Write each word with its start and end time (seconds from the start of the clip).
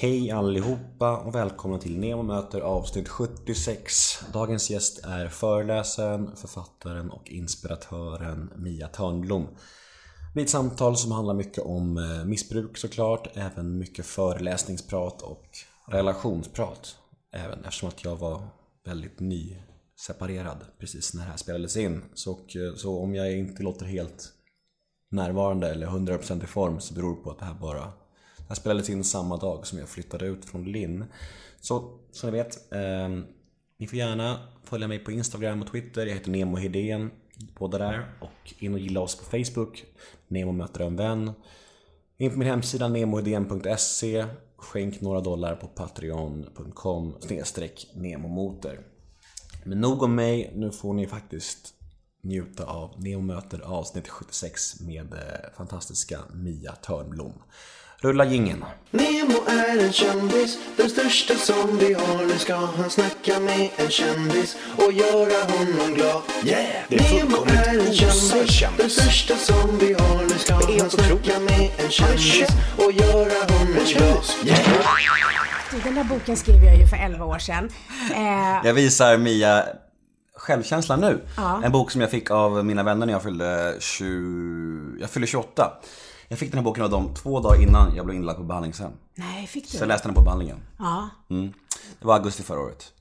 Hej 0.00 0.30
allihopa 0.30 1.16
och 1.16 1.34
välkomna 1.34 1.78
till 1.78 1.98
Nemo 1.98 2.22
möter 2.22 2.60
avsnitt 2.60 3.08
76. 3.08 4.24
Dagens 4.32 4.70
gäst 4.70 5.04
är 5.04 5.28
föreläsaren, 5.28 6.36
författaren 6.36 7.10
och 7.10 7.30
inspiratören 7.30 8.52
Mia 8.56 8.88
Törnblom. 8.88 9.46
Det 10.34 10.40
är 10.40 10.44
ett 10.44 10.50
samtal 10.50 10.96
som 10.96 11.12
handlar 11.12 11.34
mycket 11.34 11.64
om 11.64 11.96
eh, 11.96 12.24
missbruk 12.24 12.76
såklart, 12.78 13.28
även 13.34 13.78
mycket 13.78 14.06
föreläsningsprat 14.06 15.22
och 15.22 15.46
relationsprat. 15.86 16.96
Även 17.32 17.64
eftersom 17.64 17.88
att 17.88 18.04
jag 18.04 18.16
var 18.16 18.42
väldigt 18.84 19.20
nyseparerad 19.20 20.58
precis 20.80 21.14
när 21.14 21.22
det 21.22 21.30
här 21.30 21.36
spelades 21.36 21.76
in. 21.76 22.02
Så, 22.14 22.30
eh, 22.30 22.74
så 22.76 23.02
om 23.02 23.14
jag 23.14 23.32
inte 23.32 23.62
låter 23.62 23.86
helt 23.86 24.32
närvarande 25.10 25.70
eller 25.70 25.86
100% 25.86 26.44
i 26.44 26.46
form 26.46 26.80
så 26.80 26.94
beror 26.94 27.16
det 27.16 27.22
på 27.22 27.30
att 27.30 27.38
det 27.38 27.44
här 27.44 27.54
bara 27.54 27.92
här 28.48 28.54
spelades 28.54 28.90
in 28.90 29.04
samma 29.04 29.36
dag 29.36 29.66
som 29.66 29.78
jag 29.78 29.88
flyttade 29.88 30.26
ut 30.26 30.44
från 30.44 30.64
Linn. 30.64 31.04
Så 31.60 31.98
som 32.12 32.30
ni 32.30 32.36
vet, 32.36 32.72
eh, 32.72 33.08
ni 33.78 33.86
får 33.86 33.98
gärna 33.98 34.38
följa 34.64 34.88
mig 34.88 34.98
på 34.98 35.12
Instagram 35.12 35.62
och 35.62 35.72
Twitter. 35.72 36.06
Jag 36.06 36.14
heter 36.14 36.30
Nemo 36.30 36.56
Hedén, 36.56 37.10
båda 37.58 37.78
där. 37.78 38.12
Och 38.20 38.54
in 38.58 38.74
och 38.74 38.80
gilla 38.80 39.00
oss 39.00 39.16
på 39.16 39.24
Facebook. 39.24 39.84
Nemo 40.28 40.52
möter 40.52 40.80
en 40.80 40.96
vän. 40.96 41.32
In 42.20 42.30
på 42.30 42.38
min 42.38 42.48
hemsida 42.48 42.88
nemohedén.se. 42.88 44.26
Skänk 44.56 45.00
några 45.00 45.20
dollar 45.20 45.56
på 45.56 45.66
patreon.com 45.66 47.14
snedstreck 47.20 47.90
nemomotor. 47.94 48.80
Men 49.64 49.80
nog 49.80 50.02
om 50.02 50.14
mig, 50.14 50.52
nu 50.54 50.70
får 50.70 50.94
ni 50.94 51.06
faktiskt 51.06 51.74
njuta 52.22 52.64
av 52.64 53.02
Nemo 53.02 53.22
möter 53.22 53.60
avsnitt 53.60 54.08
76 54.08 54.80
med 54.80 55.12
eh, 55.12 55.56
fantastiska 55.56 56.18
Mia 56.34 56.72
Törnblom. 56.72 57.32
Rulla 58.00 58.24
jingeln. 58.24 58.64
Nemo 58.90 59.38
är 59.46 59.78
en 59.86 59.92
kändis, 59.92 60.58
den 60.76 60.90
största 60.90 61.34
som 61.34 61.78
vi 61.78 61.94
har. 61.94 62.26
Nu 62.26 62.38
ska 62.38 62.54
han 62.54 62.90
snacka 62.90 63.40
med 63.40 63.68
en 63.76 63.90
kändis 63.90 64.56
och 64.76 64.92
göra 64.92 65.42
honom 65.52 65.94
glad. 65.94 66.22
Yeah! 66.44 66.66
Det 66.88 66.96
är 66.96 67.24
Nemo 67.24 67.36
är 67.44 67.78
en 67.78 67.94
kändis, 67.94 68.50
kändis. 68.50 68.78
den 68.78 68.90
största 68.90 69.36
som 69.36 69.78
vi 69.78 69.92
har. 69.92 70.22
Nu 70.22 70.38
ska 70.38 70.54
han 70.54 70.90
snacka 70.90 71.40
med 71.40 71.70
en 71.78 71.90
kändis 71.90 72.22
känd. 72.22 72.50
och 72.76 72.92
göra 72.92 73.58
honom 73.58 73.74
glad. 73.86 74.24
Yeah! 74.44 74.60
Den 75.84 75.94
där 75.94 76.04
boken 76.04 76.36
skrev 76.36 76.64
jag 76.64 76.76
ju 76.76 76.86
för 76.86 76.96
11 76.96 77.24
år 77.24 77.38
sedan. 77.38 77.68
Eh, 78.14 78.66
Jag 78.66 78.74
visar 78.74 79.16
Mia 79.16 79.64
Självkänsla 80.36 80.96
nu. 80.96 81.20
Ja. 81.36 81.60
En 81.64 81.72
bok 81.72 81.90
som 81.90 82.00
jag 82.00 82.10
fick 82.10 82.30
av 82.30 82.64
mina 82.64 82.82
vänner 82.82 83.06
när 83.06 83.12
jag 83.12 83.22
fyllde 83.22 83.76
20... 83.80 85.00
Jag 85.00 85.10
fyllde 85.10 85.26
28. 85.26 85.72
Jag 86.28 86.38
fick 86.38 86.50
den 86.50 86.58
här 86.58 86.64
boken 86.64 86.84
av 86.84 86.90
dem 86.90 87.14
två 87.14 87.40
dagar 87.40 87.62
innan 87.62 87.94
jag 87.96 88.06
blev 88.06 88.16
inlagd 88.16 88.38
på 88.38 88.44
behandlingshem. 88.44 88.92
nej, 89.14 89.46
fick 89.46 89.66
Så 89.66 89.72
du? 89.76 89.78
jag 89.78 89.88
läste 89.88 90.08
den 90.08 90.14
på 90.14 90.20
behandlingen. 90.20 90.60
Ja. 90.78 91.08
Mm. 91.30 91.52
Det 92.00 92.06
var 92.06 92.14
augusti 92.14 92.42
förra 92.42 92.60
året. 92.60 92.92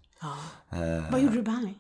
Vad 1.11 1.21
gjorde 1.21 1.33
du 1.33 1.39
i 1.39 1.43
behandling? 1.43 1.77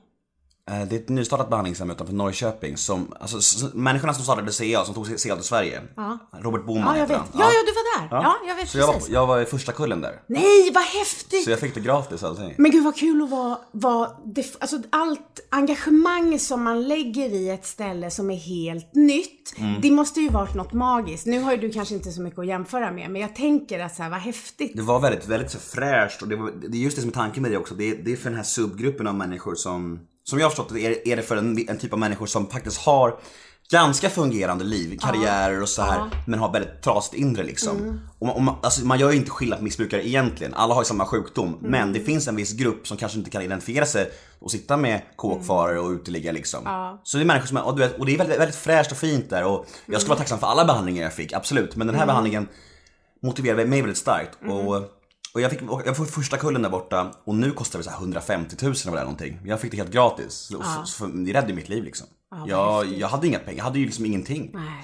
Eh, 0.67 0.87
Det 0.87 0.95
är 0.95 0.99
ett 0.99 1.09
nystartat 1.09 1.49
behandlingshem 1.49 1.91
utanför 1.91 2.13
Norrköping 2.13 2.77
som, 2.77 3.13
alltså 3.19 3.65
människorna 3.73 4.13
som 4.13 4.23
startade 4.23 4.51
CA, 4.51 4.85
som 4.85 4.93
tog 4.93 5.07
CA 5.19 5.35
till 5.35 5.43
Sverige. 5.45 5.81
Robert 6.39 6.65
Boman 6.65 6.95
Ja, 6.95 6.97
jag 7.01 7.07
vet. 7.07 7.17
han. 7.17 7.27
Ja, 7.33 7.39
ja, 7.39 7.61
du 7.65 7.71
var 7.71 7.99
där. 8.09 8.17
Ja, 8.23 8.35
jag 8.47 8.55
vet 8.55 8.69
Så 8.69 8.77
jag 8.77 8.87
var, 8.87 9.01
jag 9.09 9.27
var 9.27 9.41
i 9.41 9.45
första 9.45 9.71
kullen 9.71 10.01
där. 10.01 10.21
Nej, 10.27 10.71
vad 10.73 10.83
häftigt! 10.83 11.43
Så 11.43 11.49
jag 11.51 11.59
fick 11.59 11.73
det 11.75 11.79
gratis 11.81 12.23
allting. 12.23 12.53
Men 12.57 12.71
gud 12.71 12.83
vad 12.83 12.95
kul 12.95 13.21
att 13.23 13.29
vara, 13.29 13.57
vara 13.71 14.09
det, 14.25 14.55
alltså 14.59 14.81
allt 14.89 15.39
engagemang 15.49 16.39
som 16.39 16.63
man 16.63 16.87
lägger 16.87 17.29
i 17.29 17.49
ett 17.49 17.65
ställe 17.65 18.11
som 18.11 18.31
är 18.31 18.35
helt 18.35 18.95
nytt. 18.95 19.53
Mm. 19.57 19.81
Det 19.81 19.91
måste 19.91 20.21
ju 20.21 20.29
varit 20.29 20.53
något 20.55 20.73
magiskt. 20.73 21.25
Nu 21.25 21.39
har 21.39 21.51
ju 21.51 21.57
du 21.57 21.69
kanske 21.71 21.95
inte 21.95 22.11
så 22.11 22.21
mycket 22.21 22.39
att 22.39 22.47
jämföra 22.47 22.91
med, 22.91 23.11
men 23.11 23.21
jag 23.21 23.35
tänker 23.35 23.79
att 23.79 23.95
så 23.95 24.03
här, 24.03 24.09
vad 24.09 24.19
häftigt. 24.19 24.71
Det 24.75 24.81
var 24.81 24.99
väldigt, 24.99 25.27
väldigt 25.27 25.51
så 25.51 25.59
fräscht 25.59 26.21
och 26.21 26.27
det, 26.27 26.35
var, 26.35 26.51
det 26.69 26.77
är 26.77 26.81
just 26.81 26.95
det 26.95 27.01
som 27.01 27.09
är 27.09 27.13
tanken 27.13 27.43
med 27.43 27.51
det 27.51 27.57
också. 27.57 27.75
Det 27.75 27.95
det 27.95 28.11
är 28.11 28.15
för 28.15 28.29
den 28.29 28.37
här 28.37 28.43
subgruppen 28.43 29.07
av 29.07 29.15
människor 29.15 29.55
som, 29.55 29.99
som 30.29 30.39
jag 30.39 30.45
har 30.45 30.49
förstått 30.49 30.69
det, 30.73 30.85
är, 30.85 31.07
är 31.07 31.15
det 31.15 31.21
för 31.21 31.37
en, 31.37 31.69
en 31.69 31.77
typ 31.77 31.93
av 31.93 31.99
människor 31.99 32.25
som 32.25 32.49
faktiskt 32.49 32.77
har 32.77 33.19
ganska 33.71 34.09
fungerande 34.09 34.63
liv, 34.63 34.97
karriärer 35.01 35.61
och 35.61 35.69
så 35.69 35.81
här, 35.81 36.09
men 36.27 36.39
har 36.39 36.53
väldigt 36.53 36.81
trasigt 36.81 37.15
inre 37.15 37.43
liksom. 37.43 38.01
Och 38.19 38.27
man, 38.27 38.35
och 38.35 38.41
man, 38.41 38.55
alltså, 38.63 38.85
man 38.85 38.99
gör 38.99 39.11
ju 39.11 39.17
inte 39.17 39.31
skillnad 39.31 39.59
på 39.59 39.63
missbrukare 39.63 40.07
egentligen, 40.07 40.53
alla 40.53 40.73
har 40.73 40.81
ju 40.81 40.85
samma 40.85 41.05
sjukdom. 41.05 41.57
Men 41.61 41.93
det 41.93 41.99
finns 41.99 42.27
en 42.27 42.35
viss 42.35 42.53
grupp 42.53 42.87
som 42.87 42.97
kanske 42.97 43.17
inte 43.17 43.29
kan 43.29 43.41
identifiera 43.41 43.85
sig 43.85 44.11
och 44.39 44.51
sitta 44.51 44.77
med 44.77 45.01
kåkfarare 45.15 45.79
och 45.79 45.89
uteliggare 45.89 46.33
liksom. 46.33 46.63
Så 47.03 47.17
det 47.17 47.23
är 47.23 47.25
människor 47.25 47.47
som, 47.47 47.57
och, 47.57 47.75
du 47.75 47.81
vet, 47.81 47.99
och 47.99 48.05
det 48.05 48.13
är 48.13 48.17
väldigt, 48.17 48.39
väldigt 48.39 48.55
fräscht 48.55 48.91
och 48.91 48.97
fint 48.97 49.29
där 49.29 49.43
och 49.43 49.65
jag 49.85 50.01
skulle 50.01 50.09
vara 50.09 50.19
tacksam 50.19 50.39
för 50.39 50.47
alla 50.47 50.65
behandlingar 50.65 51.03
jag 51.03 51.13
fick, 51.13 51.33
absolut. 51.33 51.75
Men 51.75 51.87
den 51.87 51.95
här 51.95 52.05
behandlingen 52.05 52.47
motiverade 53.23 53.65
mig 53.65 53.81
väldigt 53.81 53.97
starkt. 53.97 54.37
Och, 54.47 54.96
och 55.37 55.41
jag 55.41 55.51
fick, 55.51 55.61
jag 55.85 55.97
fick 55.97 56.07
första 56.07 56.37
kullen 56.37 56.61
där 56.61 56.69
borta 56.69 57.11
och 57.23 57.35
nu 57.35 57.51
kostar 57.51 57.79
det 57.79 57.83
så 57.83 57.89
här 57.89 57.97
150 57.97 58.55
000 58.61 58.73
eller 58.87 59.01
någonting. 59.01 59.39
Jag 59.45 59.61
fick 59.61 59.71
det 59.71 59.77
helt 59.77 59.91
gratis. 59.91 60.33
Så, 60.33 60.63
så, 60.63 60.85
så 60.85 61.05
det 61.05 61.33
räddade 61.33 61.53
mitt 61.53 61.69
liv 61.69 61.83
liksom. 61.83 62.07
vad 62.29 62.49
jag, 62.49 62.85
jag 62.85 63.07
hade 63.07 63.27
inga 63.27 63.39
pengar, 63.39 63.57
jag 63.57 63.63
hade 63.63 63.79
ju 63.79 63.85
liksom 63.85 64.05
ingenting. 64.05 64.51
Nej, 64.53 64.83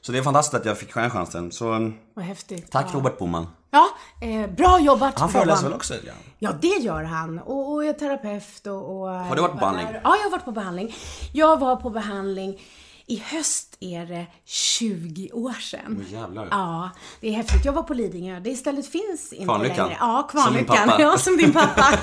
Så 0.00 0.12
det 0.12 0.18
är 0.18 0.22
fantastiskt 0.22 0.54
att 0.54 0.64
jag 0.64 0.78
fick 0.78 0.94
den 0.94 1.10
chansen. 1.10 1.52
Så 1.52 1.92
vad 2.14 2.24
häftigt. 2.24 2.70
tack 2.70 2.86
ja. 2.88 2.98
Robert 2.98 3.18
Boman. 3.18 3.46
Ja, 3.70 3.88
eh, 4.20 4.50
bra 4.50 4.80
jobbat 4.80 5.18
Han 5.18 5.28
föreläser 5.28 5.64
väl 5.64 5.72
också 5.72 5.94
grann? 6.04 6.16
Ja, 6.38 6.52
det 6.60 6.82
gör 6.82 7.02
han. 7.02 7.38
Och, 7.38 7.72
och 7.72 7.84
är 7.84 7.92
terapeut 7.92 8.66
och, 8.66 9.00
och... 9.00 9.08
Har 9.08 9.36
du 9.36 9.42
varit 9.42 9.52
på 9.52 9.58
behandling? 9.58 9.86
Ja, 9.92 10.00
jag 10.16 10.24
har 10.24 10.30
varit 10.30 10.44
på 10.44 10.52
behandling. 10.52 10.94
Jag 11.32 11.58
var 11.58 11.76
på 11.76 11.90
behandling 11.90 12.60
i 13.08 13.16
höst 13.26 13.76
är 13.80 14.06
det 14.06 14.26
20 14.44 15.30
år 15.32 15.52
sedan. 15.52 16.04
Åh, 16.06 16.12
jävlar. 16.12 16.48
Ja, 16.50 16.90
det 17.20 17.28
är 17.28 17.32
häftigt. 17.32 17.64
Jag 17.64 17.72
var 17.72 17.82
på 17.82 17.94
Lidingö. 17.94 18.40
Det 18.40 18.54
stället 18.56 18.86
finns 18.86 19.32
inte 19.32 19.44
Kvarnlyckan. 19.44 19.76
längre. 19.86 19.96
Ja, 20.00 20.28
Som 20.32 20.40
Kvarnlyckan. 20.40 20.76
pappa. 20.88 21.02
Ja, 21.02 21.18
som 21.18 21.36
din 21.36 21.52
pappa. 21.52 21.84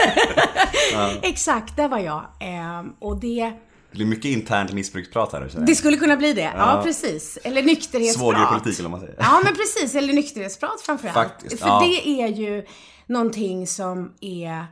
Exakt, 1.21 1.75
där 1.77 1.88
var 1.88 1.99
jag. 1.99 2.25
Ehm, 2.41 2.89
och 2.99 3.19
det, 3.19 3.43
Det 3.91 3.97
blir 3.97 4.05
mycket 4.05 4.25
internt 4.25 4.73
missbruksprat 4.73 5.33
här 5.33 5.39
nu 5.39 5.49
känner 5.49 5.61
jag. 5.61 5.67
det 5.67 5.75
skulle 5.75 5.97
kunna 5.97 6.17
bli 6.17 6.33
det. 6.33 6.53
Ja, 6.57 6.81
precis. 6.83 7.37
Eller 7.43 7.63
nykterhetsprat. 7.63 8.22
Svågerpolitik 8.35 8.79
eller 8.79 8.89
man 8.89 8.99
säger. 8.99 9.16
Ja, 9.19 9.41
men 9.43 9.55
precis. 9.55 9.95
Eller 9.95 10.13
nykterhetsprat 10.13 10.81
framförallt. 10.81 11.16
Faktiskt, 11.16 11.59
För 11.61 11.67
ja. 11.67 11.79
det 11.79 12.09
är 12.22 12.27
ju 12.27 12.66
någonting 13.07 13.67
som 13.67 14.13
är, 14.22 14.66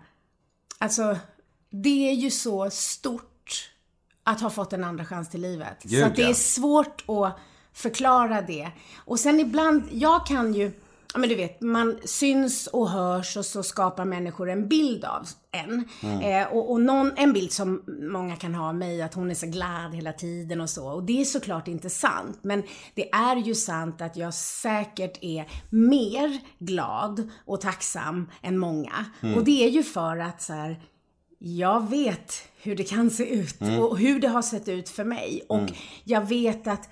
alltså, 0.78 1.18
det 1.72 2.10
är 2.10 2.14
ju 2.14 2.32
så 2.32 2.70
stort 2.70 3.30
att 4.24 4.42
ha 4.42 4.50
fått 4.50 4.74
en 4.74 4.84
andra 4.84 5.06
chans 5.06 5.30
till 5.30 5.42
livet. 5.42 5.78
Gud, 5.84 6.00
så 6.00 6.06
att 6.06 6.16
det 6.16 6.24
är 6.24 6.34
svårt 6.34 7.04
att 7.08 7.40
förklara 7.74 8.42
det. 8.42 8.72
Och 8.98 9.20
sen 9.20 9.40
ibland, 9.40 9.84
jag 9.92 10.26
kan 10.26 10.54
ju, 10.54 10.72
ja 11.14 11.20
men 11.20 11.30
du 11.30 11.36
vet, 11.36 11.62
man 11.62 12.00
syns 12.06 12.68
och 12.68 12.90
hörs 12.90 13.38
och 13.38 13.46
så 13.46 13.64
skapar 13.64 14.06
människor 14.06 14.50
en 14.50 14.68
bild 14.68 15.06
av 15.06 15.28
en. 15.52 15.90
Mm. 16.04 16.20
Eh, 16.20 16.54
och 16.54 16.72
och 16.72 16.82
någon, 16.82 17.12
en 17.16 17.34
bild 17.34 17.52
som 17.52 17.84
många 18.12 18.36
kan 18.36 18.56
ha 18.56 18.68
av 18.68 18.76
mig, 18.76 19.02
att 19.02 19.14
hon 19.14 19.32
är 19.32 19.36
så 19.36 19.48
glad 19.48 19.96
hela 19.96 20.14
tiden 20.14 20.62
och 20.62 20.70
så. 20.70 20.88
Och 20.88 21.04
det 21.04 21.22
är 21.22 21.26
såklart 21.26 21.68
inte 21.68 21.90
sant. 21.90 22.40
Men 22.42 22.64
det 22.94 23.14
är 23.14 23.36
ju 23.36 23.56
sant 23.56 24.02
att 24.02 24.18
jag 24.18 24.34
säkert 24.34 25.18
är 25.22 25.46
mer 25.70 26.40
glad 26.60 27.30
och 27.46 27.62
tacksam 27.62 28.30
än 28.42 28.58
många. 28.58 29.06
Mm. 29.22 29.36
Och 29.36 29.44
det 29.44 29.66
är 29.66 29.70
ju 29.70 29.84
för 29.84 30.18
att 30.18 30.42
så 30.42 30.54
här, 30.54 30.82
jag 31.46 31.90
vet 31.90 32.34
hur 32.62 32.76
det 32.76 32.84
kan 32.84 33.10
se 33.10 33.34
ut 33.34 33.62
och 33.80 33.98
hur 33.98 34.20
det 34.20 34.28
har 34.28 34.42
sett 34.42 34.68
ut 34.68 34.90
för 34.90 35.04
mig. 35.04 35.44
Och 35.50 35.70
jag 36.04 36.22
vet 36.28 36.68
att, 36.68 36.90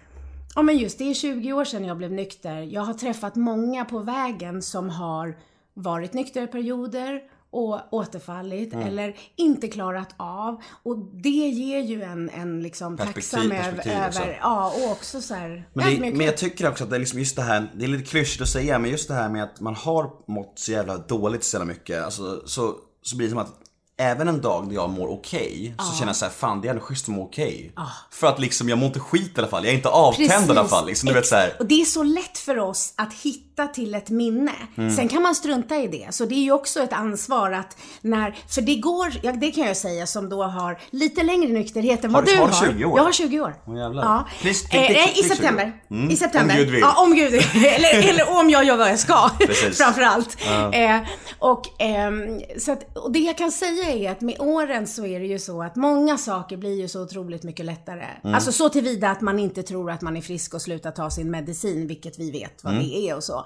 ja 0.55 0.61
men 0.61 0.77
just 0.77 0.97
det 0.97 1.09
är 1.09 1.13
20 1.13 1.53
år 1.53 1.65
sedan 1.65 1.85
jag 1.85 1.97
blev 1.97 2.11
nykter. 2.11 2.61
Jag 2.61 2.81
har 2.81 2.93
träffat 2.93 3.35
många 3.35 3.85
på 3.85 3.99
vägen 3.99 4.61
som 4.61 4.89
har 4.89 5.37
varit 5.73 6.13
nyktra 6.13 6.43
i 6.43 6.47
perioder 6.47 7.21
och 7.49 7.79
återfallit 7.93 8.73
eller 8.73 9.15
inte 9.35 9.67
klarat 9.67 10.15
av. 10.17 10.61
Och 10.83 10.97
det 10.97 11.29
ger 11.29 11.79
ju 11.79 12.01
en, 12.03 12.29
en 12.29 12.63
liksom 12.63 12.97
Perspektiv- 12.97 13.21
tacksam 13.31 13.51
över, 13.51 13.71
perspektiv 13.71 14.07
också. 14.07 14.21
över, 14.21 14.39
ja 14.41 14.73
och 14.85 14.91
också 14.91 15.21
så 15.21 15.33
här, 15.33 15.69
Men, 15.73 15.85
det, 15.85 15.99
men 16.11 16.25
jag 16.25 16.37
tycker 16.37 16.69
också 16.69 16.83
att 16.83 16.89
det 16.89 16.95
är 16.95 16.99
liksom 16.99 17.19
just 17.19 17.35
det 17.35 17.41
här, 17.41 17.71
det 17.75 17.83
är 17.83 17.87
lite 17.89 18.09
klyschigt 18.09 18.41
att 18.41 18.49
säga, 18.49 18.79
men 18.79 18.91
just 18.91 19.07
det 19.07 19.13
här 19.13 19.29
med 19.29 19.43
att 19.43 19.59
man 19.59 19.75
har 19.75 20.11
mått 20.27 20.53
så 20.55 20.71
jävla 20.71 20.97
dåligt 20.97 21.43
så 21.43 21.55
jävla 21.57 21.73
mycket, 21.73 22.03
alltså, 22.03 22.41
så, 22.45 22.75
så 23.01 23.17
blir 23.17 23.27
det 23.27 23.31
som 23.31 23.39
att 23.39 23.57
Även 24.01 24.27
en 24.27 24.41
dag 24.41 24.67
där 24.67 24.75
jag 24.75 24.89
mår 24.89 25.07
okej, 25.07 25.73
så 25.79 25.95
känner 25.97 26.09
jag 26.09 26.15
såhär, 26.15 26.31
fan 26.31 26.61
det 26.61 26.67
är 26.67 26.69
ändå 26.69 26.81
schysst 26.83 27.09
att 27.09 27.15
må 27.15 27.23
okej. 27.23 27.71
För 28.11 28.27
att 28.27 28.39
liksom, 28.39 28.69
jag 28.69 28.77
mår 28.77 28.87
inte 28.87 28.99
skit 28.99 29.31
i 29.35 29.39
alla 29.39 29.47
fall, 29.47 29.63
jag 29.63 29.71
är 29.71 29.75
inte 29.77 29.89
avtänd 29.89 30.47
i 30.47 30.51
alla 30.51 30.67
fall. 30.67 30.85
Liksom, 30.87 31.07
du 31.07 31.13
vet, 31.15 31.25
så 31.27 31.35
här. 31.35 31.55
Och 31.59 31.65
det 31.65 31.81
är 31.81 31.85
så 31.85 32.03
lätt 32.03 32.37
för 32.37 32.59
oss 32.59 32.93
att 32.95 33.13
hitta 33.13 33.67
till 33.67 33.95
ett 33.95 34.09
minne. 34.09 34.51
Mm. 34.77 34.95
Sen 34.95 35.07
kan 35.07 35.21
man 35.21 35.35
strunta 35.35 35.75
i 35.75 35.87
det. 35.87 36.07
Så 36.13 36.25
det 36.25 36.35
är 36.35 36.43
ju 36.43 36.51
också 36.51 36.79
ett 36.83 36.93
ansvar 36.93 37.51
att 37.51 37.77
när, 38.01 38.35
för 38.49 38.61
det 38.61 38.75
går, 38.75 39.13
ja, 39.23 39.31
det 39.31 39.51
kan 39.51 39.67
jag 39.67 39.77
säga 39.77 40.07
som 40.07 40.29
då 40.29 40.43
har 40.43 40.79
lite 40.89 41.23
längre 41.23 41.49
nykterhet 41.53 42.03
än 42.03 42.11
vad 42.13 42.25
du- 42.25 42.35
har 42.37 42.47
har. 42.47 42.65
du 42.67 42.73
20 42.73 42.85
år? 42.85 42.97
Jag 42.99 43.03
har 43.03 43.11
20 43.11 43.39
år. 43.39 43.55
Åh, 43.67 43.77
jävlar. 43.77 44.03
Ja. 44.03 44.27
Please, 44.41 44.65
Eh, 44.65 44.69
please, 44.69 44.93
nej, 44.93 45.03
please, 45.03 45.19
I 45.19 45.23
20 45.23 45.29
år. 45.31 45.35
september. 45.35 45.73
Mm. 45.91 46.09
I 46.09 46.17
september. 46.17 46.53
Om 46.55 46.59
Gud 46.59 46.69
vill. 46.71 46.79
Ja, 46.81 47.03
om 47.03 47.15
Gud 47.15 47.31
vill. 47.31 47.65
eller, 47.65 48.09
eller 48.09 48.37
om 48.39 48.49
jag 48.49 48.63
gör 48.65 48.77
vad 48.77 48.89
jag 48.89 48.99
ska. 48.99 49.29
Precis. 49.39 49.77
Framförallt. 49.83 50.37
Eh, 50.73 50.97
och, 51.39 51.81
ehm, 51.81 52.41
så 52.59 52.71
att, 52.71 52.97
och 52.97 53.11
det 53.11 53.19
jag 53.19 53.37
kan 53.37 53.51
säga 53.51 53.90
är 53.91 54.11
att 54.11 54.21
med 54.21 54.35
åren 54.39 54.87
så 54.87 55.05
är 55.05 55.19
det 55.19 55.25
ju 55.25 55.39
så 55.39 55.63
att 55.63 55.75
många 55.75 56.17
saker 56.17 56.57
blir 56.57 56.81
ju 56.81 56.87
så 56.87 57.03
otroligt 57.03 57.43
mycket 57.43 57.65
lättare. 57.65 58.05
Alltså 58.23 58.51
så 58.51 58.69
tillvida 58.69 59.09
att 59.09 59.21
man 59.21 59.39
inte 59.39 59.63
tror 59.63 59.91
att 59.91 60.01
man 60.01 60.17
är 60.17 60.21
frisk 60.21 60.53
och 60.53 60.61
slutar 60.61 60.91
ta 60.91 61.09
sin 61.09 61.31
medicin, 61.31 61.87
vilket 61.87 62.19
vi 62.19 62.31
vet 62.31 62.63
vad 62.63 62.73
det 62.73 62.95
är 62.95 63.15
och 63.15 63.23
så. 63.23 63.45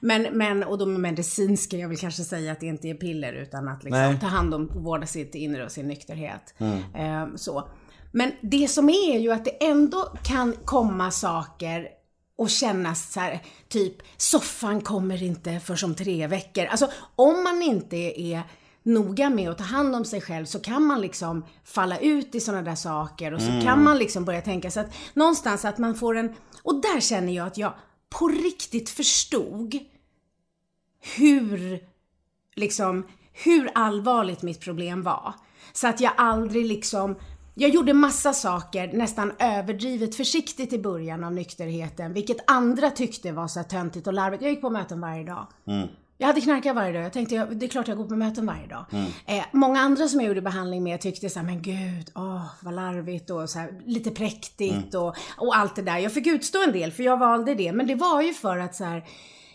Men, 0.00 0.22
men, 0.22 0.64
och 0.64 0.78
då 0.78 0.86
med 0.86 1.00
medicin 1.00 1.58
ska 1.58 1.76
jag 1.76 1.88
väl 1.88 1.98
kanske 1.98 2.24
säga 2.24 2.52
att 2.52 2.60
det 2.60 2.66
inte 2.66 2.88
är 2.88 2.94
piller 2.94 3.32
utan 3.32 3.68
att 3.68 3.84
liksom 3.84 4.00
Nej. 4.00 4.20
ta 4.20 4.26
hand 4.26 4.54
om 4.54 4.70
och 4.74 4.82
vårda 4.82 5.06
sitt 5.06 5.34
inre 5.34 5.64
och 5.64 5.72
sin 5.72 5.88
nykterhet. 5.88 6.54
Eh, 6.94 7.26
så. 7.36 7.68
Men 8.12 8.32
det 8.40 8.68
som 8.68 8.88
är 8.88 9.18
ju 9.18 9.32
att 9.32 9.44
det 9.44 9.64
ändå 9.64 10.12
kan 10.22 10.56
komma 10.64 11.10
saker 11.10 11.88
och 12.38 12.50
kännas 12.50 13.12
så 13.12 13.20
här, 13.20 13.42
typ 13.68 13.96
soffan 14.16 14.80
kommer 14.80 15.22
inte 15.22 15.60
för 15.60 15.84
om 15.84 15.94
tre 15.94 16.26
veckor. 16.26 16.64
Alltså 16.64 16.90
om 17.16 17.44
man 17.44 17.62
inte 17.62 17.96
är 18.20 18.42
noga 18.84 19.30
med 19.30 19.50
att 19.50 19.58
ta 19.58 19.64
hand 19.64 19.96
om 19.96 20.04
sig 20.04 20.20
själv 20.20 20.44
så 20.44 20.60
kan 20.60 20.82
man 20.86 21.00
liksom 21.00 21.44
falla 21.64 21.98
ut 21.98 22.34
i 22.34 22.40
sådana 22.40 22.62
där 22.62 22.74
saker 22.74 23.34
och 23.34 23.40
så 23.40 23.60
kan 23.62 23.84
man 23.84 23.98
liksom 23.98 24.24
börja 24.24 24.40
tänka 24.40 24.70
så 24.70 24.80
att 24.80 24.94
någonstans 25.14 25.64
att 25.64 25.78
man 25.78 25.94
får 25.94 26.16
en, 26.16 26.34
och 26.62 26.80
där 26.80 27.00
känner 27.00 27.32
jag 27.32 27.46
att 27.46 27.58
jag 27.58 27.72
på 28.18 28.28
riktigt 28.28 28.90
förstod 28.90 29.78
hur, 31.16 31.80
liksom, 32.54 33.06
hur 33.44 33.70
allvarligt 33.74 34.42
mitt 34.42 34.60
problem 34.60 35.02
var. 35.02 35.34
Så 35.72 35.88
att 35.88 36.00
jag 36.00 36.12
aldrig 36.16 36.66
liksom, 36.66 37.16
jag 37.54 37.70
gjorde 37.70 37.94
massa 37.94 38.32
saker 38.32 38.92
nästan 38.92 39.32
överdrivet 39.38 40.14
försiktigt 40.14 40.72
i 40.72 40.78
början 40.78 41.24
av 41.24 41.32
nykterheten, 41.32 42.12
vilket 42.12 42.50
andra 42.50 42.90
tyckte 42.90 43.32
var 43.32 43.48
så 43.48 43.58
här 43.58 43.66
töntigt 43.66 44.06
och 44.06 44.12
larvigt. 44.12 44.42
Jag 44.42 44.50
gick 44.50 44.60
på 44.60 44.70
möten 44.70 45.00
varje 45.00 45.24
dag. 45.24 45.46
Jag 46.18 46.26
hade 46.26 46.40
knarkat 46.40 46.76
varje 46.76 46.92
dag. 46.92 47.02
Jag 47.02 47.12
tänkte, 47.12 47.34
jag, 47.34 47.56
det 47.56 47.66
är 47.66 47.68
klart 47.68 47.88
jag 47.88 47.96
går 47.96 48.04
på 48.04 48.16
möten 48.16 48.46
varje 48.46 48.66
dag. 48.66 48.84
Eh, 49.26 49.44
många 49.52 49.80
andra 49.80 50.08
som 50.08 50.20
jag 50.20 50.28
gjorde 50.28 50.42
behandling 50.42 50.82
med 50.82 51.00
tyckte 51.00 51.30
så 51.30 51.38
här, 51.38 51.46
men 51.46 51.62
gud, 51.62 52.10
åh, 52.14 52.46
vad 52.60 52.74
larvigt 52.74 53.30
och 53.30 53.50
så 53.50 53.58
här, 53.58 53.82
lite 53.86 54.10
präktigt 54.10 54.94
och, 54.94 55.16
och 55.36 55.56
allt 55.56 55.76
det 55.76 55.82
där. 55.82 55.98
Jag 55.98 56.12
fick 56.12 56.26
utstå 56.26 56.62
en 56.62 56.72
del, 56.72 56.92
för 56.92 57.02
jag 57.02 57.16
valde 57.16 57.54
det. 57.54 57.72
Men 57.72 57.86
det 57.86 57.94
var 57.94 58.22
ju 58.22 58.34
för 58.34 58.58
att 58.58 58.74
så 58.74 58.84
här, 58.84 59.04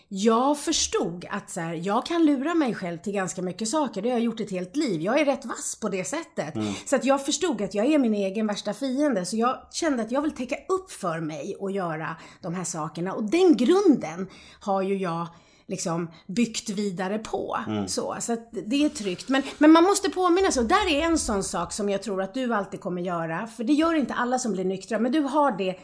jag 0.08 0.58
förstod 0.58 1.26
att 1.30 1.50
så 1.50 1.60
här, 1.60 1.74
jag 1.74 2.06
kan 2.06 2.24
lura 2.26 2.54
mig 2.54 2.74
själv 2.74 2.98
till 2.98 3.12
ganska 3.12 3.42
mycket 3.42 3.68
saker. 3.68 4.02
Det 4.02 4.08
har 4.08 4.16
jag 4.16 4.24
gjort 4.24 4.40
ett 4.40 4.50
helt 4.50 4.76
liv. 4.76 5.00
Jag 5.00 5.20
är 5.20 5.24
rätt 5.24 5.44
vass 5.44 5.78
på 5.80 5.88
det 5.88 6.04
sättet. 6.04 6.54
Så 6.86 6.96
att 6.96 7.04
jag 7.04 7.24
förstod 7.24 7.62
att 7.62 7.74
jag 7.74 7.86
är 7.86 7.98
min 7.98 8.14
egen 8.14 8.46
värsta 8.46 8.74
fiende. 8.74 9.26
Så 9.26 9.36
jag 9.36 9.58
kände 9.72 10.02
att 10.02 10.12
jag 10.12 10.22
vill 10.22 10.30
täcka 10.30 10.56
upp 10.68 10.90
för 10.90 11.20
mig 11.20 11.56
och 11.58 11.70
göra 11.70 12.16
de 12.40 12.54
här 12.54 12.64
sakerna. 12.64 13.12
Och 13.12 13.24
den 13.24 13.56
grunden 13.56 14.28
har 14.60 14.82
ju 14.82 14.96
jag 14.96 15.26
liksom 15.70 16.10
byggt 16.26 16.70
vidare 16.70 17.18
på. 17.18 17.58
Så, 17.86 18.16
så 18.20 18.32
att 18.32 18.48
det 18.52 18.84
är 18.84 18.88
tryggt. 18.88 19.28
Men, 19.28 19.42
men 19.58 19.70
man 19.70 19.84
måste 19.84 20.10
påminna 20.10 20.50
sig, 20.50 20.62
och 20.62 20.68
där 20.68 20.90
är 20.90 21.02
en 21.02 21.18
sån 21.18 21.42
sak 21.44 21.72
som 21.72 21.88
jag 21.88 22.02
tror 22.02 22.22
att 22.22 22.34
du 22.34 22.54
alltid 22.54 22.80
kommer 22.80 23.02
göra. 23.02 23.46
För 23.46 23.64
det 23.64 23.72
gör 23.72 23.94
inte 23.94 24.14
alla 24.14 24.38
som 24.38 24.52
blir 24.52 24.64
nyktra, 24.64 24.98
men 24.98 25.12
du 25.12 25.20
har 25.20 25.52
det 25.58 25.76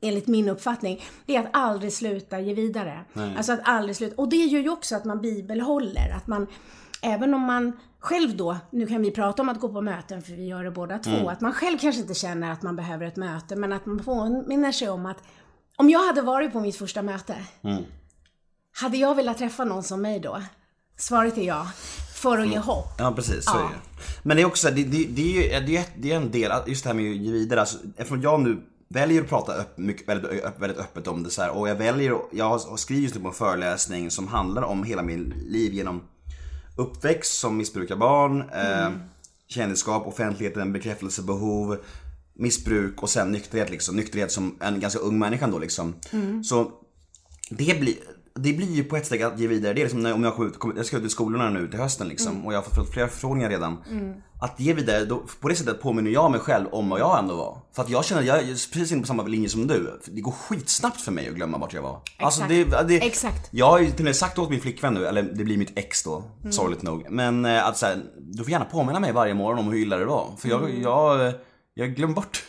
enligt 0.00 0.26
min 0.26 0.48
uppfattning, 0.48 1.02
det 1.26 1.36
är 1.36 1.40
att 1.40 1.50
aldrig 1.52 1.92
sluta 1.92 2.40
ge 2.40 2.54
vidare. 2.54 3.04
Alltså 3.36 3.52
att 3.52 3.60
aldrig 3.62 3.96
sluta. 3.96 4.22
Och 4.22 4.28
det 4.28 4.36
gör 4.36 4.60
ju 4.60 4.70
också 4.70 4.96
att 4.96 5.04
man 5.04 5.20
bibelhåller, 5.20 6.14
att 6.16 6.26
man, 6.26 6.46
även 7.02 7.34
om 7.34 7.40
man 7.40 7.72
själv 7.98 8.36
då, 8.36 8.56
nu 8.70 8.86
kan 8.86 9.02
vi 9.02 9.10
prata 9.10 9.42
om 9.42 9.48
att 9.48 9.60
gå 9.60 9.68
på 9.68 9.80
möten 9.80 10.22
för 10.22 10.32
vi 10.32 10.46
gör 10.46 10.64
det 10.64 10.70
båda 10.70 10.98
två, 10.98 11.28
att 11.28 11.40
man 11.40 11.52
själv 11.52 11.78
kanske 11.78 12.00
inte 12.00 12.14
känner 12.14 12.52
att 12.52 12.62
man 12.62 12.76
behöver 12.76 13.06
ett 13.06 13.16
möte, 13.16 13.56
men 13.56 13.72
att 13.72 13.86
man 13.86 13.98
påminner 13.98 14.72
sig 14.72 14.88
om 14.88 15.06
att 15.06 15.18
om 15.76 15.90
jag 15.90 16.06
hade 16.06 16.22
varit 16.22 16.52
på 16.52 16.60
mitt 16.60 16.76
första 16.76 17.02
möte, 17.02 17.36
hade 18.80 18.96
jag 18.96 19.14
velat 19.14 19.38
träffa 19.38 19.64
någon 19.64 19.82
som 19.82 20.02
mig 20.02 20.20
då? 20.20 20.42
Svaret 20.96 21.38
är 21.38 21.42
ja. 21.42 21.66
För 22.14 22.38
att 22.38 22.48
ge 22.48 22.58
hopp. 22.58 22.94
Ja 22.98 23.12
precis, 23.16 23.44
så 23.44 23.50
Ja. 23.54 23.60
är 23.60 23.68
det 23.68 23.74
Men 24.22 24.36
det 24.36 24.42
är 24.42 24.46
också, 24.46 24.70
det, 24.70 24.84
det, 24.84 25.04
det, 25.04 25.22
är 25.22 25.42
ju 25.60 25.66
det 25.66 25.76
är, 25.76 25.84
det 25.98 26.12
är 26.12 26.16
en 26.16 26.30
del, 26.30 26.52
just 26.66 26.82
det 26.84 26.88
här 26.88 26.94
med 26.94 27.10
att 27.10 27.16
ge 27.16 27.32
vidare. 27.32 27.60
Alltså, 27.60 27.78
eftersom 27.96 28.22
jag 28.22 28.40
nu 28.40 28.62
väljer 28.88 29.22
att 29.22 29.28
prata 29.28 29.54
upp, 29.54 29.78
mycket, 29.78 30.08
väldigt, 30.08 30.30
öpp- 30.44 30.60
väldigt 30.60 30.78
öppet 30.78 31.06
om 31.08 31.22
det 31.22 31.30
så 31.30 31.42
här, 31.42 31.50
och 31.50 31.68
jag 31.68 31.74
väljer, 31.74 32.16
jag 32.32 32.44
har 32.48 32.76
skrivit 32.76 33.02
just 33.02 33.14
nu 33.14 33.20
på 33.20 33.28
en 33.28 33.34
föreläsning 33.34 34.10
som 34.10 34.28
handlar 34.28 34.62
om 34.62 34.84
hela 34.84 35.02
min 35.02 35.34
liv 35.48 35.72
genom 35.74 36.02
uppväxt 36.76 37.38
som 37.38 37.56
missbrukarbarn, 37.56 38.40
eh, 38.40 38.90
kändisskap, 39.48 40.06
offentligheten, 40.06 40.72
bekräftelsebehov, 40.72 41.78
missbruk 42.34 43.02
och 43.02 43.10
sen 43.10 43.32
nykterhet 43.32 43.70
liksom. 43.70 43.96
Nykterhet 43.96 44.32
som 44.32 44.56
en 44.60 44.80
ganska 44.80 45.00
ung 45.00 45.18
människa 45.18 45.46
då 45.46 45.58
liksom. 45.58 45.94
Så 46.44 46.72
det 47.50 47.80
blir, 47.80 47.94
det 48.42 48.52
blir 48.52 48.70
ju 48.74 48.84
på 48.84 48.96
ett 48.96 49.06
steg 49.06 49.22
att 49.22 49.38
ge 49.40 49.46
vidare. 49.46 49.74
Det 49.74 49.80
är 49.80 49.82
liksom 49.82 50.02
när, 50.02 50.12
om 50.14 50.24
jag, 50.24 50.34
kommer 50.58 50.76
jag 50.76 50.86
ska 50.86 50.96
ut 50.96 51.04
i 51.04 51.08
skolorna 51.08 51.50
nu 51.50 51.68
till 51.68 51.80
hösten 51.80 52.08
liksom 52.08 52.46
och 52.46 52.52
jag 52.52 52.58
har 52.58 52.62
fått 52.62 52.92
flera 52.92 53.08
förfrågningar 53.08 53.48
redan. 53.50 53.76
Att 54.40 54.60
ge 54.60 54.72
vidare, 54.72 55.04
då, 55.04 55.22
på 55.40 55.48
det 55.48 55.54
sättet 55.54 55.82
påminner 55.82 56.10
jag 56.10 56.30
mig 56.30 56.40
själv 56.40 56.66
om 56.72 56.88
vad 56.88 57.00
jag 57.00 57.18
ändå 57.18 57.36
var. 57.36 57.58
För 57.72 57.82
att 57.82 57.90
jag 57.90 58.04
känner 58.04 58.22
att 58.22 58.26
jag 58.28 58.38
är 58.38 58.44
precis 58.46 58.92
inne 58.92 59.00
på 59.00 59.06
samma 59.06 59.22
linje 59.22 59.48
som 59.48 59.66
du. 59.66 60.00
Det 60.04 60.20
går 60.20 60.32
skitsnabbt 60.32 61.00
för 61.00 61.12
mig 61.12 61.28
att 61.28 61.34
glömma 61.34 61.58
vart 61.58 61.74
jag 61.74 61.82
var. 61.82 62.00
Alltså 62.18 62.42
det, 62.48 62.64
det, 62.88 62.94
Exakt. 63.06 63.48
Jag 63.50 63.66
har 63.66 63.78
ju 63.78 63.86
till 63.90 63.94
och 64.00 64.04
med 64.04 64.16
sagt 64.16 64.38
åt 64.38 64.50
min 64.50 64.60
flickvän 64.60 64.94
nu, 64.94 65.06
eller 65.06 65.22
det 65.22 65.44
blir 65.44 65.56
mitt 65.58 65.72
ex 65.78 66.02
då, 66.02 66.24
Mm. 66.40 66.52
sorgligt 66.52 66.82
nog. 66.82 67.06
Men 67.10 67.44
eh, 67.44 67.66
att 67.66 67.76
så 67.78 67.86
här, 67.86 68.02
du 68.18 68.42
får 68.44 68.50
gärna 68.50 68.64
påminna 68.64 69.00
mig 69.00 69.12
varje 69.12 69.34
morgon 69.34 69.58
om 69.58 69.72
hur 69.72 69.78
illa 69.78 69.96
det 69.96 70.04
var. 70.04 70.30
För 70.38 70.48
jag, 70.48 70.70
jag, 70.82 71.32
jag 71.78 71.94
glömmer 71.94 72.14
bort 72.14 72.44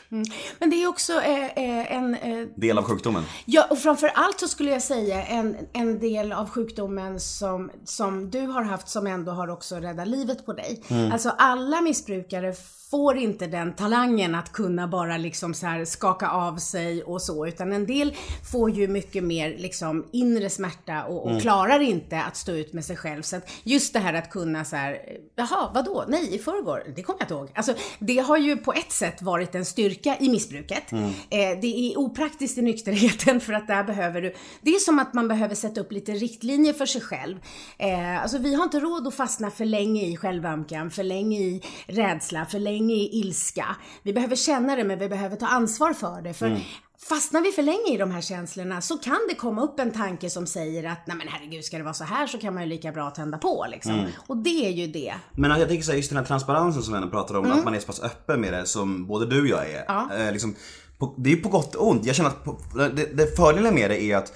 Men 0.60 0.70
det 0.70 0.84
är 0.84 0.88
också 0.88 1.14
eh, 1.14 1.46
eh, 1.46 1.96
en 1.96 2.16
eh, 2.16 2.48
del 2.56 2.78
av 2.78 2.84
sjukdomen. 2.84 3.24
Ja, 3.46 3.68
och 3.70 3.80
framför 3.80 4.08
allt 4.08 4.40
så 4.40 4.48
skulle 4.48 4.72
jag 4.72 4.82
säga 4.82 5.24
en, 5.26 5.58
en 5.74 6.00
del 6.00 6.32
av 6.32 6.50
sjukdomen 6.50 7.20
som, 7.20 7.72
som 7.84 8.30
du 8.30 8.42
har 8.42 8.64
haft 8.64 8.90
som 8.90 9.08
ändå 9.08 9.32
har 9.32 9.48
också 9.48 9.76
räddat 9.76 10.08
livet 10.08 10.46
på 10.46 10.54
dig. 10.54 10.84
Alltså 11.14 11.30
alla 11.38 11.82
missbrukare 11.82 12.54
får 12.92 13.18
inte 13.18 13.48
den 13.48 13.74
talangen 13.74 14.36
att 14.36 14.52
kunna 14.52 14.88
bara 14.88 15.18
liksom 15.18 15.54
så 15.54 15.68
här 15.68 15.86
skaka 15.86 16.30
av 16.30 16.58
sig 16.58 17.04
och 17.04 17.22
så, 17.22 17.48
utan 17.48 17.74
en 17.74 17.86
del 17.86 18.16
får 18.52 18.72
ju 18.72 18.88
mycket 18.88 19.24
mer 19.24 19.58
liksom 19.58 20.06
inre 20.12 20.50
smärta 20.50 21.04
och, 21.04 21.32
och 21.32 21.42
klarar 21.42 21.80
inte 21.80 22.22
att 22.22 22.38
stå 22.38 22.52
ut 22.52 22.74
med 22.74 22.86
sig 22.86 22.96
själv. 22.96 23.22
Så 23.22 23.36
att 23.36 23.50
just 23.64 23.94
det 23.94 24.00
här 24.00 24.14
att 24.14 24.30
kunna 24.30 24.66
så 24.66 24.76
här, 24.76 25.00
jaha, 25.36 25.72
vadå, 25.74 26.06
nej, 26.08 26.36
i 26.36 26.40
förrgår, 26.40 26.84
det 26.96 27.04
kommer 27.04 27.20
jag 27.20 27.26
inte 27.26 27.34
ihåg. 27.34 27.52
Alltså, 27.56 27.74
det 28.00 28.18
har 28.18 28.38
ju 28.38 28.58
på 28.58 28.74
ett 28.74 28.92
sätt 28.92 29.22
varit 29.22 29.56
en 29.56 29.66
styrka 29.66 30.18
i 30.20 30.30
missbruket. 30.30 30.92
Eh, 30.92 31.60
det 31.62 31.92
är 31.92 32.00
opraktiskt 32.00 32.58
i 32.58 32.62
nykterheten 32.62 33.40
för 33.42 33.54
att 33.54 33.68
där 33.68 33.84
behöver 33.84 34.22
du, 34.22 34.34
det 34.62 34.70
är 34.72 34.80
som 34.80 35.00
att 35.00 35.14
man 35.14 35.28
behöver 35.28 35.56
sätta 35.56 35.82
upp 35.82 35.92
lite 35.92 36.12
riktlinjer 36.12 36.74
för 36.74 36.86
sig 36.86 37.02
själv. 37.02 37.38
Eh, 37.78 38.22
alltså 38.22 38.38
vi 38.38 38.56
har 38.56 38.64
inte 38.64 38.80
råd 38.80 39.08
att 39.08 39.16
fastna 39.16 39.52
för 39.52 39.66
länge 39.66 40.06
i 40.06 40.18
självömkan, 40.18 40.92
för 40.92 41.04
länge 41.04 41.40
i 41.40 41.62
rädsla, 41.88 42.46
för 42.46 42.60
länge 42.60 42.79
i 42.80 43.20
ilska. 43.20 43.76
Vi 44.04 44.14
behöver 44.14 44.36
känna 44.36 44.76
det 44.76 44.84
men 44.84 45.00
vi 45.00 45.10
behöver 45.10 45.36
ta 45.36 45.48
ansvar 45.48 45.94
för 45.94 46.22
det. 46.22 46.34
För 46.34 46.60
Fastnar 47.02 47.42
vi 47.42 47.52
för 47.52 47.64
länge 47.64 47.94
i 47.94 47.98
de 47.98 48.12
här 48.12 48.22
känslorna 48.22 48.82
så 48.82 48.98
kan 48.98 49.20
det 49.30 49.36
komma 49.36 49.64
upp 49.64 49.80
en 49.80 49.92
tanke 49.92 50.30
som 50.30 50.48
säger 50.48 50.84
att 50.84 51.08
nej 51.08 51.18
men 51.18 51.28
herregud 51.28 51.66
ska 51.66 51.78
det 51.78 51.84
vara 51.84 51.94
så 51.94 52.04
här 52.04 52.28
så 52.28 52.38
kan 52.38 52.54
man 52.54 52.64
ju 52.64 52.70
lika 52.70 52.92
bra 52.92 53.10
tända 53.10 53.38
på 53.38 53.66
liksom. 53.72 54.06
Och 54.28 54.38
det 54.38 54.66
är 54.66 54.70
ju 54.70 54.88
det. 54.88 55.14
Men 55.32 55.60
jag 55.60 55.68
tänker 55.68 55.84
så 55.84 55.92
här, 55.92 55.98
just 55.98 56.10
den 56.10 56.18
här 56.18 56.26
transparensen 56.26 56.84
som 56.84 56.94
vi 56.94 56.98
ändå 56.98 57.10
pratar 57.10 57.36
om, 57.36 57.52
att 57.52 57.64
man 57.64 57.76
är 57.76 57.80
så 57.80 57.86
pass 57.86 58.02
öppen 58.02 58.42
med 58.42 58.54
det 58.54 58.66
som 58.66 59.08
både 59.08 59.26
du 59.26 59.42
och 59.42 59.48
jag 59.48 59.72
är. 59.72 59.86
Ja. 59.88 60.10
Eh, 60.18 60.32
liksom, 60.32 60.56
på, 60.98 61.16
det 61.18 61.30
är 61.30 61.36
ju 61.36 61.42
på 61.42 61.50
gott 61.50 61.76
och 61.76 61.88
ont. 61.88 62.06
Jag 62.06 62.16
känner 62.16 62.30
att 62.30 62.44
på, 62.44 62.60
det, 62.76 63.18
det 63.18 63.36
fördelen 63.36 63.76
med 63.76 63.90
det 63.90 64.04
är 64.04 64.18
att 64.18 64.34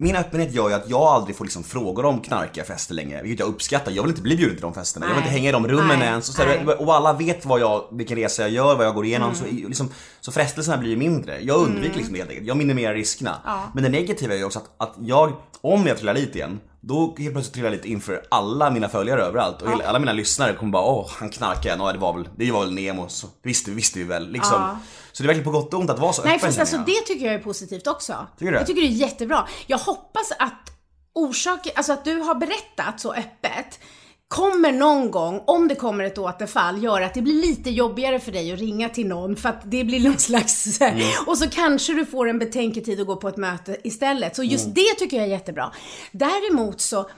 min 0.00 0.16
öppenhet 0.16 0.54
gör 0.54 0.68
ju 0.68 0.74
att 0.74 0.90
jag 0.90 1.00
aldrig 1.00 1.36
får 1.36 1.44
liksom 1.44 1.64
frågor 1.64 2.04
om 2.04 2.20
knarkiga 2.20 2.64
fester 2.64 2.94
längre, 2.94 3.22
vilket 3.22 3.40
jag 3.40 3.48
uppskattar. 3.48 3.92
Jag 3.92 4.02
vill 4.02 4.10
inte 4.10 4.22
bli 4.22 4.36
bjuden 4.36 4.54
till 4.54 4.62
de 4.62 4.74
festerna, 4.74 5.06
jag 5.06 5.14
vill 5.14 5.20
Nej. 5.20 5.28
inte 5.28 5.38
hänga 5.38 5.48
i 5.48 5.52
de 5.52 5.68
rummen 5.68 5.98
Nej. 5.98 6.08
ens. 6.08 6.28
Och, 6.28 6.34
så 6.34 6.42
här, 6.42 6.62
Nej. 6.64 6.74
och 6.74 6.94
alla 6.94 7.12
vet 7.12 7.46
vad 7.46 7.60
jag, 7.60 7.84
vilken 7.92 8.16
resa 8.16 8.42
jag 8.42 8.50
gör, 8.50 8.76
vad 8.76 8.86
jag 8.86 8.94
går 8.94 9.04
igenom. 9.04 9.34
Så, 9.34 9.44
liksom, 9.44 9.88
så 10.20 10.32
frestelserna 10.32 10.76
blir 10.76 10.90
ju 10.90 10.96
mindre. 10.96 11.40
Jag 11.40 11.60
undviker 11.60 11.96
liksom 11.96 12.12
det 12.12 12.18
helt 12.18 12.30
enkelt. 12.30 12.48
Jag 12.48 12.56
minimerar 12.56 12.94
riskerna. 12.94 13.36
Ja. 13.44 13.62
Men 13.74 13.82
det 13.82 13.88
negativa 13.88 14.34
är 14.34 14.38
ju 14.38 14.44
också 14.44 14.58
att, 14.58 14.88
att 14.88 14.94
jag, 15.00 15.32
om 15.60 15.86
jag 15.86 15.96
trillar 15.96 16.14
dit 16.14 16.36
igen, 16.36 16.60
då 16.80 17.14
helt 17.18 17.32
plötsligt 17.32 17.54
trillar 17.54 17.70
jag 17.70 17.78
dit 17.78 17.84
inför 17.84 18.22
alla 18.28 18.70
mina 18.70 18.88
följare 18.88 19.22
överallt. 19.22 19.62
Och 19.62 19.82
alla 19.84 19.98
mina 19.98 20.12
lyssnare 20.12 20.52
kommer 20.52 20.72
bara 20.72 20.82
åh, 20.82 21.10
han 21.10 21.30
knarkar 21.30 21.66
igen, 21.66 21.80
ja, 21.80 21.92
det 21.92 21.98
var 21.98 22.12
väl, 22.12 22.28
det 22.36 22.52
var 22.52 22.60
väl 22.60 22.74
Nemo, 22.74 23.08
så, 23.08 23.26
det 23.26 23.48
visste, 23.48 23.70
visste 23.70 23.98
vi 23.98 24.04
väl. 24.04 24.30
Liksom. 24.30 24.62
Ja. 24.62 24.78
Så 25.12 25.22
det 25.22 25.26
är 25.26 25.28
verkligen 25.28 25.52
på 25.52 25.58
gott 25.58 25.74
och 25.74 25.80
ont 25.80 25.90
att 25.90 25.98
vara 25.98 26.12
så 26.12 26.22
Nej 26.22 26.36
öppen 26.36 26.48
fast 26.48 26.58
alltså 26.58 26.78
det 26.78 27.00
tycker 27.06 27.26
jag 27.26 27.34
är 27.34 27.38
positivt 27.38 27.86
också. 27.86 28.26
Tycker 28.38 28.52
du? 28.52 28.58
Jag 28.58 28.66
tycker 28.66 28.82
det 28.82 28.88
är 28.88 28.90
jättebra. 28.90 29.48
Jag 29.66 29.78
hoppas 29.78 30.32
att 30.38 30.70
orsaken, 31.14 31.72
alltså 31.76 31.92
att 31.92 32.04
du 32.04 32.14
har 32.20 32.34
berättat 32.34 33.00
så 33.00 33.14
öppet 33.14 33.80
kommer 34.28 34.72
någon 34.72 35.10
gång, 35.10 35.42
om 35.46 35.68
det 35.68 35.74
kommer 35.74 36.04
ett 36.04 36.18
återfall, 36.18 36.82
göra 36.82 37.06
att 37.06 37.14
det 37.14 37.22
blir 37.22 37.34
lite 37.34 37.70
jobbigare 37.70 38.20
för 38.20 38.32
dig 38.32 38.52
att 38.52 38.58
ringa 38.58 38.88
till 38.88 39.06
någon 39.06 39.36
för 39.36 39.48
att 39.48 39.60
det 39.64 39.84
blir 39.84 40.00
någon 40.08 40.18
slags 40.18 40.80
Mm. 40.80 41.02
och 41.26 41.38
så 41.38 41.50
kanske 41.50 41.92
du 41.94 42.06
får 42.06 42.28
en 42.28 42.38
betänketid 42.38 43.00
att 43.00 43.06
gå 43.06 43.16
på 43.16 43.28
ett 43.28 43.36
möte 43.36 43.76
istället. 43.84 44.36
Så 44.36 44.42
just 44.44 44.64
Mm. 44.64 44.74
det 44.74 44.94
tycker 44.98 45.16
jag 45.16 45.26
är 45.26 45.30
jättebra. 45.30 45.72
Däremot 46.12 46.80
så 46.80 47.10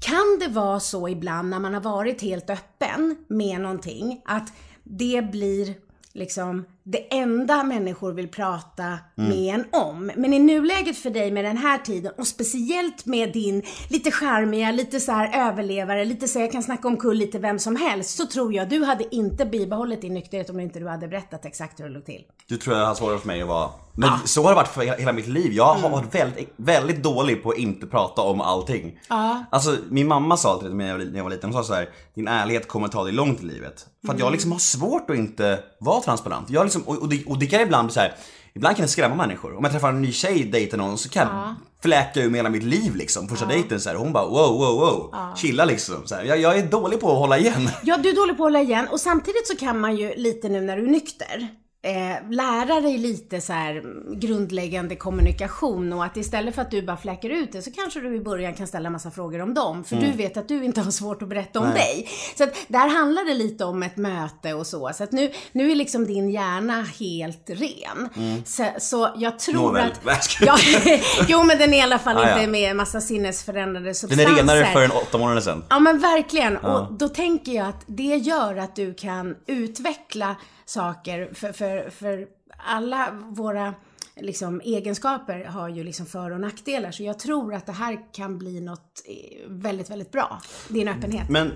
kan 0.00 0.38
det 0.40 0.48
vara 0.48 0.80
så 0.80 1.08
ibland 1.08 1.50
när 1.50 1.58
man 1.60 1.74
har 1.74 1.80
varit 1.80 2.22
helt 2.22 2.50
öppen 2.50 3.16
med 3.28 3.60
någonting 3.60 4.20
att 4.24 4.52
det 4.82 5.28
blir 5.32 5.74
liksom 6.12 6.64
det 6.86 7.14
enda 7.14 7.62
människor 7.62 8.12
vill 8.12 8.28
prata 8.28 8.98
med 9.14 9.54
en 9.54 9.64
om. 9.72 10.10
Men 10.16 10.32
i 10.32 10.38
nuläget 10.38 10.96
för 10.96 11.10
dig 11.10 11.30
med 11.30 11.44
den 11.44 11.56
här 11.56 11.78
tiden 11.78 12.12
och 12.18 12.26
speciellt 12.26 13.06
med 13.06 13.32
din 13.32 13.62
lite 13.90 14.10
charmiga, 14.10 14.70
lite 14.72 15.00
så 15.00 15.12
här 15.12 15.48
överlevare, 15.48 16.04
lite 16.04 16.28
så 16.28 16.38
jag 16.40 16.52
kan 16.52 16.62
snacka 16.62 16.88
om 16.88 16.96
kull 16.96 17.16
lite 17.16 17.38
vem 17.38 17.58
som 17.58 17.76
helst, 17.76 18.16
så 18.16 18.26
tror 18.26 18.54
jag 18.54 18.68
du 18.68 18.84
hade 18.84 19.14
inte 19.14 19.46
bibehållit 19.46 20.00
din 20.00 20.14
nykterhet 20.14 20.50
om 20.50 20.60
inte 20.60 20.78
du 20.78 20.88
hade 20.88 21.08
berättat 21.08 21.44
exakt 21.44 21.80
hur 21.80 21.84
det 21.84 21.90
låg 21.90 22.04
till. 22.06 22.22
Du 22.48 22.56
tror 22.56 22.76
jag 22.76 22.86
har 22.86 22.94
svårare 22.94 23.18
för 23.18 23.26
mig 23.26 23.42
att 23.42 23.48
vara... 23.48 23.70
Men 23.96 24.10
så 24.24 24.42
har 24.42 24.48
det 24.50 24.56
varit 24.56 24.68
för 24.68 24.80
hela, 24.82 24.96
hela 24.96 25.12
mitt 25.12 25.26
liv. 25.28 25.52
Jag 25.52 25.74
har 25.74 25.90
varit 25.90 26.14
väldigt, 26.14 26.52
väldigt 26.56 27.02
dålig 27.02 27.42
på 27.42 27.50
att 27.50 27.58
inte 27.58 27.86
prata 27.86 28.22
om 28.22 28.40
allting. 28.40 28.98
Ja. 29.08 29.44
Alltså 29.50 29.76
min 29.90 30.08
mamma 30.08 30.36
sa 30.36 30.52
alltid 30.52 30.74
när 30.74 30.88
jag 30.88 30.98
var- 30.98 31.04
när 31.04 31.16
jag 31.16 31.24
var 31.24 31.30
liten, 31.30 31.52
hon 31.52 31.62
sa 31.64 31.68
så 31.68 31.74
här: 31.74 31.88
din 32.14 32.28
ärlighet 32.28 32.68
kommer 32.68 32.88
ta 32.88 33.04
dig 33.04 33.12
långt 33.12 33.40
i 33.42 33.44
livet. 33.46 33.86
För 34.06 34.12
att 34.12 34.18
jag 34.18 34.32
liksom 34.32 34.52
har 34.52 34.58
svårt 34.58 35.10
att 35.10 35.16
inte 35.16 35.58
vara 35.80 36.00
transparent. 36.00 36.50
Jag 36.50 36.64
liksom, 36.74 36.94
och, 36.94 37.02
och, 37.02 37.08
det, 37.08 37.24
och 37.26 37.38
det 37.38 37.46
kan 37.46 37.60
ibland 37.60 37.88
bli 37.88 37.94
så 37.94 38.00
här. 38.00 38.14
ibland 38.54 38.76
kan 38.76 38.82
det 38.82 38.88
skrämma 38.88 39.14
människor. 39.14 39.56
Om 39.56 39.64
jag 39.64 39.72
träffar 39.72 39.88
en 39.88 40.02
ny 40.02 40.12
tjej, 40.12 40.44
dejtar 40.44 40.78
någon, 40.78 40.98
så 40.98 41.08
kan 41.08 41.28
jag 41.28 41.54
fläka 41.82 42.20
ur 42.20 42.30
med 42.30 42.38
hela 42.38 42.50
mitt 42.50 42.62
liv 42.62 42.96
liksom. 42.96 43.28
Första 43.28 43.46
dejten 43.46 43.80
så 43.80 43.88
här, 43.88 43.96
hon 43.96 44.12
bara 44.12 44.26
wow, 44.26 44.58
wow, 44.58 44.78
wow. 44.78 45.14
Chilla 45.36 45.64
liksom. 45.64 46.06
Så 46.06 46.14
här, 46.14 46.24
jag, 46.24 46.38
jag 46.38 46.58
är 46.58 46.66
dålig 46.66 47.00
på 47.00 47.12
att 47.12 47.18
hålla 47.18 47.38
igen. 47.38 47.68
Ja, 47.82 47.96
du 47.96 48.08
är 48.08 48.16
dålig 48.16 48.36
på 48.36 48.42
att 48.42 48.46
hålla 48.46 48.60
igen 48.60 48.88
och 48.90 49.00
samtidigt 49.00 49.46
så 49.46 49.56
kan 49.56 49.80
man 49.80 49.96
ju 49.96 50.14
lite 50.16 50.48
nu 50.48 50.60
när 50.60 50.76
du 50.76 50.82
är 50.82 50.90
nykter 50.90 51.48
eh, 51.84 52.30
lära 52.30 52.80
dig 52.80 52.98
lite 52.98 53.40
så 53.40 53.52
här 53.52 53.76
mm, 53.76 54.20
grundläggande 54.20 54.96
kommunikation 54.96 55.92
och 55.92 56.04
att 56.04 56.16
istället 56.16 56.54
för 56.54 56.62
att 56.62 56.70
du 56.70 56.82
bara 56.82 56.96
fläcker 56.96 57.30
ut 57.30 57.52
det 57.52 57.62
så 57.62 57.70
kanske 57.70 58.00
du 58.00 58.16
i 58.16 58.20
början 58.20 58.54
kan 58.54 58.66
ställa 58.66 58.90
massa 58.90 59.10
frågor 59.10 59.40
om 59.40 59.54
dem. 59.54 59.84
För 59.84 59.96
du 59.96 60.12
vet 60.12 60.36
att 60.36 60.48
du 60.48 60.64
inte 60.64 60.80
har 60.80 60.90
svårt 60.90 61.22
att 61.22 61.28
berätta 61.28 61.60
om 61.60 61.70
dig. 61.70 62.08
Så 62.38 62.44
att 62.44 62.54
där 62.68 62.88
handlar 62.88 63.24
det 63.24 63.34
lite 63.34 63.64
om 63.64 63.82
ett 63.82 63.96
möte 63.96 64.54
och 64.54 64.66
så. 64.66 64.90
Så 64.94 65.04
att 65.04 65.12
nu, 65.12 65.30
nu 65.52 65.70
är 65.70 65.74
liksom 65.74 66.06
din 66.06 66.30
hjärna 66.30 66.82
helt 66.82 67.50
ren. 67.50 68.08
Så, 68.44 68.66
så 68.78 69.10
jag 69.16 69.38
tror 69.38 69.54
Nåväl, 69.54 69.92
att... 70.04 70.36
Ja, 70.40 70.56
jo 71.28 71.42
men 71.42 71.58
den 71.58 71.72
är 71.74 71.78
i 71.78 71.80
alla 71.80 71.98
fall 71.98 72.16
Ah, 72.16 72.28
ja. 72.28 72.34
inte 72.38 72.50
med 72.50 72.76
massa 72.76 73.00
sinnesförändrande 73.00 73.88
Den 73.88 73.94
substanser. 73.94 74.32
är 74.32 74.36
renare 74.36 74.66
för 74.72 74.82
en 74.82 74.90
åtta 74.90 75.18
månader 75.18 75.40
sedan. 75.40 75.64
Ja 75.68 75.78
men 75.78 75.98
verkligen. 75.98 76.56
Och 76.56 76.92
då 76.92 77.08
tänker 77.08 77.52
jag 77.52 77.66
att 77.66 77.82
det 77.86 78.02
gör 78.16 78.56
att 78.56 78.76
du 78.76 78.94
kan 78.94 79.36
utveckla 79.46 80.36
saker 80.64 81.30
för, 81.34 81.52
för, 81.52 81.90
för 81.90 82.26
alla 82.66 83.10
våra 83.30 83.74
liksom, 84.16 84.60
egenskaper 84.64 85.44
har 85.44 85.68
ju 85.68 85.84
liksom 85.84 86.06
för 86.06 86.30
och 86.30 86.40
nackdelar. 86.40 86.90
Så 86.90 87.02
jag 87.02 87.18
tror 87.18 87.54
att 87.54 87.66
det 87.66 87.72
här 87.72 88.12
kan 88.12 88.38
bli 88.38 88.60
något 88.60 89.02
eh, 89.04 89.48
väldigt, 89.48 89.90
väldigt 89.90 90.12
bra. 90.12 90.40
Din 90.68 90.88
öppenhet. 90.88 91.30
Men 91.30 91.52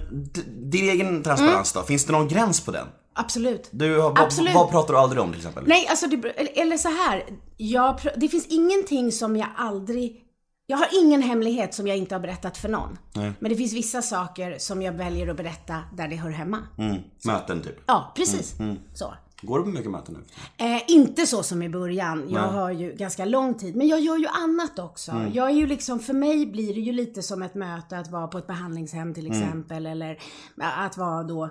din 0.71 0.89
egen 0.89 1.23
transparens 1.23 1.73
då, 1.73 1.83
finns 1.83 2.05
det 2.05 2.13
någon 2.13 2.29
gräns 2.29 2.61
på 2.61 2.71
den? 2.71 2.87
Absolut. 3.13 3.69
Du, 3.71 3.95
vad, 3.95 4.19
Absolut. 4.19 4.55
vad 4.55 4.71
pratar 4.71 4.95
du 4.95 5.01
aldrig 5.01 5.23
om 5.23 5.31
till 5.31 5.39
exempel? 5.41 5.65
Nej, 5.67 5.87
alltså 5.91 6.07
det, 6.07 6.29
eller- 6.61 6.77
så 6.77 6.89
här. 6.89 7.25
Jag, 7.57 8.01
det 8.17 8.29
finns 8.29 8.47
ingenting 8.47 9.13
som 9.13 9.37
jag 9.37 9.49
aldrig 9.57 10.25
jag 10.71 10.79
har 10.79 10.89
ingen 11.03 11.23
hemlighet 11.23 11.75
som 11.75 11.87
jag 11.87 11.97
inte 11.97 12.15
har 12.15 12.21
berättat 12.21 12.57
för 12.59 12.69
någon. 12.69 12.99
Men 13.15 13.51
det 13.51 13.57
finns 13.57 13.73
vissa 13.73 14.03
saker 14.03 14.59
som 14.59 14.83
jag 14.83 14.93
väljer 14.93 15.29
att 15.29 15.37
berätta 15.37 15.83
där 15.97 16.09
det 16.09 16.17
hör 16.17 16.31
hemma. 16.31 16.59
Mm, 16.79 16.97
möten 17.25 17.63
typ. 17.63 17.77
Ja, 17.87 18.13
precis. 18.17 18.55
Så. 18.95 19.15
Går 19.43 19.59
du 19.59 19.65
på 19.65 19.71
mycket 19.71 19.91
möten 19.91 20.17
nu? 20.59 20.67
Eh, 20.67 20.83
inte 20.89 21.27
så 21.27 21.43
som 21.43 21.63
i 21.63 21.69
början. 21.69 22.27
Jag 22.31 22.49
har 22.49 22.71
ju 22.71 22.93
ganska 22.93 23.25
lång 23.25 23.55
tid. 23.55 23.77
Men 23.77 23.89
jag 23.89 24.01
gör 24.01 24.17
ju 24.17 24.27
annat 24.27 24.79
också. 24.79 25.13
Jag 25.33 25.47
är 25.51 25.55
ju 25.55 25.67
liksom, 25.67 25.99
för 25.99 26.15
mig 26.15 26.47
blir 26.47 26.75
det 26.75 26.81
ju 26.81 26.93
lite 26.93 27.23
som 27.23 27.43
ett 27.43 27.55
möte 27.55 27.99
att 27.99 28.11
vara 28.11 28.29
på 28.29 28.39
ett 28.39 28.47
behandlingshem 28.47 29.15
till 29.15 29.27
exempel. 29.27 29.87
Eller 29.87 30.19
att 30.57 30.97
vara 30.97 31.23
då 31.23 31.51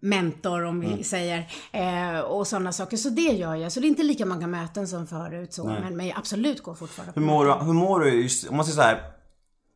mentor 0.00 0.64
om 0.64 0.80
vi 0.80 1.04
säger. 1.04 1.50
Eh, 1.72 2.20
och 2.20 2.46
sådana 2.46 2.72
saker. 2.72 2.96
Så 2.96 3.08
det 3.10 3.22
gör 3.22 3.54
jag. 3.54 3.72
Så 3.72 3.80
det 3.80 3.86
är 3.86 3.88
inte 3.88 4.02
lika 4.02 4.26
många 4.26 4.46
möten 4.46 4.88
som 4.88 5.06
förut 5.06 5.52
så. 5.52 5.64
Men, 5.64 5.96
men 5.96 6.06
jag 6.06 6.18
absolut 6.18 6.62
går 6.62 6.74
fortfarande 6.74 7.12
Hur 7.20 7.26
mår, 7.26 7.44
du, 7.44 7.52
hur 7.52 7.72
mår 7.72 8.00
du 8.00 8.22
just, 8.22 8.48
om 8.50 8.56
man 8.56 8.64
säger 8.64 8.76
så 8.76 8.82
här. 8.82 9.15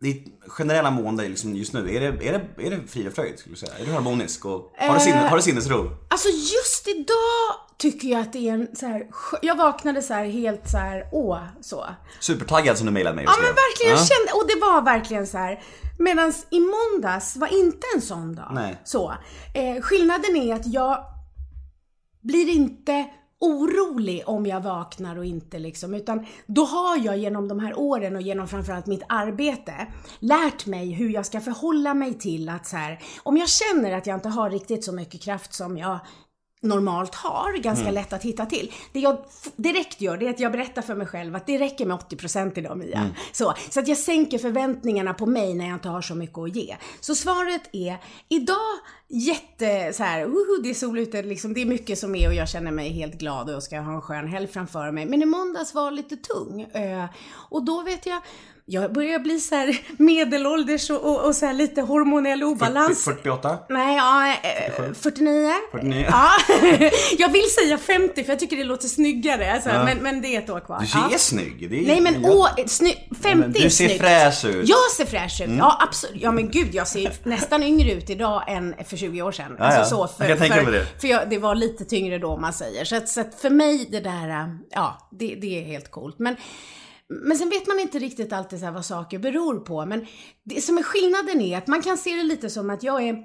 Ditt 0.01 0.41
generella 0.49 0.91
mående 0.91 1.29
liksom 1.29 1.57
just 1.57 1.73
nu, 1.73 1.95
är 1.97 2.01
det, 2.01 2.07
är 2.29 2.33
det, 2.33 2.67
är 2.67 2.71
det 2.71 2.81
frid 2.89 3.07
och 3.07 3.13
fröjd 3.13 3.39
skulle 3.39 3.53
du 3.55 3.59
säga? 3.59 3.79
Är 3.79 3.85
du 3.87 3.93
harmonisk 3.93 4.45
och 4.45 4.73
har 4.79 4.95
du, 4.95 5.01
sinne, 5.01 5.17
har 5.17 5.37
du 5.37 5.43
sinnesro? 5.43 5.91
Alltså 6.11 6.29
just 6.29 6.89
idag 6.89 7.55
tycker 7.79 8.09
jag 8.09 8.21
att 8.21 8.33
det 8.33 8.49
är 8.49 8.53
en 8.55 8.77
så 8.77 8.87
här, 8.87 9.07
jag 9.43 9.57
vaknade 9.57 10.03
så 10.03 10.15
här 10.15 10.25
helt 10.25 10.71
så 10.71 10.77
här, 10.77 11.09
åh, 11.13 11.39
så. 11.61 11.87
Supertaggad 12.21 12.77
som 12.79 12.87
du 12.87 12.93
mejlade 12.93 13.17
mig 13.17 13.25
och 13.25 13.31
Ja 13.31 13.33
skrev. 13.35 13.45
men 13.47 13.55
verkligen, 13.55 13.91
jag 13.91 14.01
Ja. 14.01 14.05
kände, 14.05 14.33
och 14.33 14.49
det 14.49 14.61
var 14.61 14.83
verkligen 14.83 15.27
så 15.27 15.39
här. 15.39 15.63
Medan 15.99 16.33
i 16.51 16.61
måndags 16.61 17.37
var 17.37 17.49
inte 17.61 17.87
en 17.95 18.03
sån 18.03 18.35
dag. 18.35 18.51
Nej. 18.55 18.81
Så. 18.85 19.15
Eh, 19.55 19.83
skillnaden 19.83 20.37
är 20.37 20.55
att 20.55 20.67
jag 20.67 21.05
blir 22.23 22.49
inte 22.49 23.07
orolig 23.41 24.23
om 24.27 24.47
jag 24.47 24.61
vaknar 24.61 25.19
och 25.19 25.25
inte 25.25 25.59
liksom, 25.59 25.95
utan 25.95 26.27
då 26.47 26.65
har 26.65 26.99
jag 27.05 27.19
genom 27.19 27.49
de 27.49 27.61
här 27.61 27.79
åren 27.79 28.17
och 28.17 28.23
genom 28.23 28.49
framförallt 28.49 28.87
mitt 28.87 29.03
arbete 29.09 29.87
lärt 30.19 30.67
mig 30.67 30.91
hur 30.93 31.09
jag 31.09 31.27
ska 31.27 31.41
förhålla 31.41 31.95
mig 31.95 32.15
till 32.15 32.49
att 32.49 32.67
så 32.67 32.77
här, 32.77 32.99
om 33.23 33.37
jag 33.37 33.49
känner 33.49 33.93
att 33.93 34.07
jag 34.07 34.17
inte 34.17 34.29
har 34.29 34.51
riktigt 34.51 34.85
så 34.85 34.93
mycket 34.93 35.23
kraft 35.23 35.55
som 35.55 35.79
jag 35.79 35.99
normalt 36.61 37.15
har, 37.15 37.59
ganska 37.59 37.91
lätt 37.91 38.13
att 38.13 38.23
hitta 38.23 38.47
till. 38.47 38.73
Det 38.93 39.01
jag 39.01 39.19
direkt 39.57 40.01
gör, 40.01 40.17
det 40.17 40.27
är 40.27 40.31
att 40.31 40.41
jag 40.41 40.53
berättar 40.53 40.83
för 40.83 40.95
mig 40.95 41.07
själv 41.07 41.37
att 41.37 41.47
det 41.47 41.59
räcker 41.59 41.87
med 41.87 41.97
80% 41.97 42.59
idag 42.59 42.79
Mia. 42.79 43.11
Så, 43.33 43.55
så 43.71 43.81
att 43.81 43.89
jag 43.89 43.99
sänker 43.99 44.39
förväntningarna 44.39 45.15
på 45.15 45.27
mig 45.27 45.55
när 45.55 45.67
jag 45.67 45.75
inte 45.75 45.89
har 45.89 46.03
så 46.03 46.15
mycket 46.15 46.39
att 46.39 46.57
ge. 46.57 46.77
Så 47.01 47.15
svaret 47.15 47.63
är, 47.73 47.97
idag 48.29 48.79
jätte 49.09 49.93
så 49.93 50.03
här, 50.03 50.27
woho, 50.27 50.63
det 50.63 50.71
är 50.71 50.75
sol 50.75 50.99
ute, 50.99 51.23
liksom, 51.23 51.55
det 51.55 51.63
är 51.63 51.67
mycket 51.67 51.99
som 51.99 52.15
är 52.15 52.29
och 52.29 52.35
jag 52.35 52.49
känner 52.49 52.71
mig 52.71 52.91
helt 52.91 53.15
glad 53.15 53.51
och 53.51 53.63
ska 53.63 53.81
ha 53.81 53.95
en 53.95 54.03
skön 54.03 54.29
helg 54.29 54.47
framför 54.47 54.91
mig. 54.91 55.07
Men 55.07 55.23
i 55.23 55.27
måndags 55.27 55.75
var 55.75 55.91
lite 55.91 56.17
tung. 56.17 56.61
Eh, 56.61 57.05
och 57.33 57.65
då 57.65 57.83
vet 57.83 58.07
jag, 58.07 58.21
jag 58.73 58.93
börjar 58.93 59.19
bli 59.19 59.41
så 59.41 59.55
här 59.55 59.79
medelålders 60.03 60.91
och, 60.91 61.05
och, 61.05 61.25
och 61.27 61.35
så 61.37 61.53
lite 61.53 61.81
hormonell 61.81 62.43
obalans. 62.43 63.05
48? 63.05 63.59
Nej, 63.69 63.97
ja, 63.97 64.29
eh, 64.29 64.93
49. 65.01 65.53
49. 65.73 66.07
Ja, 66.11 66.31
jag 67.19 67.29
vill 67.33 67.51
säga 67.51 67.79
50 67.79 68.25
för 68.25 68.33
jag 68.33 68.39
tycker 68.41 68.57
det 68.57 68.65
låter 68.65 68.89
snyggare. 68.89 69.53
Alltså, 69.53 69.69
men, 69.69 69.99
men 69.99 70.23
det 70.23 70.29
är 70.37 70.39
ett 70.43 70.51
år 70.51 70.61
kvar. 70.61 70.81
Du 70.81 70.87
ser 70.87 70.99
Ja. 71.11 71.19
snygg. 71.19 71.71
Det 71.71 71.79
är, 71.83 71.87
Nej 71.87 72.01
men 72.01 72.23
jag- 72.23 72.35
åh, 72.37 72.49
sny- 72.57 73.15
50 73.23 73.35
men 73.35 73.53
du 73.53 73.59
är 73.65 73.69
ser 73.69 73.87
snyggt. 73.89 74.01
fräsch 74.01 74.45
ut. 74.45 74.55
Mm. 74.55 74.67
Jag 74.67 74.91
ser 74.97 75.05
fräsch 75.05 75.41
ut. 75.41 75.51
Ja 75.59 75.79
absolut. 75.89 76.23
Ja 76.23 76.33
men 76.33 76.51
gud, 76.51 76.75
jag 76.75 76.89
ser 76.89 77.13
nästan 77.23 77.63
yngre 77.63 77.93
ut 77.93 78.11
idag 78.11 78.45
än 78.49 78.75
för 78.87 78.97
20 78.97 79.23
år 79.23 79.33
sedan. 79.33 79.57
Ja, 79.59 79.75
ja. 79.75 79.85
så, 79.85 80.09
för, 80.09 80.29
Jag 80.29 80.39
kan 80.39 80.49
tänka 80.49 80.63
mig 80.71 80.73
det. 80.73 81.01
För 81.01 81.09
jag, 81.09 81.31
det 81.31 81.39
var 81.39 81.55
lite 81.55 81.85
tyngre 81.85 82.19
då 82.19 82.29
om 82.29 82.41
man 82.41 82.53
säger. 82.53 82.85
Så 82.85 82.97
att, 82.97 83.09
så 83.09 83.21
att 83.21 83.35
för 83.41 83.51
mig 83.51 83.89
det 83.91 84.01
där, 84.01 84.29
äh, 84.31 84.47
ja, 84.71 85.09
det, 85.11 85.35
det 85.41 85.61
är 85.61 85.65
helt 85.65 85.91
coolt. 85.91 86.19
Men 86.19 86.37
men 87.11 87.39
sen 87.39 87.51
vet 87.51 87.67
man 87.67 87.79
inte 87.79 87.99
riktigt 87.99 88.33
alltid 88.33 88.61
så 88.61 88.71
vad 88.71 88.85
saker 88.85 89.19
beror 89.19 89.61
på. 89.61 89.87
Men 89.87 90.07
det 90.45 90.61
som 90.61 90.79
är 90.79 90.83
skillnaden 90.83 91.41
är 91.41 91.59
att 91.59 91.67
man 91.67 91.83
kan 91.83 91.99
se 91.99 92.11
det 92.17 92.23
lite 92.23 92.51
som 92.51 92.71
att 92.71 92.83
jag 92.83 93.03
är 93.03 93.25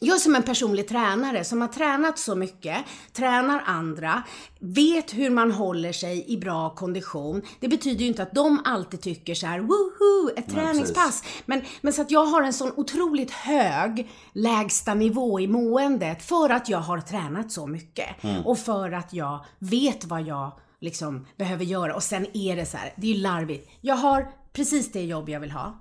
jag 0.00 0.20
som 0.20 0.34
en 0.34 0.42
personlig 0.42 0.88
tränare 0.88 1.44
som 1.44 1.60
har 1.60 1.68
tränat 1.68 2.18
så 2.18 2.34
mycket, 2.34 2.76
tränar 3.12 3.62
andra, 3.66 4.22
vet 4.60 5.14
hur 5.14 5.30
man 5.30 5.52
håller 5.52 5.92
sig 5.92 6.24
i 6.32 6.36
bra 6.36 6.70
kondition. 6.70 7.42
Det 7.60 7.68
betyder 7.68 8.00
ju 8.00 8.06
inte 8.06 8.22
att 8.22 8.34
de 8.34 8.60
alltid 8.64 9.00
tycker 9.00 9.34
så 9.34 9.46
här, 9.46 9.60
woho, 9.60 10.30
ett 10.36 10.50
träningspass. 10.50 11.24
Men, 11.46 11.62
men 11.80 11.92
så 11.92 12.02
att 12.02 12.10
jag 12.10 12.26
har 12.26 12.42
en 12.42 12.52
sån 12.52 12.72
otroligt 12.76 13.30
hög 13.30 14.10
lägsta 14.32 14.94
nivå 14.94 15.40
i 15.40 15.46
måendet 15.46 16.22
för 16.22 16.50
att 16.50 16.68
jag 16.68 16.78
har 16.78 17.00
tränat 17.00 17.52
så 17.52 17.66
mycket. 17.66 18.06
Och 18.44 18.58
för 18.58 18.92
att 18.92 19.12
jag 19.12 19.44
vet 19.58 20.04
vad 20.04 20.22
jag 20.22 20.52
liksom 20.86 21.26
behöver 21.38 21.64
göra. 21.64 21.94
Och 21.94 22.02
sen 22.02 22.26
är 22.34 22.56
det 22.56 22.66
så 22.66 22.76
här, 22.76 22.92
det 22.96 23.06
är 23.10 23.14
ju 23.14 23.20
larvigt. 23.20 23.70
Jag 23.80 23.94
har 23.96 24.26
precis 24.52 24.92
det 24.92 25.02
jobb 25.04 25.28
jag 25.28 25.40
vill 25.40 25.50
ha. 25.50 25.78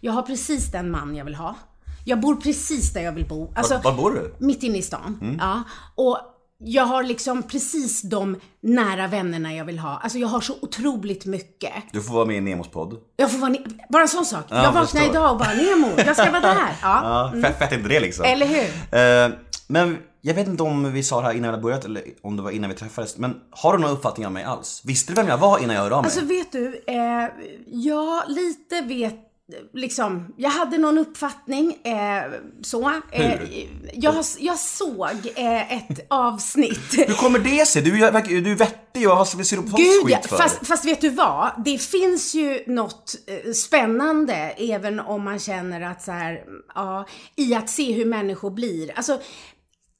Jag 0.00 0.12
har 0.12 0.22
precis 0.22 0.70
den 0.72 0.90
man 0.90 1.16
jag 1.16 1.24
vill 1.24 1.34
ha. 1.34 1.54
Jag 2.04 2.20
bor 2.20 2.36
precis 2.36 2.92
där 2.92 3.00
jag 3.00 3.12
vill 3.12 3.26
bo. 3.28 3.52
Alltså, 3.56 3.74
Var, 3.74 3.82
var 3.82 3.92
bor 3.92 4.10
du? 4.10 4.34
mitt 4.46 4.62
inne 4.62 4.78
i 4.78 4.82
stan. 4.82 5.36
Ja. 5.40 5.62
Och 5.94 6.18
jag 6.58 6.84
har 6.86 7.02
liksom 7.02 7.42
precis 7.42 8.02
de 8.02 8.40
nära 8.60 9.06
vännerna 9.06 9.54
jag 9.54 9.64
vill 9.64 9.78
ha. 9.78 9.98
Alltså 10.02 10.18
jag 10.18 10.28
har 10.28 10.40
så 10.40 10.54
otroligt 10.62 11.26
mycket. 11.26 11.72
Du 11.92 12.02
får 12.02 12.14
vara 12.14 12.24
med 12.24 12.36
i 12.36 12.40
Nemos 12.40 12.68
podd. 12.68 12.96
Jag 13.16 13.30
får 13.32 13.38
vara 13.38 13.54
bara 13.90 14.02
en 14.02 14.08
sån 14.08 14.24
sak. 14.24 14.44
jag 14.48 14.58
jag 14.58 14.64
vaknar 14.64 14.82
förstår. 14.82 15.10
idag 15.10 15.32
och 15.32 15.38
bara 15.38 15.54
Nemo, 15.54 15.88
jag 15.96 16.16
ska 16.16 16.30
vara 16.30 16.40
där. 16.40 16.56
Ja. 16.82 17.30
Ja, 17.34 17.42
fett, 17.42 17.58
fett 17.58 17.72
inte 17.72 17.88
det 17.88 18.00
liksom. 18.00 18.24
Eller 18.24 18.46
hur? 18.46 18.64
Eh, 18.98 19.32
men 19.66 19.98
jag 20.20 20.34
vet 20.34 20.48
inte 20.48 20.62
om 20.62 20.92
vi 20.92 21.02
sa 21.02 21.20
det 21.20 21.26
här 21.26 21.34
innan 21.34 21.54
vi 21.54 21.60
börjat 21.60 21.84
eller 21.84 22.02
om 22.22 22.36
det 22.36 22.42
var 22.42 22.50
innan 22.50 22.70
vi 22.70 22.76
träffades. 22.76 23.16
Men 23.18 23.40
har 23.50 23.72
du 23.76 23.78
någon 23.82 23.90
uppfattning 23.90 24.26
om 24.26 24.32
mig 24.32 24.44
alls? 24.44 24.82
Visste 24.84 25.12
du 25.12 25.16
vem 25.16 25.28
jag 25.28 25.38
var 25.38 25.58
innan 25.58 25.74
jag 25.76 25.82
hörde 25.82 25.94
av 25.94 26.02
mig? 26.02 26.06
Alltså 26.08 26.24
vet 26.26 26.52
du, 26.52 26.84
eh, 26.86 27.28
jag 27.66 28.22
lite 28.28 28.80
vet 28.80 29.22
Liksom, 29.72 30.34
jag 30.36 30.50
hade 30.50 30.78
någon 30.78 30.98
uppfattning, 30.98 31.72
eh, 31.84 32.22
så. 32.62 32.92
Eh, 33.12 33.40
jag, 33.94 34.14
jag 34.38 34.58
såg 34.58 35.10
eh, 35.36 35.72
ett 35.76 36.06
avsnitt. 36.10 36.94
Hur 37.08 37.14
kommer 37.14 37.38
det 37.38 37.66
sig? 37.66 37.82
Du, 37.82 38.04
är- 38.04 38.40
du 38.40 38.52
är 38.52 38.56
vettig 38.56 39.10
och 39.10 39.16
vad 39.16 39.28
ska 39.28 39.38
vi 39.38 39.44
se 39.44 39.56
upp 39.56 39.64
Gud 39.64 39.86
ja, 40.08 40.16
skit 40.18 40.26
för? 40.26 40.36
fast, 40.36 40.66
fast 40.66 40.84
vet 40.84 41.00
du 41.00 41.08
vad? 41.10 41.50
Det 41.64 41.78
finns 41.78 42.34
ju 42.34 42.64
något 42.66 43.14
eh, 43.26 43.52
spännande 43.52 44.34
även 44.56 45.00
om 45.00 45.24
man 45.24 45.38
känner 45.38 45.80
att 45.80 46.02
så 46.02 46.12
här, 46.12 46.44
ja, 46.74 47.06
i 47.36 47.54
att 47.54 47.70
se 47.70 47.92
hur 47.92 48.04
människor 48.06 48.50
blir. 48.50 48.92
Alltså, 48.96 49.20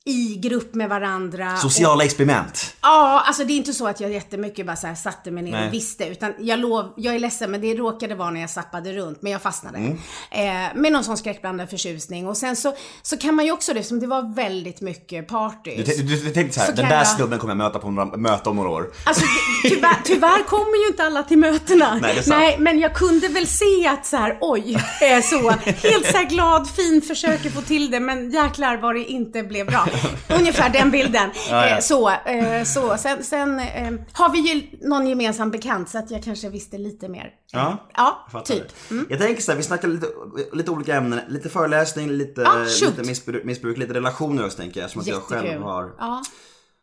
i 0.09 0.37
grupp 0.43 0.75
med 0.75 0.89
varandra. 0.89 1.57
Sociala 1.57 2.05
experiment. 2.05 2.77
Ja, 2.83 3.23
alltså 3.27 3.45
det 3.45 3.53
är 3.53 3.57
inte 3.57 3.73
så 3.73 3.87
att 3.87 4.01
jag 4.01 4.13
jättemycket 4.13 4.67
bara 4.67 4.77
så 4.77 4.87
här 4.87 4.95
satte 4.95 5.31
mig 5.31 5.43
ner 5.43 5.53
Nej. 5.53 5.69
och 5.69 5.75
visste. 5.75 6.05
Utan 6.07 6.35
jag 6.39 6.59
lov, 6.59 6.93
jag 6.97 7.15
är 7.15 7.19
ledsen 7.19 7.51
men 7.51 7.61
det 7.61 7.75
råkade 7.75 8.15
vara 8.15 8.31
när 8.31 8.41
jag 8.41 8.51
zappade 8.51 8.93
runt. 8.93 9.23
Men 9.23 9.33
jag 9.33 9.43
fastnade. 9.43 9.79
Mm. 9.79 9.99
Eh, 10.31 10.75
med 10.81 10.93
någon 10.93 11.05
sån 11.05 11.17
skräckblandad 11.17 11.71
förtjusning. 11.71 12.27
Och 12.29 12.37
sen 12.37 12.57
så, 12.57 12.75
så 13.03 13.17
kan 13.17 13.35
man 13.35 13.45
ju 13.45 13.53
också 13.53 13.75
det, 13.75 13.83
som 13.83 14.01
det 14.01 14.07
var 14.07 14.35
väldigt 14.35 14.81
mycket 14.81 15.29
party. 15.29 15.77
Du, 15.77 15.83
du, 15.83 16.03
du, 16.03 16.17
du 16.17 16.31
tänkte 16.31 16.55
så 16.55 16.61
här, 16.61 16.67
Så 16.69 16.77
den 16.77 16.89
där 16.89 16.97
jag- 16.97 17.07
snubben 17.09 17.39
kommer 17.39 17.51
jag 17.51 17.59
möta 17.59 17.79
på 17.79 17.91
några 17.91 18.17
möte 18.17 18.49
om 18.49 18.57
några 18.57 18.71
år. 18.71 18.91
Alltså 19.05 19.25
tyvärr, 19.63 19.97
tyvärr 20.05 20.43
kommer 20.43 20.83
ju 20.85 20.87
inte 20.91 21.05
alla 21.05 21.23
till 21.23 21.39
mötena. 21.39 21.99
Nej, 22.03 22.15
det 22.15 22.21
är 22.21 22.23
sant. 22.23 22.55
men 22.59 22.79
jag 22.79 22.95
kunde 22.95 23.29
väl 23.29 23.47
se 23.47 23.87
att 23.87 24.07
så 24.07 24.17
här, 24.17 24.39
oj, 24.41 24.75
eh, 25.03 25.23
så. 25.23 25.51
Helt 25.89 26.07
så 26.11 26.17
här 26.17 26.29
glad, 26.29 26.71
fin, 26.71 27.03
försöker 27.03 27.51
få 27.51 27.61
till 27.63 27.91
det, 27.91 28.01
men 28.01 28.31
jäklar 28.31 28.77
vad 28.77 28.95
det 28.95 29.05
inte 29.05 29.43
blev 29.43 29.67
bra. 29.67 29.89
Ungefär 30.29 30.71
den 30.71 30.91
bilden. 30.91 31.31
Ja, 31.51 31.67
ja. 31.69 31.77
Eh, 31.77 31.81
så, 31.81 32.11
eh, 32.11 32.65
så. 32.65 32.97
Sen, 32.99 33.25
sen 33.25 33.59
eh, 33.61 33.93
har 34.13 34.33
vi 34.33 34.39
ju 34.39 34.79
någon 34.89 35.07
gemensam 35.07 35.51
bekant, 35.51 35.89
så 35.91 35.99
att 35.99 36.11
jag 36.11 36.23
kanske 36.25 36.49
visste 36.49 36.79
lite 36.79 37.09
mer. 37.09 37.31
Ja, 37.53 37.89
Ja, 37.97 38.43
typ. 38.45 38.65
det. 38.89 38.95
Jag 39.09 39.19
tänker 39.21 39.43
så 39.43 39.51
här, 39.53 39.57
vi 39.57 39.63
snackar 39.65 39.89
lite, 39.89 40.07
lite 40.53 40.71
olika 40.71 40.95
ämnen, 40.97 41.21
lite 41.29 41.49
föreläsning, 41.49 42.09
lite, 42.11 42.41
Ja, 42.41 42.65
lite 42.89 43.03
missbruk, 43.03 43.45
missbruk, 43.45 43.79
lite 43.79 43.95
relationer 43.95 44.45
också 44.45 44.59
tänker 44.59 44.81
jag. 44.81 44.91
Som 44.91 45.01
att 45.01 45.07
jag 45.07 45.17
Jättekul. 45.17 45.49
själv 45.51 45.63
har. 45.63 45.91
Ja. 45.99 46.23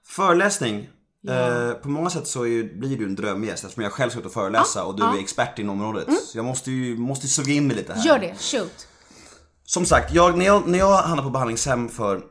Föreläsning. 0.07 0.89
Eh, 1.29 1.71
på 1.73 1.89
många 1.89 2.09
sätt 2.09 2.27
så 2.27 2.45
ju, 2.47 2.79
blir 2.79 2.97
du 2.97 3.05
en 3.05 3.15
drömgäst 3.15 3.63
eftersom 3.63 3.83
jag 3.83 3.91
själv 3.91 4.09
ska 4.09 4.19
ut 4.19 4.25
och 4.25 4.33
föreläsa 4.33 4.83
och 4.83 4.95
du 4.95 5.03
är 5.03 5.19
expert 5.19 5.59
inom 5.59 5.81
området. 5.81 6.07
Så 6.23 6.37
jag 6.37 6.45
måste 6.45 6.71
ju 6.71 6.97
måste 6.97 7.25
ju 7.25 7.29
suga 7.29 7.53
in 7.53 7.67
mig 7.67 7.75
lite 7.77 7.93
här. 7.93 8.05
Gör 8.05 8.19
det, 8.19 8.33
shoot. 8.39 8.87
Som 9.65 9.85
sagt, 9.85 10.13
jag, 10.13 10.37
när, 10.37 10.45
jag, 10.45 10.67
när 10.67 10.79
jag 10.79 10.97
hamnade 10.97 11.21
på 11.23 11.29
behandlingshem 11.29 11.89
för 11.89 12.21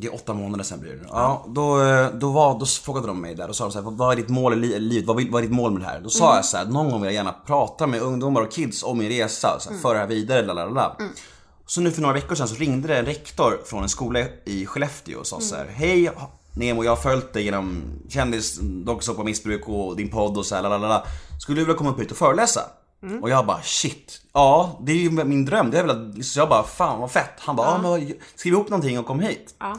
det 0.00 0.06
är 0.06 0.14
åtta 0.14 0.34
månader 0.34 0.64
sedan 0.64 0.80
blir 0.80 0.90
det 0.90 0.96
nu. 0.96 1.06
Ja, 1.10 1.44
då, 1.48 1.82
eh, 1.82 2.08
då, 2.14 2.30
var, 2.32 2.58
då 2.58 2.66
frågade 2.66 3.06
de 3.06 3.20
mig 3.20 3.34
där 3.34 3.48
och 3.48 3.56
sa 3.56 3.64
de 3.64 3.72
så 3.72 3.82
här, 3.82 3.90
vad, 3.90 4.12
är 4.12 4.16
ditt 4.16 4.28
mål 4.28 4.52
i 4.52 4.56
li- 4.56 4.78
livet? 4.78 5.06
Vad, 5.06 5.16
vill- 5.16 5.30
vad 5.30 5.42
är 5.42 5.46
ditt 5.46 5.56
mål 5.56 5.72
med 5.72 5.80
det 5.82 5.86
här? 5.86 6.00
Då 6.00 6.10
sa 6.10 6.36
jag 6.36 6.44
så 6.44 6.56
här, 6.56 6.64
någon 6.64 6.90
gång 6.90 7.00
vill 7.00 7.06
jag 7.06 7.14
gärna 7.14 7.34
prata 7.46 7.86
med 7.86 8.02
ungdomar 8.02 8.40
och 8.42 8.52
kids 8.52 8.82
om 8.82 8.98
min 8.98 9.08
resa, 9.08 9.56
så 9.60 9.70
här, 9.70 9.78
föra 9.78 9.92
det 9.92 9.98
här 9.98 10.06
vidare, 10.06 10.42
lalala. 10.46 10.96
Så 11.66 11.80
nu 11.80 11.90
för 11.90 12.02
några 12.02 12.14
veckor 12.14 12.34
sedan 12.34 12.48
så 12.48 12.54
ringde 12.54 12.88
det 12.88 12.98
en 12.98 13.06
rektor 13.06 13.60
från 13.64 13.82
en 13.82 13.88
skola 13.88 14.20
i 14.44 14.66
Skellefteå 14.66 15.18
och 15.18 15.26
sa 15.26 15.40
så 15.40 15.56
här, 15.56 15.66
hej 15.74 16.10
Nemo, 16.56 16.84
jag 16.84 16.90
har 16.90 16.96
följt 16.96 17.32
dig 17.32 17.42
genom 17.44 17.82
kändis, 18.08 18.58
dokusåpa 18.62 19.22
missbruk 19.24 19.68
och 19.68 19.96
din 19.96 20.10
podd 20.10 20.36
och 20.38 20.46
så 20.46 20.54
här, 20.54 20.62
lalala. 20.62 21.04
Skulle 21.40 21.60
du 21.60 21.64
vilja 21.64 21.78
komma 21.78 21.90
upp 21.90 22.00
hit 22.00 22.10
och 22.10 22.16
föreläsa? 22.16 22.60
Och 23.22 23.30
jag 23.30 23.46
bara 23.46 23.62
shit, 23.62 24.20
ja 24.32 24.78
det 24.82 24.92
är 24.92 24.96
ju 24.96 25.10
min 25.10 25.44
dröm. 25.44 25.70
Det 25.70 25.78
är 25.78 25.84
väl 25.86 25.90
att, 26.18 26.24
så 26.24 26.38
jag 26.40 26.48
bara 26.48 26.62
fan 26.62 27.00
vad 27.00 27.10
fett. 27.10 27.30
Han 27.38 27.56
bara, 27.56 27.66
ja. 27.66 27.78
men 27.82 27.90
vad- 27.90 28.12
skriv 28.34 28.52
ihop 28.54 28.68
någonting 28.68 28.98
och 28.98 29.06
kom 29.06 29.20
hit. 29.20 29.54
Ja. 29.58 29.78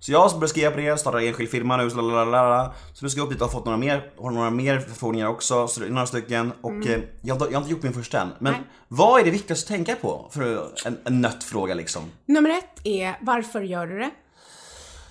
Så 0.00 0.12
jag 0.12 0.30
började 0.30 0.48
skriva 0.48 0.70
på 0.70 0.76
det, 0.76 0.98
startade 0.98 1.26
enskild 1.26 1.50
firma 1.50 1.76
nu, 1.76 1.90
så, 1.90 1.96
lalalala. 2.00 2.72
så 2.94 3.04
nu 3.04 3.10
ska 3.10 3.20
jag 3.20 3.24
upp 3.26 3.32
dit 3.32 3.40
och 3.40 3.46
har 3.46 3.52
fått 3.52 3.64
några 3.64 3.78
mer, 3.78 4.10
har 4.20 4.30
några 4.30 4.50
mer 4.50 4.78
förfrågningar 4.80 5.26
också, 5.28 5.68
så 5.68 5.80
det 5.80 5.86
är 5.86 5.90
några 5.90 6.06
stycken. 6.06 6.52
Och 6.60 6.86
eh, 6.86 7.00
jag, 7.22 7.34
har- 7.34 7.46
jag 7.46 7.52
har 7.54 7.58
inte 7.60 7.70
gjort 7.70 7.82
min 7.82 7.92
första 7.92 8.20
än. 8.20 8.28
Men 8.38 8.52
Nej. 8.52 8.62
vad 8.88 9.20
är 9.20 9.24
det 9.24 9.30
viktigaste 9.30 9.64
att 9.64 9.76
tänka 9.76 9.96
på 9.96 10.28
för 10.30 10.68
en, 10.86 10.98
en 11.04 11.20
nött 11.20 11.44
fråga 11.44 11.74
liksom? 11.74 12.02
Nummer 12.26 12.50
ett 12.50 12.80
är, 12.86 13.16
varför 13.20 13.60
gör 13.60 13.86
du 13.86 13.98
det? 13.98 14.10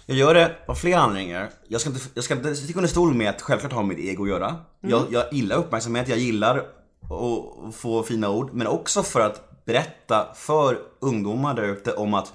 Jag 0.06 0.18
gör 0.18 0.34
det 0.34 0.56
av 0.68 0.76
flera 0.76 1.00
anledningar. 1.00 1.50
Jag 1.68 1.82
ska 1.82 1.90
inte, 1.90 2.02
jag 2.14 2.24
ska 2.24 2.34
inte 2.34 2.56
sticka 2.56 2.80
under 2.80 2.90
stol 2.90 3.14
med 3.14 3.30
att 3.30 3.42
självklart 3.42 3.74
ha 3.74 3.82
med 3.84 3.98
mitt 3.98 4.06
ego 4.06 4.24
att 4.24 4.30
göra. 4.30 4.56
Jag, 4.82 5.04
jag 5.10 5.34
gillar 5.34 5.56
uppmärksamhet, 5.56 6.08
jag 6.08 6.18
gillar 6.18 6.64
att 7.10 7.76
få 7.76 8.04
fina 8.04 8.30
ord. 8.30 8.50
Men 8.54 8.68
också 8.68 9.04
för 9.04 9.20
att 9.20 9.66
berätta 9.66 10.28
för 10.36 10.80
ungdomar 11.00 11.54
där 11.56 11.64
ute 11.64 11.94
om 11.94 12.14
att 12.14 12.34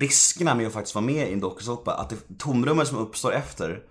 riskerna 0.00 0.54
med 0.54 0.66
att 0.66 0.72
faktiskt 0.72 0.94
vara 0.94 1.04
med 1.04 1.28
i 1.28 1.32
en 1.32 1.40
dokusåpa, 1.40 1.92
att 1.94 2.10
det 2.10 2.38
tomrummet 2.38 2.88
som 2.88 2.98
uppstår 2.98 3.32
efter. 3.32 3.82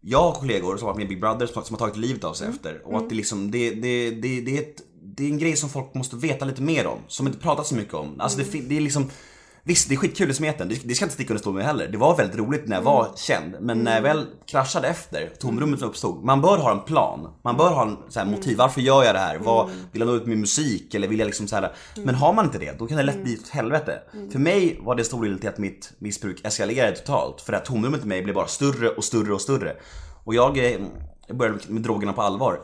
Jag 0.00 0.18
har 0.22 0.32
kollegor 0.32 0.76
som 0.76 0.86
har 0.86 0.94
varit 0.94 0.96
med 0.96 1.04
i 1.04 1.08
Big 1.08 1.20
Brother 1.20 1.46
som, 1.46 1.64
som 1.64 1.74
har 1.74 1.78
tagit 1.78 1.96
livet 1.96 2.24
av 2.24 2.34
sig 2.34 2.48
efter. 2.48 2.80
Och 2.84 2.98
att 2.98 3.08
det 3.08 3.14
liksom, 3.14 3.50
det, 3.50 3.70
det, 3.70 4.10
det, 4.10 4.40
det, 4.40 4.56
är 4.58 4.62
ett, 4.62 4.82
det 5.02 5.24
är 5.24 5.28
en 5.28 5.38
grej 5.38 5.56
som 5.56 5.70
folk 5.70 5.94
måste 5.94 6.16
veta 6.16 6.44
lite 6.44 6.62
mer 6.62 6.86
om. 6.86 6.98
Som 7.08 7.26
inte 7.26 7.38
pratas 7.38 7.68
så 7.68 7.74
mycket 7.74 7.94
om. 7.94 8.20
Alltså 8.20 8.38
det, 8.38 8.44
fin- 8.44 8.68
det 8.68 8.76
är 8.76 8.80
liksom 8.80 9.10
Visst, 9.68 9.88
det 9.88 9.94
är 9.94 9.96
skitkul 9.96 10.30
i 10.30 10.34
smeten. 10.34 10.68
Det, 10.68 10.80
det 10.84 10.94
ska 10.94 11.04
inte 11.04 11.14
sticka 11.14 11.32
under 11.32 11.40
stol 11.40 11.54
med 11.54 11.64
heller. 11.64 11.88
Det 11.88 11.98
var 11.98 12.16
väldigt 12.16 12.36
roligt 12.38 12.68
när 12.68 12.76
jag 12.76 12.82
var 12.82 13.08
känd. 13.16 13.56
Men 13.60 13.78
när 13.78 13.94
jag 13.94 14.02
väl 14.02 14.26
kraschade 14.46 14.88
efter, 14.88 15.30
tomrummet 15.40 15.80
som 15.80 15.88
uppstod. 15.88 16.24
Man 16.24 16.40
bör 16.40 16.58
ha 16.58 16.70
en 16.72 16.80
plan. 16.80 17.34
Man 17.44 17.56
bör 17.56 17.70
ha 17.70 17.82
en 17.82 17.96
så 18.08 18.18
här, 18.18 18.26
motiv. 18.26 18.56
Varför 18.58 18.80
gör 18.80 19.04
jag 19.04 19.14
det 19.14 19.18
här? 19.18 19.38
Vad, 19.38 19.68
vill 19.92 20.00
jag 20.00 20.06
nå 20.06 20.14
ut 20.14 20.26
med 20.26 20.38
musik? 20.38 20.94
Eller 20.94 21.08
vill 21.08 21.18
jag 21.18 21.26
liksom 21.26 21.48
så 21.48 21.56
här, 21.56 21.72
Men 21.96 22.14
har 22.14 22.32
man 22.32 22.44
inte 22.44 22.58
det, 22.58 22.78
då 22.78 22.86
kan 22.86 22.96
det 22.96 23.02
lätt 23.02 23.22
bli 23.22 23.34
ett 23.34 23.48
helvete. 23.48 24.00
För 24.32 24.38
mig 24.38 24.78
var 24.82 24.94
det 24.94 25.04
stor 25.04 25.24
del 25.24 25.38
till 25.38 25.48
att 25.48 25.58
mitt 25.58 25.92
missbruk 25.98 26.40
eskalerade 26.44 26.96
totalt. 26.96 27.40
För 27.40 27.52
det 27.52 27.58
här 27.58 27.64
tomrummet 27.64 28.04
i 28.04 28.06
mig 28.06 28.22
blev 28.22 28.34
bara 28.34 28.46
större 28.46 28.88
och 28.88 29.04
större 29.04 29.32
och 29.34 29.40
större. 29.40 29.76
Och 30.24 30.34
jag, 30.34 30.58
eh, 30.58 30.80
jag 31.26 31.36
började 31.36 31.58
med 31.68 31.82
drogerna 31.82 32.12
på 32.12 32.22
allvar. 32.22 32.60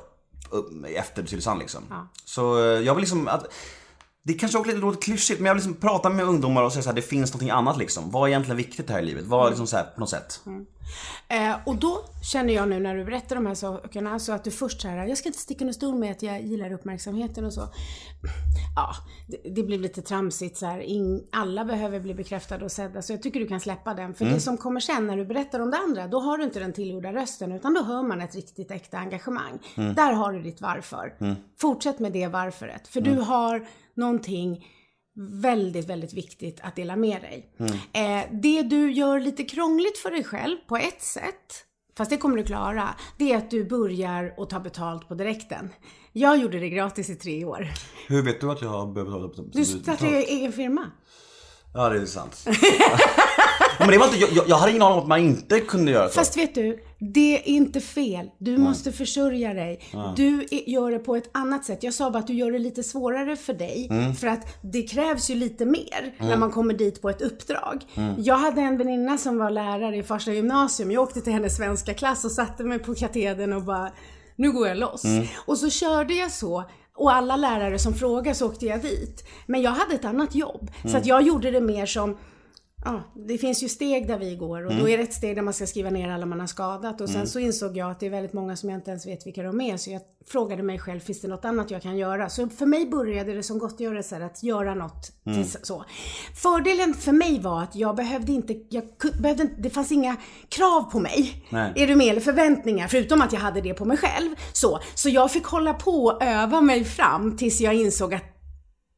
upp- 0.51 0.71
Efter 0.97 1.23
Tylösand 1.23 1.59
liksom. 1.61 1.81
Så 2.25 2.59
eh, 2.59 2.65
jag 2.81 2.95
vill 2.95 3.03
liksom 3.03 3.29
att 3.29 3.47
det 4.27 4.35
kanske 4.35 4.59
också 4.59 4.77
låter 4.77 5.01
klyschigt 5.01 5.41
men 5.41 5.47
jag 5.47 5.55
liksom 5.55 5.75
prata 5.75 6.09
med 6.09 6.25
ungdomar 6.25 6.63
och 6.63 6.73
så 6.73 6.81
här, 6.81 6.93
det 6.93 7.03
finns 7.03 7.33
någonting 7.33 7.51
annat 7.51 7.79
liksom. 7.79 8.11
Vad 8.11 8.23
är 8.23 8.29
egentligen 8.29 8.57
viktigt 8.57 8.91
här 8.91 8.99
i 8.99 9.05
livet? 9.05 9.25
Vad 9.27 9.47
är 9.47 9.51
liksom 9.51 9.67
så 9.67 9.77
här, 9.77 9.85
på 9.85 10.01
något 10.01 10.11
sätt? 10.11 10.41
Eh, 11.29 11.57
och 11.67 11.77
då 11.77 12.05
känner 12.23 12.55
jag 12.55 12.69
nu 12.69 12.81
när 12.81 12.97
du 12.97 13.05
berättar 13.05 13.37
de 13.37 13.47
här 13.47 13.55
sakerna 13.55 14.19
så 14.19 14.33
att 14.33 14.45
du 14.45 14.51
först 14.51 14.81
så 14.81 14.89
här, 14.89 15.07
jag 15.07 15.19
ska 15.19 15.29
inte 15.29 15.39
sticka 15.39 15.65
under 15.65 15.73
stol 15.73 15.95
med 15.95 16.11
att 16.11 16.23
jag 16.23 16.43
gillar 16.43 16.73
uppmärksamheten 16.73 17.45
och 17.45 17.53
så. 17.53 17.69
Ja, 18.77 18.95
det, 19.27 19.55
det 19.55 19.63
blir 19.63 19.79
lite 19.79 20.03
tramsigt 20.03 20.57
så 20.57 20.67
här. 20.67 20.79
In, 20.79 21.27
alla 21.33 21.65
behöver 21.65 22.01
bli 22.01 22.15
bekräftade 22.15 22.65
och 22.65 22.73
sedda 22.73 23.03
så 23.03 23.13
jag 23.13 23.23
tycker 23.23 23.41
du 23.41 23.47
kan 23.47 23.61
släppa 23.61 23.95
den. 23.95 24.15
För 24.15 24.25
det 24.25 24.41
som 24.41 24.57
kommer 24.57 24.81
sen 24.81 25.07
när 25.07 25.17
du 25.17 25.25
berättar 25.25 25.61
om 25.61 25.71
det 25.71 25.77
andra, 25.77 26.09
då 26.09 26.21
har 26.21 26.39
du 26.39 26.45
inte 26.45 26.59
den 26.59 26.73
tillgjorda 26.73 27.13
rösten 27.13 27.53
utan 27.53 27.75
då 27.75 27.83
hör 27.83 28.03
man 28.03 28.21
ett 28.21 28.35
riktigt 28.35 28.71
äkta 28.71 28.99
engagemang. 28.99 29.59
Där 29.77 30.13
har 30.13 30.33
du 30.33 30.43
ditt 30.43 30.61
varför. 30.61 31.15
Fortsätt 31.61 31.99
med 31.99 32.13
det 32.13 32.27
varföret. 32.27 32.89
För 32.89 33.01
du 33.01 33.15
har 33.15 33.67
någonting 33.95 34.65
väldigt, 35.17 35.89
väldigt 35.89 36.13
viktigt 36.13 36.61
att 36.63 36.77
dela 36.77 36.97
med 36.97 37.23
dig. 37.23 37.51
Eh, 37.93 38.23
det 38.43 38.63
du 38.63 38.93
gör 38.93 39.21
lite 39.21 39.45
krångligt 39.45 39.99
för 39.99 40.11
dig 40.11 40.25
själv 40.25 40.57
på 40.69 40.77
ett 40.77 41.03
sätt, 41.03 41.65
fast 41.97 42.11
det 42.11 42.17
kommer 42.17 42.37
du 42.37 42.45
klara, 42.45 42.89
det 43.19 43.33
är 43.33 43.37
att 43.37 43.51
du 43.51 43.65
börjar 43.65 44.35
att 44.37 44.51
ta 44.51 44.61
betalt 44.61 45.09
på 45.09 45.15
direkten. 45.15 45.69
Jag 46.13 46.39
gjorde 46.39 46.59
det 46.59 46.69
gratis 46.69 47.11
i 47.11 47.15
tre 47.15 47.45
år. 47.45 47.69
Hur 48.09 48.23
vet 48.23 48.41
du 48.41 48.51
att 48.51 48.63
jag 48.63 48.69
har 48.69 48.87
behövt 48.87 49.11
hålla 49.11 49.29
på 49.29 49.43
Du 49.43 49.65
startade 49.65 50.23
egen 50.23 50.53
firma. 50.53 50.91
Ja 51.75 51.89
det 51.89 52.01
är 52.01 52.07
sant. 52.07 52.47
men 53.79 53.89
det 53.89 53.99
var 53.99 54.07
inte, 54.07 54.19
jag, 54.19 54.49
jag- 54.49 54.57
hade 54.57 54.71
ingen 54.71 54.83
aning 54.83 54.95
om 54.97 55.03
att 55.03 55.09
man 55.09 55.21
inte 55.21 55.61
kunde 55.61 55.91
göra 55.93 56.09
så. 56.09 56.15
Fast 56.15 56.37
vet 56.37 56.55
du, 56.55 56.79
det 56.99 57.39
är 57.39 57.49
inte 57.49 57.81
fel. 57.81 58.31
Du 58.39 58.59
måste 58.59 58.93
försörja 58.93 59.55
dig. 59.55 59.81
Du 60.17 60.41
är- 60.51 60.71
gör 60.71 60.91
det 60.91 60.99
på 60.99 61.17
ett 61.17 61.31
annat 61.33 61.65
sätt. 61.65 61.83
Jag 61.83 61.95
sa 61.95 62.11
bara 62.11 62.19
att 62.19 62.27
du 62.27 62.33
gör 62.35 62.53
det 62.53 62.59
lite 62.59 62.83
svårare 62.83 63.37
för 63.37 63.53
dig. 63.55 63.89
För 64.21 64.27
att 64.27 64.59
det 64.63 64.83
krävs 64.83 65.31
ju 65.31 65.35
lite 65.35 65.65
mer 65.67 66.15
när 66.19 66.37
man 66.37 66.51
kommer 66.51 66.75
dit 66.75 67.03
på 67.03 67.11
ett 67.11 67.23
uppdrag. 67.23 67.85
Jag 68.19 68.37
hade 68.37 68.61
en 68.61 68.79
väninna 68.79 69.19
som 69.19 69.39
var 69.39 69.51
lärare 69.51 69.97
i 69.97 70.03
första 70.03 70.33
gymnasium. 70.33 70.91
Jag 70.91 71.03
åkte 71.03 71.21
till 71.21 71.33
hennes 71.33 71.57
svenska 71.57 71.95
klass 71.95 72.25
och 72.25 72.33
satte 72.33 72.65
mig 72.65 72.79
på 72.79 72.95
katedern 72.95 73.53
och 73.53 73.63
bara, 73.63 73.93
nu 74.37 74.53
går 74.53 74.69
jag 74.69 74.77
loss. 74.77 75.03
Och 75.47 75.59
så 75.59 75.71
körde 75.71 76.15
jag 76.15 76.31
så. 76.33 76.65
Och 76.97 77.15
alla 77.15 77.37
lärare 77.37 77.79
som 77.79 77.95
frågade 77.95 78.35
så 78.35 78.47
åkte 78.47 78.67
jag 78.67 78.83
dit. 78.83 79.25
Men 79.47 79.63
jag 79.63 79.71
hade 79.71 79.95
ett 79.95 80.05
annat 80.05 80.35
jobb. 80.35 80.71
Så 80.91 80.97
att 80.97 81.07
jag 81.07 81.23
gjorde 81.23 81.51
det 81.51 81.61
mer 81.61 81.87
som 81.87 82.17
Ja, 82.85 83.03
det 83.27 83.39
finns 83.39 83.63
ju 83.63 83.69
steg 83.69 84.09
där 84.09 84.19
vi 84.19 84.37
går 84.37 84.65
och 84.65 84.71
Mm. 84.73 84.83
då 84.83 84.89
är 84.91 84.97
det 84.99 85.03
ett 85.05 85.13
steg 85.13 85.37
där 85.37 85.43
man 85.43 85.55
ska 85.55 85.67
skriva 85.67 85.91
ner 85.91 86.09
alla 86.11 86.27
man 86.27 86.41
har 86.41 86.47
skadat 86.47 87.01
och 87.01 87.09
sen 87.09 87.27
så 87.27 87.39
insåg 87.39 87.77
jag 87.77 87.91
att 87.91 88.01
det 88.01 88.07
är 88.07 88.11
väldigt 88.11 88.33
många 88.33 88.57
som 88.57 88.71
jag 88.71 88.77
inte 88.79 88.91
ens 88.91 89.07
vet 89.07 89.27
vilka 89.27 89.43
de 89.43 89.61
är 89.61 89.77
så 89.77 89.91
jag 89.91 90.01
frågade 90.27 90.63
mig 90.63 90.79
själv, 90.79 91.01
finns 91.01 91.21
det 91.21 91.29
något 91.29 91.45
annat 91.45 91.71
jag 91.71 91.83
kan 91.83 91.97
göra? 91.97 92.29
Så 92.29 92.49
för 92.49 92.67
mig 92.67 92.87
började 92.87 93.35
det 93.35 93.43
som 93.43 93.59
gottgörelse 93.59 94.25
att 94.25 94.43
göra 94.43 94.75
något 94.75 95.11
Mm. 95.27 95.43
till 95.43 95.53
så. 95.63 95.85
Fördelen 96.43 96.95
för 96.95 97.13
mig 97.13 97.41
var 97.41 97.63
att 97.63 97.77
jag 97.77 97.97
behövde 97.97 98.33
inte, 98.33 98.55
jag 98.71 98.85
behövde 99.21 99.49
det 99.59 99.71
fanns 99.71 99.93
inga 99.93 100.17
krav 100.49 100.83
på 100.91 100.99
mig. 101.01 101.45
Nej. 101.51 101.73
Är 101.77 101.87
du 101.87 101.97
med? 101.97 102.07
Eller 102.07 102.21
förväntningar, 102.21 102.89
förutom 102.89 103.23
att 103.23 103.33
jag 103.33 103.41
hade 103.41 103.61
det 103.61 103.75
på 103.75 103.85
mig 103.85 103.97
själv. 103.97 104.31
Så, 104.53 104.81
så 104.95 105.09
jag 105.09 105.31
fick 105.33 105.45
hålla 105.45 105.75
på 105.75 106.05
och 106.05 106.23
öva 106.23 106.61
mig 106.61 106.85
fram 106.85 107.37
tills 107.37 107.61
jag 107.61 107.75
insåg 107.75 108.15
att 108.15 108.34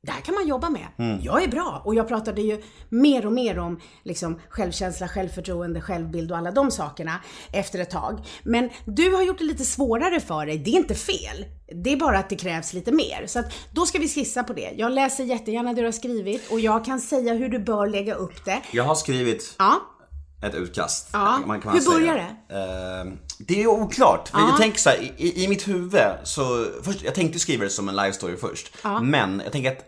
det 0.07 0.13
här 0.13 0.21
kan 0.21 0.35
man 0.35 0.49
jobba 0.49 0.71
med. 0.71 0.87
Mm. 0.99 1.19
Jag 1.23 1.43
är 1.43 1.49
bra. 1.49 1.83
Och 1.85 1.95
jag 1.95 2.09
pratade 2.09 2.43
ju 2.43 2.63
mer 2.89 3.27
och 3.27 3.33
mer 3.33 3.59
om 3.59 3.81
liksom, 4.05 4.41
självkänsla, 4.49 5.09
självförtroende, 5.09 5.81
självbild 5.81 6.33
och 6.33 6.39
alla 6.39 6.51
de 6.51 6.71
sakerna 6.71 7.21
efter 7.53 7.79
ett 7.79 7.91
tag. 7.91 8.21
Men 8.43 8.71
du 8.85 9.15
har 9.15 9.23
gjort 9.23 9.39
det 9.39 9.45
lite 9.45 9.65
svårare 9.65 10.21
för 10.21 10.47
dig. 10.47 10.59
Det 10.59 10.71
är 10.71 10.77
inte 10.77 10.95
fel. 10.95 11.45
Det 11.85 11.93
är 11.93 11.97
bara 11.97 12.19
att 12.19 12.29
det 12.29 12.37
krävs 12.37 12.73
lite 12.73 12.93
mer. 12.93 13.25
Så 13.27 13.39
att 13.39 13.47
då 13.73 13.87
ska 13.87 13.99
vi 13.99 14.09
skissa 14.09 14.43
på 14.45 14.53
det. 14.53 14.73
Jag 14.77 14.93
läser 14.93 15.25
jättegärna 15.25 15.73
det 15.73 15.81
du 15.81 15.87
har 15.87 15.93
skrivit 15.93 16.51
och 16.51 16.61
jag 16.61 16.85
kan 16.85 17.01
säga 17.01 17.35
hur 17.35 17.49
du 17.49 17.59
bör 17.59 17.87
lägga 17.87 18.15
upp 18.15 18.45
det. 18.45 18.63
Jag 18.71 18.85
har 18.85 18.95
skrivit 18.95 19.55
Ja, 19.59 19.81
ett 20.43 20.55
utkast. 20.55 21.09
Ja. 21.13 21.39
Man 21.47 21.61
kan 21.61 21.73
Hur 21.73 21.81
säga. 21.81 21.99
börjar 21.99 22.15
det? 22.15 22.37
det 23.39 23.63
är 23.63 23.67
oklart. 23.67 24.29
För 24.29 24.39
Jag 24.39 24.57
tänker 24.57 24.79
så 24.79 24.89
här, 24.91 25.13
i, 25.17 25.45
i 25.45 25.49
mitt 25.49 25.69
huvud 25.69 26.01
så, 26.25 26.67
först, 26.83 27.03
jag 27.03 27.15
tänkte 27.15 27.39
skriva 27.39 27.65
det 27.65 27.71
som 27.71 27.89
en 27.89 27.97
live 27.97 28.13
story 28.13 28.37
först. 28.37 28.75
Men 29.03 29.41
jag 29.45 29.53
tänker 29.53 29.73
att 29.73 29.85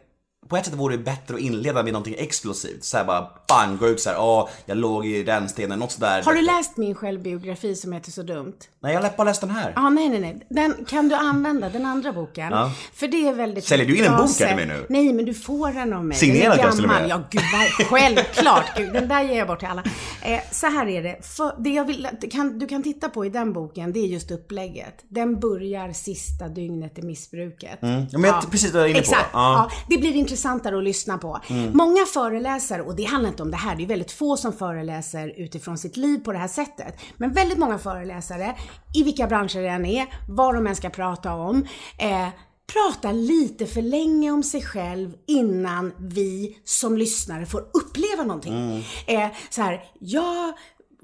på 0.48 0.56
ett 0.56 0.64
sätt 0.64 0.74
vore 0.74 0.96
det 0.96 1.02
bättre 1.02 1.34
att 1.34 1.40
inleda 1.40 1.82
med 1.82 1.92
någonting 1.92 2.14
explosivt. 2.18 2.84
Såhär 2.84 3.04
bara 3.04 3.28
bang, 3.48 3.78
gå 3.78 3.88
ut 3.88 4.00
såhär, 4.00 4.16
åh, 4.20 4.48
jag 4.66 4.76
låg 4.76 5.06
i 5.06 5.24
rännstenen, 5.24 5.78
något 5.78 5.92
sådär. 5.92 6.22
Har 6.24 6.34
du 6.34 6.42
läst 6.42 6.76
min 6.76 6.94
självbiografi 6.94 7.74
som 7.74 7.92
heter 7.92 8.11
Så 8.11 8.22
dumt? 8.22 8.52
Nej, 8.80 8.94
jag 8.94 9.02
har 9.02 9.11
bara 9.16 9.24
läst 9.24 9.40
den 9.40 9.50
här. 9.50 9.72
Ja, 9.76 9.90
nej, 9.90 10.08
nej, 10.08 10.20
nej. 10.20 10.46
Den 10.50 10.84
kan 10.88 11.08
du 11.08 11.14
använda, 11.14 11.68
den 11.68 11.87
andra 11.87 12.12
boken. 12.12 12.48
Ja. 12.52 12.72
För 12.94 13.08
det 13.08 13.28
är 13.28 13.32
väldigt 13.34 13.64
Säljer 13.64 13.87
du 13.87 13.96
in 13.96 14.04
en 14.04 14.11
bok, 14.12 14.20
är 14.20 14.24
det 14.26 14.28
sätt- 14.32 14.56
med 14.56 14.68
nu? 14.68 14.87
Nej, 14.88 15.12
men 15.12 15.24
du 15.24 15.34
får 15.34 15.72
den 15.72 15.92
av 15.92 16.04
mig. 16.04 16.16
Signerad 16.18 16.56
den 16.56 16.58
kanske 16.64 16.76
till 16.82 16.84
och 16.90 16.90
med? 17.00 17.08
Ja, 17.08 17.22
gud, 17.30 17.42
vad- 17.52 17.87
självklart. 17.87 18.64
Gud, 18.76 18.92
den 18.92 19.08
där 19.08 19.22
ger 19.22 19.34
jag 19.38 19.46
bort 19.48 19.58
till 19.58 19.68
alla. 19.68 19.82
Eh, 20.22 20.40
så 20.50 20.66
här 20.66 20.87
är 20.87 21.02
det. 21.02 21.18
För, 21.26 21.54
det 21.58 21.70
jag 21.70 21.84
vill, 21.84 22.08
kan, 22.32 22.58
du 22.58 22.66
kan 22.66 22.82
titta 22.82 23.08
på 23.08 23.26
i 23.26 23.28
den 23.28 23.52
boken, 23.52 23.92
det 23.92 24.00
är 24.00 24.06
just 24.06 24.30
upplägget. 24.30 24.94
Den 25.08 25.40
börjar 25.40 25.92
sista 25.92 26.48
dygnet 26.48 26.98
i 26.98 27.02
missbruket. 27.02 27.82
Mm. 27.82 28.06
Ja, 28.11 28.18
men 28.18 28.30
jag- 28.30 28.50
precis 28.50 28.72
vad 28.72 28.82
jag 28.82 28.87
är 28.87 28.90
inne 28.90 28.98
på. 28.98 29.04
Exakt. 29.12 29.28
Ja. 29.32 29.68
Ja. 29.70 29.70
det 29.88 29.98
blir 29.98 30.12
intressantare 30.38 30.79
att 30.79 30.85
lyssna 30.85 31.18
på. 31.18 31.40
Många 31.72 32.07
föreläsare, 32.07 32.83
och 32.83 32.96
det 32.96 33.05
handlar 33.05 33.31
inte 33.31 33.42
om 33.42 33.51
det 33.51 33.57
här, 33.57 33.77
det 33.77 33.83
är 33.83 33.87
väldigt 33.87 34.12
få 34.12 34.37
som 34.37 34.53
föreläser 34.53 35.35
utifrån 35.37 35.79
sitt 35.79 35.96
liv 35.96 36.18
på 36.18 36.33
det 36.33 36.38
här 36.38 36.48
sättet. 36.48 36.94
Men 37.16 37.33
väldigt 37.33 37.59
många 37.59 37.79
föreläsare, 37.79 38.57
i 38.94 39.03
vilka 39.03 39.27
branscher 39.27 39.62
det 39.62 39.68
än 39.68 39.87
är, 39.87 40.07
vad 40.29 40.55
de 40.55 40.66
än 40.66 40.77
ska 40.77 40.90
prata 40.90 41.35
om, 41.35 41.66
eh, 41.98 42.29
pratar 42.72 43.12
lite 43.12 43.66
för 43.66 43.83
länge 43.83 44.31
om 44.31 44.42
sig 44.42 44.62
själv 44.62 45.14
innan 45.27 45.92
vi 45.98 46.59
som 46.64 46.96
lyssnare 46.96 47.46
får 47.46 47.61
uppleva 47.61 48.22
någonting. 48.22 48.53
Eh, 49.07 49.29
så 49.51 49.62
här, 49.62 49.85
jag 49.98 50.55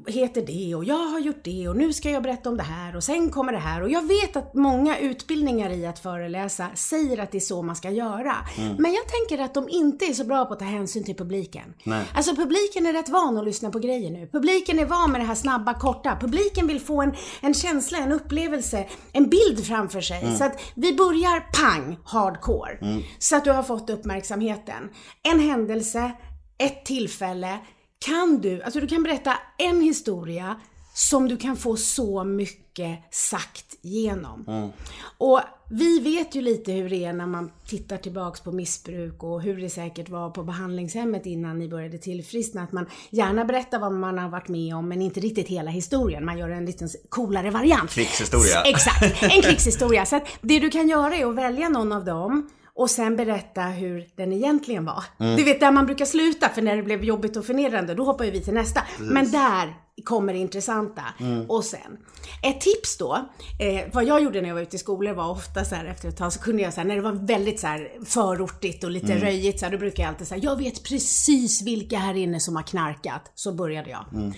heter 0.07 0.47
det 0.47 0.75
och 0.75 0.85
jag 0.85 1.07
har 1.07 1.21
gjort 1.21 1.45
det 1.45 1.69
och 1.69 1.77
nu 1.77 1.93
ska 1.93 2.11
jag 2.11 2.23
berätta 2.23 2.49
om 2.49 2.57
det 2.57 2.63
här 2.63 2.97
och 2.97 3.05
sen 3.05 3.31
kommer 3.31 3.53
det 3.53 3.59
här. 3.59 3.83
Och 3.83 3.91
jag 3.91 4.09
vet 4.09 4.37
att 4.37 4.55
många 4.55 4.99
utbildningar 4.99 5.71
i 5.71 5.87
att 5.87 5.99
föreläsa 5.99 6.67
säger 6.75 7.19
att 7.19 7.33
det 7.33 7.39
är 7.39 7.41
så 7.41 7.63
man 7.63 7.77
ska 7.77 7.91
göra. 7.91 8.35
Men 8.79 8.93
jag 8.93 9.05
tänker 9.09 9.45
att 9.45 9.55
de 9.55 9.69
inte 9.69 10.05
är 10.05 10.13
så 10.13 10.25
bra 10.25 10.45
på 10.45 10.53
att 10.53 10.59
ta 10.59 10.65
hänsyn 10.65 11.05
till 11.05 11.17
publiken. 11.17 11.75
Alltså 12.15 12.37
publiken 12.37 12.87
är 12.87 12.93
rätt 12.93 13.09
van 13.09 13.39
att 13.39 13.45
lyssna 13.45 13.71
på 13.71 13.79
grejer 13.79 14.11
nu. 14.11 14.27
Publiken 14.33 14.79
är 14.79 14.85
van 14.87 15.13
med 15.13 15.21
det 15.21 15.25
här 15.25 15.35
snabba, 15.35 15.75
korta. 15.75 16.17
Publiken 16.21 16.67
vill 16.67 16.81
få 16.81 17.03
en, 17.03 17.15
en 17.41 17.55
känsla, 17.55 17.99
en 17.99 18.13
upplevelse, 18.13 18.87
en 19.13 19.29
bild 19.29 19.67
framför 19.67 20.01
sig. 20.01 20.37
Så 20.39 20.45
att 20.45 20.61
vi 20.75 20.95
börjar 20.95 21.41
pang, 21.41 21.99
hardcore. 22.05 22.79
Så 23.19 23.37
att 23.37 23.45
du 23.45 23.51
har 23.51 23.63
fått 23.63 23.91
uppmärksamheten. 23.91 24.91
En 25.23 25.41
händelse, 25.41 26.13
ett 26.59 26.85
tillfälle, 26.85 27.59
kan 28.05 28.41
du, 28.41 28.63
alltså 28.63 28.81
du 28.81 28.87
kan 28.87 29.03
berätta 29.03 29.37
en 29.59 29.81
historia 29.81 30.57
som 30.95 31.29
du 31.29 31.37
kan 31.37 31.57
få 31.57 31.77
så 31.77 32.25
mycket 32.25 32.99
sagt 33.11 33.77
genom. 33.83 34.73
Och 35.19 35.41
vi 35.71 36.01
vet 36.01 36.35
ju 36.35 36.41
lite 36.41 36.73
hur 36.73 36.91
det 36.91 37.05
är 37.05 37.13
när 37.13 37.27
man 37.27 37.51
tittar 37.67 37.97
tillbaks 37.97 38.41
på 38.41 38.53
missbruk 38.53 39.23
och 39.23 39.43
hur 39.43 39.61
det 39.61 39.71
säkert 39.71 40.09
var 40.09 40.31
på 40.31 40.43
behandlingshemmet 40.43 41.27
innan 41.27 41.59
ni 41.59 41.69
började 41.69 41.99
tillfriskna. 41.99 42.63
Att 42.63 42.73
man 42.73 42.87
gärna 43.11 43.45
berättar 43.45 43.79
vad 43.79 43.93
man 43.93 44.19
har 44.19 44.29
varit 44.29 44.49
med 44.49 44.77
om 44.77 44.89
men 44.89 45.03
inte 45.03 45.21
riktigt 45.21 45.49
hela 45.49 45.71
historien. 45.71 46.25
Man 46.25 46.39
gör 46.39 46.49
en 46.49 46.67
liten 46.67 46.89
coolare 47.09 47.51
variant. 47.51 47.91
Krigshistoria. 47.91 48.63
Exakt, 48.63 49.23
en 49.23 49.43
krigshistoria. 49.43 50.07
Så 50.07 50.17
att 50.17 50.27
det 50.41 50.59
du 50.59 50.71
kan 50.71 50.89
göra 50.89 51.17
är 51.17 51.27
att 51.27 51.37
välja 51.37 51.69
någon 51.69 51.93
av 51.93 52.05
dem 52.05 52.51
och 52.77 52.91
sen 52.91 53.17
berätta 53.17 53.63
hur 53.63 54.07
den 54.17 54.33
egentligen 54.33 54.85
var. 54.85 55.05
Mm. 55.21 55.37
Du 55.37 55.45
vet 55.45 55.61
där 55.61 55.73
man 55.73 55.87
brukar 55.87 56.05
sluta 56.05 56.49
för 56.49 56.63
när 56.63 56.77
det 56.77 56.83
blev 56.83 57.05
jobbigt 57.05 57.37
och 57.37 57.45
förnedrande, 57.45 57.95
då 57.95 58.05
hoppar 58.05 58.25
ju 58.25 58.31
vi 58.31 58.41
till 58.41 58.55
nästa. 58.55 58.81
Men 58.99 59.31
där 59.31 59.75
kommer 60.05 60.33
det 60.33 60.39
intressanta. 60.39 61.03
Mm. 61.21 61.51
Och 61.51 61.65
sen, 61.65 61.99
ett 62.43 62.61
tips 62.61 62.99
då, 62.99 63.29
eh, 63.61 63.85
vad 63.93 64.05
jag 64.05 64.23
gjorde 64.23 64.41
när 64.41 64.49
jag 64.49 64.55
var 64.55 64.63
ute 64.63 64.77
i 64.77 64.79
skolor 64.79 65.13
var 65.13 65.31
ofta 65.31 65.65
så 65.65 65.75
här 65.75 65.85
efter 65.85 66.09
ett 66.09 66.17
tag 66.17 66.33
så 66.33 66.41
kunde 66.41 66.63
jag 66.63 66.75
så 66.75 66.81
här, 66.81 66.89
när 66.89 66.95
det 66.97 67.03
var 67.03 67.13
väldigt 67.27 67.61
så 67.61 67.67
här 67.67 67.91
förortigt 68.05 68.85
och 68.85 68.91
lite 68.91 69.13
Mm. 69.13 69.19
röjigt 69.25 69.59
så 69.61 69.65
här, 69.67 69.73
då 69.73 69.79
brukar 69.79 70.03
jag 70.03 70.11
alltid 70.11 70.27
säga, 70.27 70.41
jag 70.45 70.57
vet 70.57 70.83
precis 70.85 71.63
vilka 71.63 71.99
här 71.99 72.15
inne 72.15 72.41
som 72.41 72.57
har 72.57 72.63
knarkat. 72.63 73.33
Så 73.35 73.53
började 73.53 73.91
jag. 73.91 74.05
Mm. 74.15 74.33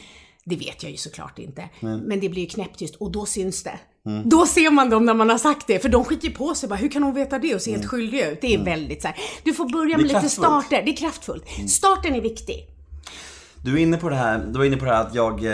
Det 0.45 0.57
vet 0.57 0.83
jag 0.83 0.93
ju 0.93 0.97
såklart 0.99 1.39
inte. 1.39 1.69
Men 1.81 2.21
det 2.21 2.29
blir 2.29 2.43
ju 2.43 2.49
knäpptyst 2.49 2.95
och 2.97 3.11
då 3.13 3.27
syns 3.27 3.63
det. 3.63 3.79
Då 4.25 4.47
ser 4.47 4.71
man 4.71 4.91
dem 4.91 5.05
när 5.05 5.15
man 5.15 5.31
har 5.31 5.39
sagt 5.39 5.67
det, 5.67 5.79
för 5.79 5.89
de 5.89 6.05
skiter 6.05 6.31
på 6.31 6.55
sig 6.55 6.69
bara, 6.69 6.75
hur 6.75 6.89
kan 6.89 7.03
hon 7.03 7.15
veta 7.15 7.39
det 7.39 7.55
och 7.55 7.63
se 7.63 7.71
helt 7.71 7.87
skyldig 7.87 8.21
ut? 8.21 8.41
Det 8.41 8.55
är 8.55 8.65
väldigt 8.65 9.03
så 9.03 9.09
här. 9.09 9.17
Du 9.45 9.53
får 9.53 9.69
börja 9.69 9.97
med 9.97 10.07
lite 10.07 10.29
starter, 10.29 10.83
det 10.85 10.91
är 10.91 10.97
kraftfullt. 10.97 11.45
Starten 11.69 12.15
är 12.15 12.21
viktig. 12.21 12.67
Du 13.63 13.75
är 13.75 13.79
inne 13.79 13.97
på 13.97 14.09
det 14.09 14.17
här, 14.17 14.47
du 14.47 14.59
var 14.59 14.65
inne 14.65 14.77
på 14.77 14.85
det 14.85 14.91
här 14.91 15.03
att 15.03 15.15
jag 15.15 15.45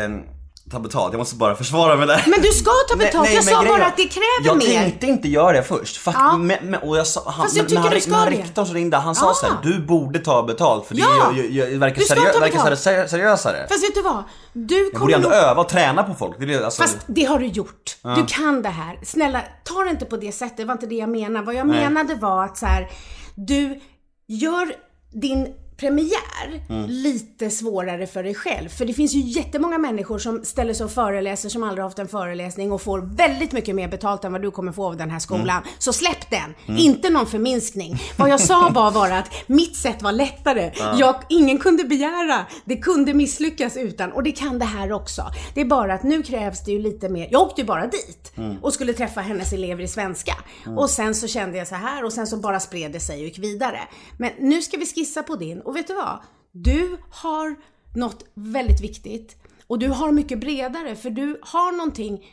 tar 0.72 0.80
betalt. 0.80 1.12
Jag 1.12 1.18
måste 1.18 1.36
bara 1.36 1.54
försvara 1.54 1.96
mig 1.96 2.06
där. 2.06 2.24
Men 2.26 2.40
du 2.42 2.48
ska 2.48 2.70
ta 2.88 2.96
betalt, 2.96 3.28
jag 3.28 3.44
men 3.44 3.54
sa 3.54 3.64
bara 3.64 3.86
att 3.86 3.96
det 3.96 4.04
kräver 4.08 4.44
jag 4.46 4.56
mer. 4.56 4.66
Jag 4.74 4.82
tänkte 4.82 5.06
inte 5.06 5.28
göra 5.28 5.52
det 5.52 5.62
först. 5.62 5.96
Fakt, 5.96 6.18
Ja. 6.20 6.36
men, 6.36 6.58
men, 6.62 6.80
och 6.80 6.96
jag 6.96 7.06
sa, 7.06 7.22
han, 7.26 7.44
Fast 7.44 7.56
jag 7.56 7.68
tycker 7.68 7.74
men 7.74 7.82
han, 7.88 7.94
du 7.94 8.00
ska 8.00 8.10
men 8.10 8.26
rektorn 8.26 8.66
som 8.66 8.74
ringde, 8.74 8.96
han 8.96 9.14
sa 9.14 9.26
Ja. 9.26 9.34
såhär, 9.34 9.56
du 9.62 9.80
borde 9.86 10.18
ta 10.18 10.42
betalt 10.42 10.86
för 10.86 10.94
det 10.94 11.00
Ja. 11.00 11.32
ju, 11.36 11.42
ju, 11.42 11.70
ju, 11.70 11.78
verkar, 11.78 12.02
seriö, 12.02 12.32
ta 12.32 12.38
verkar 12.40 12.58
seri- 12.76 13.08
seriösare. 13.08 13.66
Fast 13.68 13.84
vet 13.84 13.94
du 13.94 14.02
vad? 14.02 14.24
Du 14.52 14.90
jag 14.92 15.00
borde 15.00 15.14
ändå 15.14 15.28
nog... 15.28 15.38
öva 15.38 15.60
och 15.60 15.68
träna 15.68 16.02
på 16.02 16.14
folk. 16.14 16.36
Det 16.40 16.64
alltså, 16.64 16.82
Fast 16.82 16.98
det 17.06 17.24
har 17.24 17.38
du 17.38 17.46
gjort. 17.46 17.96
Du 18.16 18.26
kan 18.28 18.62
det 18.62 18.68
här. 18.68 18.98
Snälla, 19.04 19.40
ta 19.64 19.84
det 19.84 19.90
inte 19.90 20.04
på 20.04 20.16
det 20.16 20.32
sättet. 20.32 20.56
Det 20.56 20.64
var 20.64 20.72
inte 20.72 20.86
det 20.86 20.94
jag 20.94 21.08
menade. 21.08 21.46
Vad 21.46 21.54
jag 21.54 21.66
Nej. 21.66 21.80
menade 21.90 22.14
var 22.14 22.44
att 22.44 22.58
så 22.58 22.66
här, 22.66 22.90
du 23.34 23.80
gör 24.28 24.74
din 25.12 25.46
premiär 25.86 26.62
Mm. 26.68 26.86
lite 26.90 27.50
svårare 27.50 28.06
för 28.06 28.22
dig 28.22 28.34
själv. 28.34 28.68
För 28.68 28.84
det 28.84 28.92
finns 28.94 29.14
ju 29.14 29.20
jättemånga 29.20 29.78
människor 29.78 30.18
som 30.18 30.44
ställer 30.44 30.74
sig 30.74 30.84
och 30.84 30.90
föreläser 30.92 31.48
som 31.48 31.62
aldrig 31.62 31.84
haft 31.84 31.98
en 31.98 32.08
föreläsning 32.08 32.72
och 32.72 32.82
får 32.82 33.16
väldigt 33.16 33.52
mycket 33.52 33.74
mer 33.74 33.88
betalt 33.88 34.24
än 34.24 34.32
vad 34.32 34.42
du 34.42 34.50
kommer 34.50 34.72
få 34.72 34.86
av 34.86 34.96
den 34.96 35.10
här 35.10 35.18
skolan. 35.18 35.48
Mm. 35.48 35.68
Så 35.78 35.92
släpp 35.92 36.30
den! 36.30 36.76
Inte 36.78 37.10
någon 37.10 37.26
förminskning. 37.26 37.98
Vad 38.18 38.28
jag 38.28 38.40
sa 38.40 38.70
var 38.74 38.92
bara 38.92 39.18
att 39.18 39.30
mitt 39.46 39.76
sätt 39.76 40.02
var 40.02 40.12
lättare. 40.12 40.72
Jag, 40.98 41.16
ingen 41.28 41.58
kunde 41.58 41.84
begära. 41.84 42.46
Det 42.64 42.76
kunde 42.76 43.14
misslyckas 43.14 43.76
utan. 43.76 44.12
Och 44.12 44.22
det 44.22 44.32
kan 44.32 44.58
det 44.58 44.64
här 44.64 44.92
också. 44.92 45.22
Det 45.54 45.60
är 45.60 45.64
bara 45.64 45.94
att 45.94 46.02
nu 46.02 46.22
krävs 46.22 46.64
det 46.64 46.72
ju 46.72 46.78
lite 46.78 47.08
mer. 47.08 47.28
Jag 47.30 47.42
åkte 47.42 47.60
ju 47.60 47.66
bara 47.66 47.86
dit 47.86 48.32
och 48.62 48.74
skulle 48.74 48.92
träffa 48.92 49.20
hennes 49.20 49.52
elever 49.52 49.82
i 49.82 49.88
svenska. 49.88 50.34
Och 50.76 50.90
sen 50.90 51.14
så 51.14 51.26
kände 51.28 51.58
jag 51.58 51.68
så 51.68 51.74
här 51.74 52.04
och 52.04 52.12
sen 52.12 52.26
så 52.26 52.36
bara 52.36 52.60
spred 52.60 52.92
det 52.92 53.00
sig 53.00 53.16
och 53.16 53.24
gick 53.24 53.38
vidare. 53.38 53.80
Men 54.16 54.30
nu 54.38 54.62
ska 54.62 54.76
vi 54.76 54.86
skissa 54.86 55.22
på 55.22 55.36
din. 55.36 55.60
Och 55.72 55.76
vet 55.76 55.86
du 55.86 55.94
vad? 55.94 56.18
Du 56.50 56.96
har 57.10 57.56
något 57.94 58.24
väldigt 58.34 58.80
viktigt. 58.80 59.36
Och 59.66 59.78
du 59.78 59.88
har 59.88 60.12
mycket 60.12 60.40
bredare 60.40 60.96
för 60.96 61.10
du 61.10 61.40
har 61.42 61.72
någonting 61.72 62.24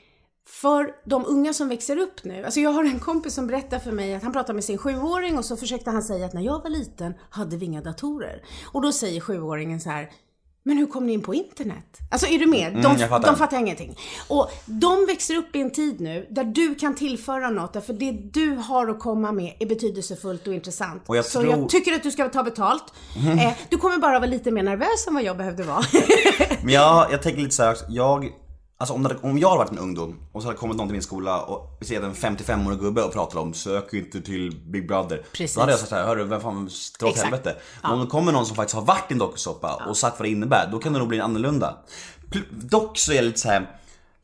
för 0.47 0.95
de 1.05 1.25
unga 1.25 1.53
som 1.53 1.69
växer 1.69 1.97
upp 1.97 2.23
nu. 2.23 2.43
Alltså 2.43 2.59
jag 2.59 2.69
har 2.69 2.83
en 2.83 2.99
kompis 2.99 3.33
som 3.33 3.47
berättar 3.47 3.79
för 3.79 3.91
mig 3.91 4.15
att 4.15 4.23
han 4.23 4.33
pratar 4.33 4.53
med 4.53 4.63
sin 4.63 4.77
sjuåring 4.77 5.37
och 5.37 5.45
så 5.45 5.57
försökte 5.57 5.91
han 5.91 6.03
säga 6.03 6.25
att 6.25 6.33
när 6.33 6.41
jag 6.41 6.63
var 6.63 6.69
liten 6.69 7.13
hade 7.29 7.57
vi 7.57 7.65
inga 7.65 7.81
datorer. 7.81 8.43
Och 8.73 8.81
då 8.81 8.91
säger 8.91 9.21
sjuåringen 9.21 9.81
så 9.81 9.89
här 9.89 10.09
men 10.69 10.77
hur 10.77 10.87
kom 10.87 11.05
ni 11.07 11.13
in 11.13 11.21
på 11.21 11.33
internet? 11.33 11.85
Alltså 12.11 12.27
är 12.27 12.39
du 12.39 12.45
med? 12.45 12.73
De, 12.73 12.85
Mm, 12.95 13.09
fattar. 13.09 13.27
de 13.27 13.35
fattar 13.37 13.59
ingenting. 13.59 13.97
Och 14.27 14.51
de 14.65 15.05
växer 15.05 15.35
upp 15.35 15.55
i 15.55 15.61
en 15.61 15.71
tid 15.71 16.01
nu 16.01 16.27
där 16.29 16.43
du 16.43 16.75
kan 16.75 16.95
tillföra 16.95 17.49
något, 17.49 17.73
därför 17.73 17.93
det 17.93 18.11
du 18.11 18.55
har 18.55 18.87
att 18.87 18.99
komma 18.99 19.31
med 19.31 19.53
är 19.59 19.65
betydelsefullt 19.65 20.47
och 20.47 20.53
intressant. 20.53 21.03
Och 21.05 21.17
jag 21.17 21.25
Så 21.25 21.41
tror- 21.41 21.51
jag 21.53 21.69
tycker 21.69 21.93
att 21.93 22.03
du 22.03 22.11
ska 22.11 22.29
ta 22.29 22.43
betalt. 22.43 22.83
Eh, 23.43 23.53
du 23.69 23.77
kommer 23.77 23.97
bara 23.97 24.19
vara 24.19 24.29
lite 24.29 24.51
mer 24.51 24.63
nervös 24.63 25.07
än 25.07 25.13
vad 25.13 25.23
jag 25.23 25.37
behövde 25.37 25.63
vara. 25.63 25.81
Men 26.63 26.73
jag, 26.73 27.11
jag 27.11 27.21
tänker 27.23 27.41
lite 27.41 27.55
såhär, 27.55 27.77
jag 27.89 28.29
Alltså 28.81 28.93
om, 28.93 29.03
det, 29.03 29.15
om 29.21 29.37
jag 29.39 29.47
hade 29.49 29.57
varit 29.59 29.71
en 29.71 29.77
ungdom 29.79 30.19
och 30.31 30.41
så 30.41 30.47
hade 30.47 30.57
kommit 30.57 30.77
någon 30.77 30.87
till 30.87 30.93
min 30.93 31.01
skola 31.01 31.41
och 31.41 31.77
vi 31.79 31.85
ser 31.85 32.01
en 32.01 32.13
55-årig 32.13 32.79
gubbe 32.79 33.01
och 33.03 33.13
pratar 33.13 33.39
om 33.39 33.53
sök 33.53 33.93
inte 33.93 34.21
till 34.21 34.55
Big 34.71 34.87
Brother. 34.87 35.25
Precis. 35.33 35.55
Då 35.55 35.59
hade 35.61 35.71
jag 35.73 35.79
sagt 35.79 35.89
såhär, 35.89 36.05
hörru 36.05 36.23
vem 36.23 36.41
fan 36.41 36.69
dra 36.99 37.07
åt 37.07 37.17
helvete. 37.17 37.55
Men 37.83 37.91
om 37.91 37.99
det 37.99 38.07
kommer 38.07 38.31
någon 38.31 38.45
som 38.45 38.55
faktiskt 38.55 38.75
har 38.75 38.85
varit 38.85 39.05
i 39.09 39.13
en 39.13 39.17
dokusåpa 39.19 39.83
och 39.89 39.97
sagt 39.97 40.19
vad 40.19 40.25
det 40.27 40.31
innebär, 40.31 40.69
då 40.71 40.79
kan 40.79 40.93
det 40.93 40.99
nog 40.99 41.07
bli 41.07 41.19
annorlunda. 41.19 41.77
Dock 42.51 42.97
så 42.97 43.11
är 43.11 43.15
det 43.15 43.21
lite 43.21 43.39
såhär, 43.39 43.69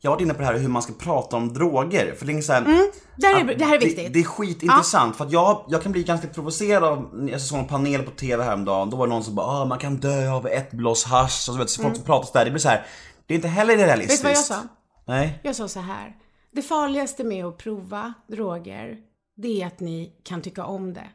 jag 0.00 0.10
har 0.10 0.16
varit 0.16 0.22
inne 0.22 0.34
på 0.34 0.40
det 0.40 0.46
här 0.46 0.58
hur 0.58 0.68
man 0.68 0.82
ska 0.82 0.92
prata 0.92 1.36
om 1.36 1.52
droger. 1.54 2.14
För 2.18 2.26
det 2.26 2.32
är 2.32 2.40
så 2.42 2.52
här, 2.52 2.60
Mm, 2.64 2.90
det 3.16 3.26
här 3.26 3.40
är- 3.40 3.54
det 3.54 3.64
här 3.64 3.74
är 3.76 3.80
Det, 3.80 3.86
viktigt. 3.86 4.12
det 4.12 4.20
är 4.20 4.24
skitintressant 4.24 5.16
för 5.16 5.24
att 5.24 5.32
jag, 5.32 5.64
jag 5.68 5.82
kan 5.82 5.92
bli 5.92 6.02
ganska 6.02 6.28
provocerad 6.28 6.84
av, 6.84 7.28
jag 7.32 7.40
såg 7.40 7.58
en 7.58 7.66
panel 7.66 8.02
på 8.02 8.10
TV 8.10 8.44
häromdagen, 8.44 8.90
då 8.90 8.96
var 8.96 9.06
det 9.06 9.12
någon 9.12 9.24
som 9.24 9.34
bara 9.34 9.46
ah, 9.46 9.64
man 9.64 9.78
kan 9.78 9.96
dö 9.96 10.30
av 10.30 10.46
ett 10.46 10.70
blås 10.72 11.04
hasch 11.04 11.48
och 11.48 11.54
så 11.54 11.58
vet 11.58 11.70
så 11.70 11.82
folk 11.82 11.96
som 11.96 12.04
pratar 12.04 12.26
sådär, 12.26 12.44
det 12.44 12.50
blir 12.50 12.60
så 12.60 12.68
här. 12.68 12.86
Det 13.26 13.34
är 13.34 13.36
inte 13.36 13.48
heller 13.48 13.76
realistiskt. 13.76 14.24
Mm. 14.24 14.34
Vet 14.34 14.46
du 14.46 14.52
vad 14.52 14.60
jag 14.60 14.68
sa? 14.68 14.68
Nej. 15.04 15.40
Jag 15.42 15.56
sa 15.56 15.68
så 15.68 15.80
här. 15.80 16.16
Det 16.52 16.62
farligaste 16.62 17.24
med 17.24 17.44
att 17.44 17.58
prova 17.58 18.14
droger, 18.26 18.98
det 19.36 19.62
är 19.62 19.66
att 19.66 19.80
ni 19.80 20.12
kan 20.22 20.42
tycka 20.42 20.64
om 20.64 20.94
det. 20.94 21.08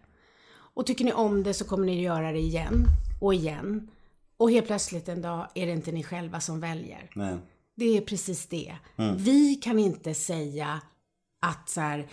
Och 0.74 0.86
tycker 0.86 1.06
ni 1.06 1.14
om 1.14 1.44
det 1.44 1.54
så 1.54 1.66
kommer 1.66 1.86
ni 1.86 2.02
göra 2.02 2.32
det 2.32 2.40
igen 2.40 2.86
och 3.22 3.34
igen. 3.34 3.92
Och 4.38 4.52
helt 4.52 4.68
plötsligt 4.68 5.10
en 5.10 5.22
dag 5.22 5.48
är 5.56 5.66
det 5.66 5.72
inte 5.72 5.92
ni 5.92 6.04
själva 6.04 6.40
som 6.40 6.60
väljer. 6.60 7.10
Nej. 7.16 7.38
Det 7.76 7.98
är 7.98 8.02
precis 8.02 8.48
det. 8.48 8.76
Vi 9.18 9.56
kan 9.56 9.80
inte 9.80 10.14
säga 10.14 10.82
att 11.42 11.70
så 11.70 11.82
här, 11.82 12.08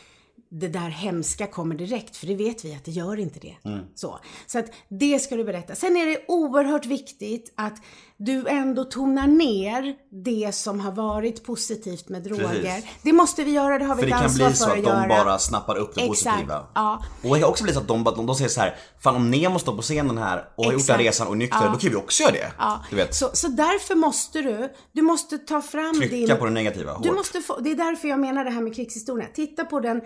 det 0.51 0.69
där 0.69 0.89
hemska 0.89 1.47
kommer 1.47 1.75
direkt, 1.75 2.17
för 2.17 2.27
det 2.27 2.35
vet 2.35 2.65
vi 2.65 2.75
att 2.75 2.85
det 2.85 2.91
gör 2.91 3.17
inte 3.17 3.41
det. 3.41 3.57
Mm. 3.65 3.85
Så. 3.95 4.19
så 4.47 4.59
att 4.59 4.73
det 4.89 5.19
ska 5.19 5.37
du 5.37 5.45
berätta. 5.45 5.75
Sen 5.75 5.97
är 5.97 6.07
det 6.07 6.25
oerhört 6.29 6.87
viktigt 6.87 7.53
att 7.55 7.83
du 8.21 8.49
ändå 8.49 8.85
tonar 8.85 9.27
ner 9.27 9.95
det 10.25 10.55
som 10.55 10.81
har 10.81 10.93
varit 10.93 11.45
positivt 11.45 12.09
med 12.09 12.23
droger. 12.23 12.49
Precis. 12.49 12.85
Det 13.03 13.13
måste 13.13 13.45
vi 13.45 13.51
göra, 13.51 13.79
det 13.79 13.85
har 13.85 13.95
vi 13.97 14.03
För 14.03 14.09
det 14.09 14.15
ett 14.15 14.19
kan 14.21 14.25
ansvar 14.25 14.47
bli 14.49 14.57
så 14.57 14.65
för 14.65 14.73
att 14.73 14.79
att 14.79 14.85
de 14.85 14.91
göra. 14.91 15.09
bara 15.25 15.39
snappar 15.39 15.77
upp 15.77 15.95
det 15.95 16.01
Exakt, 16.01 16.37
positiva. 16.37 16.67
ja. 16.75 17.03
Och 17.23 17.35
det 17.35 17.41
kan 17.41 17.49
också 17.51 17.65
bli 17.65 17.73
så 17.73 17.81
att 17.81 17.89
de, 17.89 18.05
de, 18.05 18.27
de 18.27 18.35
säger 18.37 18.49
så 18.51 18.61
här, 18.61 18.77
fan 19.03 19.17
om 19.17 19.31
Nemo 19.31 19.59
står 19.59 19.77
på 19.77 19.83
scenen 19.83 20.19
här 20.19 20.45
och 20.57 20.65
har 20.65 20.73
gjort 20.73 20.87
den 20.87 20.97
här 20.97 21.05
resan 21.05 21.27
och 21.27 21.33
är 21.33 21.37
nykter, 21.37 21.59
Ja. 21.65 21.71
då 21.73 21.79
kan 21.79 21.91
vi 21.91 21.97
också 21.97 22.23
göra 22.23 22.33
det. 22.33 22.53
Ja. 22.59 22.81
Du 22.91 22.97
vet, 22.97 23.15
Så, 23.15 23.31
så 23.33 23.49
därför 23.49 23.95
måste 23.95 24.43
du, 24.43 24.73
du 24.93 25.03
måste 25.03 25.39
ta 25.39 25.63
fram 25.63 25.95
trycka 26.01 26.17
din... 26.17 26.37
på 26.37 26.45
det 26.45 26.51
negativa 26.51 26.93
hårt. 26.93 27.03
Du 27.03 27.13
måste 27.13 27.41
få, 27.41 27.61
det 27.61 27.71
är 27.71 27.77
därför 27.77 28.09
jag 28.09 28.21
menar 28.21 28.45
det 28.45 28.51
här 28.51 28.61
med 28.63 28.75
krigshistorien. 28.75 29.31
Titta 29.35 29.65
på 29.65 29.81
den 29.81 30.01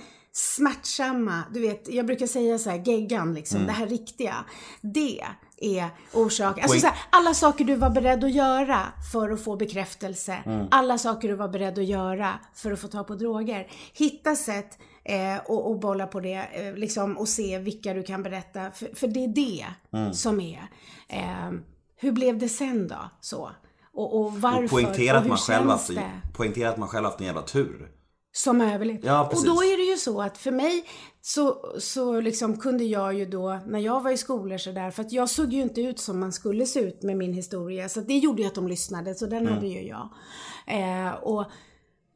smärtsamma, 0.57 1.43
du 1.55 1.61
vet, 1.61 1.89
jag 1.89 2.07
brukar 2.07 2.27
säga 2.27 2.59
så 2.59 2.71
här, 2.71 2.83
geggan 2.87 3.35
liksom, 3.35 3.57
Mm. 3.57 3.67
det 3.67 3.73
här 3.73 3.87
riktiga. 3.87 4.35
Det 4.81 5.21
är 5.65 5.89
orsaken. 6.13 6.65
Alltså 6.65 6.79
så 6.81 6.87
här, 6.87 6.97
alla 7.11 7.35
saker 7.35 7.65
du 7.65 7.75
var 7.75 7.91
beredd 7.91 8.25
att 8.25 8.33
göra 8.33 8.81
för 9.13 9.31
att 9.31 9.45
få 9.45 9.57
bekräftelse. 9.57 10.39
Mm. 10.47 10.67
Alla 10.71 10.99
saker 10.99 11.29
du 11.29 11.35
var 11.35 11.49
beredd 11.49 11.79
att 11.79 11.85
göra 11.85 12.33
för 12.55 12.73
att 12.73 12.81
få 12.81 12.89
ta 12.89 13.05
på 13.05 13.15
droger. 13.15 13.67
Hitta 13.93 14.37
sätt 14.37 14.79
eh, 15.05 15.37
och, 15.47 15.71
och 15.71 15.81
bolla 15.81 16.07
på 16.07 16.21
det 16.21 16.49
eh, 16.53 16.75
liksom, 16.75 17.19
och 17.19 17.29
se 17.29 17.59
vilka 17.59 17.95
du 17.95 18.03
kan 18.03 18.23
berätta. 18.23 18.71
För, 18.71 18.91
för 18.95 19.09
det 19.09 19.25
är 19.25 19.29
det 19.29 19.67
Mm. 19.99 20.13
som 20.13 20.41
är. 20.41 20.69
Eh, 21.09 21.51
hur 21.97 22.13
blev 22.13 22.39
det 22.39 22.49
sen 22.49 22.89
då? 22.89 23.11
Så. 23.21 23.51
Och, 23.95 24.21
och 24.21 24.33
varför? 24.41 24.65
och 24.65 24.71
poängtera 24.71 25.17
och 25.17 25.23
att 25.23 25.29
man 25.29 25.39
själv 25.39 25.69
haft, 25.69 25.91
poängtera 26.33 26.71
att 26.71 26.77
man 26.77 26.89
själv 26.89 27.05
haft 27.05 27.21
en 27.21 27.27
jävla 27.27 27.43
tur. 27.43 27.89
Som 28.33 28.61
överlevt. 28.61 29.05
Ja, 29.05 29.25
och 29.25 29.31
precis. 29.31 29.47
då 29.47 29.63
är 29.63 29.77
det 29.77 29.85
ju 29.85 29.97
så 29.97 30.23
att 30.23 30.39
för 30.39 30.51
mig 30.51 30.85
så, 31.25 31.75
så 31.79 32.21
liksom 32.21 32.57
kunde 32.57 32.85
jag 32.85 33.15
ju 33.15 33.27
då, 33.27 33.61
när 33.67 33.79
jag 33.79 34.01
var 34.01 34.11
i 34.11 34.17
skolor 34.17 34.59
sådär, 34.59 34.91
för 34.91 35.03
att 35.03 35.13
jag 35.13 35.31
såg 35.31 35.53
ju 35.53 35.63
inte 35.63 35.81
ut 35.81 35.99
som 35.99 36.21
man 36.21 36.33
skulle 36.33 36.67
se 36.67 36.81
ut 36.81 37.03
med 37.03 37.17
min 37.17 37.33
historia, 37.33 37.89
så 37.89 38.01
det 38.01 38.19
gjorde 38.19 38.43
ju 38.43 38.49
att 38.49 38.55
de 38.55 38.69
lyssnade, 38.69 39.15
så 39.15 39.27
den 39.27 39.47
hade 39.47 39.67
ju 39.67 39.83
jag. 39.83 40.09
Eh, 40.67 41.15
och, 41.15 41.45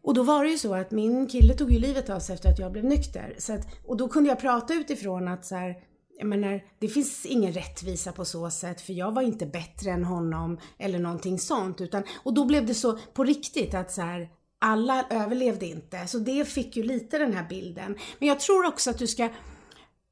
och 0.03 0.15
då 0.15 0.23
var 0.23 0.45
det 0.45 0.51
ju 0.51 0.59
så 0.59 0.75
att 0.75 0.91
min 0.91 1.27
kille 1.27 1.55
tog 1.55 1.73
ju 1.73 1.79
livet 1.79 2.11
av 2.11 2.21
sig 2.21 2.35
efter 2.35 2.51
att 2.51 2.59
jag 2.59 2.73
blev 2.73 2.85
nykter. 2.85 3.35
Så 3.39 3.53
att, 3.53 3.67
och 3.87 3.97
då 3.97 4.09
kunde 4.09 4.29
jag 4.29 4.41
prata 4.41 4.75
utifrån 4.75 5.29
att 5.29 5.45
så 5.45 5.55
här, 5.55 5.77
jag 6.19 6.29
menar, 6.29 6.65
det 6.79 6.89
finns 6.89 7.27
ingen 7.27 7.53
rättvisa 7.53 8.13
på 8.13 8.25
så 8.25 8.51
sätt 8.51 8.81
för 8.81 8.93
jag 8.93 9.13
var 9.13 9.23
inte 9.23 9.47
bättre 9.47 9.91
än 9.91 10.05
honom 10.05 10.59
eller 10.79 10.99
någonting 10.99 11.39
sånt. 11.39 11.81
Utan, 11.81 12.03
och 12.25 12.35
då 12.35 12.45
blev 12.45 12.67
det 12.67 12.75
så 12.75 12.99
på 13.15 13.25
riktigt 13.25 13.75
att 13.75 13.93
så 13.93 14.03
här, 14.03 14.29
alla 14.59 15.05
överlevde 15.11 15.67
inte. 15.67 16.07
Så 16.07 16.19
det 16.19 16.49
fick 16.49 16.77
ju 16.77 16.83
lite 16.83 17.19
den 17.19 17.33
här 17.33 17.47
bilden. 17.49 17.97
Men 18.19 18.29
jag 18.29 18.41
tror 18.41 18.67
också 18.67 18.91
att 18.91 18.99
du 18.99 19.07
ska 19.07 19.29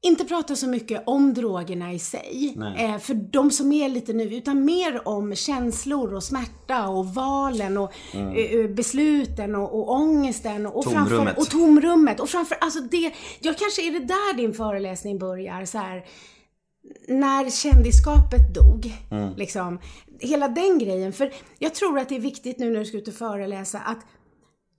inte 0.01 0.25
prata 0.25 0.55
så 0.55 0.67
mycket 0.67 1.03
om 1.05 1.33
drogerna 1.33 1.93
i 1.93 1.99
sig, 1.99 2.57
eh, 2.77 2.97
för 2.97 3.13
de 3.13 3.51
som 3.51 3.71
är 3.71 3.89
lite 3.89 4.13
nu, 4.13 4.35
utan 4.35 4.65
mer 4.65 5.07
om 5.07 5.35
känslor 5.35 6.13
och 6.13 6.23
smärta 6.23 6.87
och 6.87 7.07
valen 7.07 7.77
och 7.77 7.93
eh, 8.13 8.27
eh, 8.27 8.69
besluten 8.69 9.55
och, 9.55 9.79
och 9.79 9.91
ångesten 9.91 10.65
och, 10.65 10.77
och 10.77 10.83
Tomrummet. 10.83 11.09
Framför, 11.09 11.41
och 11.41 11.49
tomrummet. 11.49 12.19
Och 12.19 12.29
framför, 12.29 12.57
alltså 12.61 12.79
det, 12.79 13.13
ja 13.39 13.53
kanske 13.59 13.87
är 13.87 13.91
det 13.91 14.05
där 14.05 14.37
din 14.37 14.53
föreläsning 14.53 15.19
börjar 15.19 15.65
så 15.65 15.77
här 15.77 16.05
när 17.07 17.49
kändisskapet 17.49 18.53
dog. 18.55 18.93
Liksom, 19.37 19.79
hela 20.19 20.47
den 20.47 20.79
grejen. 20.79 21.13
För 21.13 21.33
jag 21.59 21.75
tror 21.75 21.99
att 21.99 22.09
det 22.09 22.15
är 22.15 22.19
viktigt 22.19 22.59
nu 22.59 22.69
när 22.69 22.79
du 22.79 22.85
ska 22.85 22.97
ut 22.97 23.07
och 23.07 23.13
föreläsa 23.13 23.79
att 23.79 23.99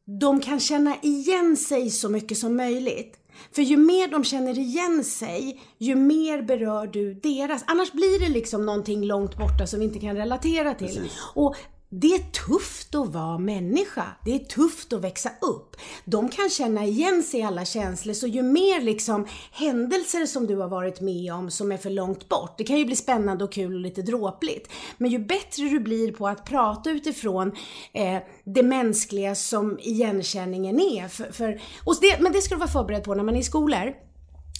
de 0.06 0.40
kan 0.40 0.60
känna 0.60 0.96
igen 1.02 1.56
sig 1.56 1.90
så 1.90 2.08
mycket 2.08 2.38
som 2.38 2.56
möjligt. 2.56 3.18
För 3.52 3.62
ju 3.62 3.76
mer 3.76 4.08
de 4.08 4.24
känner 4.24 4.58
igen 4.58 5.04
sig, 5.04 5.60
ju 5.78 5.94
mer 5.94 6.42
berör 6.42 6.86
du 6.86 7.14
deras. 7.14 7.64
Annars 7.66 7.92
blir 7.92 8.20
det 8.20 8.28
liksom 8.28 8.66
någonting 8.66 9.04
långt 9.04 9.36
borta 9.36 9.66
som 9.66 9.78
vi 9.78 9.84
inte 9.84 9.98
kan 9.98 10.16
relatera 10.16 10.74
till. 10.74 11.10
Och 11.34 11.56
det 12.00 12.14
är 12.14 12.18
tufft 12.18 12.94
att 12.94 13.08
vara 13.08 13.38
människa. 13.38 14.04
Det 14.24 14.34
är 14.34 14.38
tufft 14.38 14.92
att 14.92 15.00
växa 15.00 15.30
upp. 15.40 15.76
De 16.04 16.28
kan 16.28 16.50
känna 16.50 16.84
igen 16.84 17.22
sig 17.22 17.40
i 17.40 17.42
alla 17.42 17.64
känslor, 17.64 18.14
så 18.14 18.26
ju 18.26 18.42
mer 18.42 18.80
liksom 18.80 19.26
händelser 19.52 20.26
som 20.26 20.46
du 20.46 20.56
har 20.56 20.68
varit 20.68 21.00
med 21.00 21.32
om 21.32 21.50
som 21.50 21.72
är 21.72 21.76
för 21.76 21.90
långt 21.90 22.28
bort, 22.28 22.58
det 22.58 22.64
kan 22.64 22.78
ju 22.78 22.84
bli 22.84 22.96
spännande 22.96 23.44
och 23.44 23.52
kul 23.52 23.74
och 23.74 23.80
lite 23.80 24.02
dråpligt. 24.02 24.72
Men 24.98 25.10
ju 25.10 25.18
bättre 25.18 25.64
du 25.64 25.80
blir 25.80 26.12
på 26.12 26.28
att 26.28 26.44
prata 26.44 26.90
utifrån 26.90 27.52
eh, 27.92 28.18
det 28.44 28.62
mänskliga 28.62 29.34
som 29.34 29.78
igenkänningen 29.78 30.80
är. 30.80 31.08
För, 31.08 31.32
för, 31.32 31.60
och 31.84 31.96
det, 32.00 32.20
men 32.20 32.32
det 32.32 32.40
ska 32.40 32.54
du 32.54 32.58
vara 32.58 32.70
förberedd 32.70 33.04
på 33.04 33.14
när 33.14 33.24
man 33.24 33.36
är 33.36 33.40
i 33.40 33.42
skolor 33.42 33.94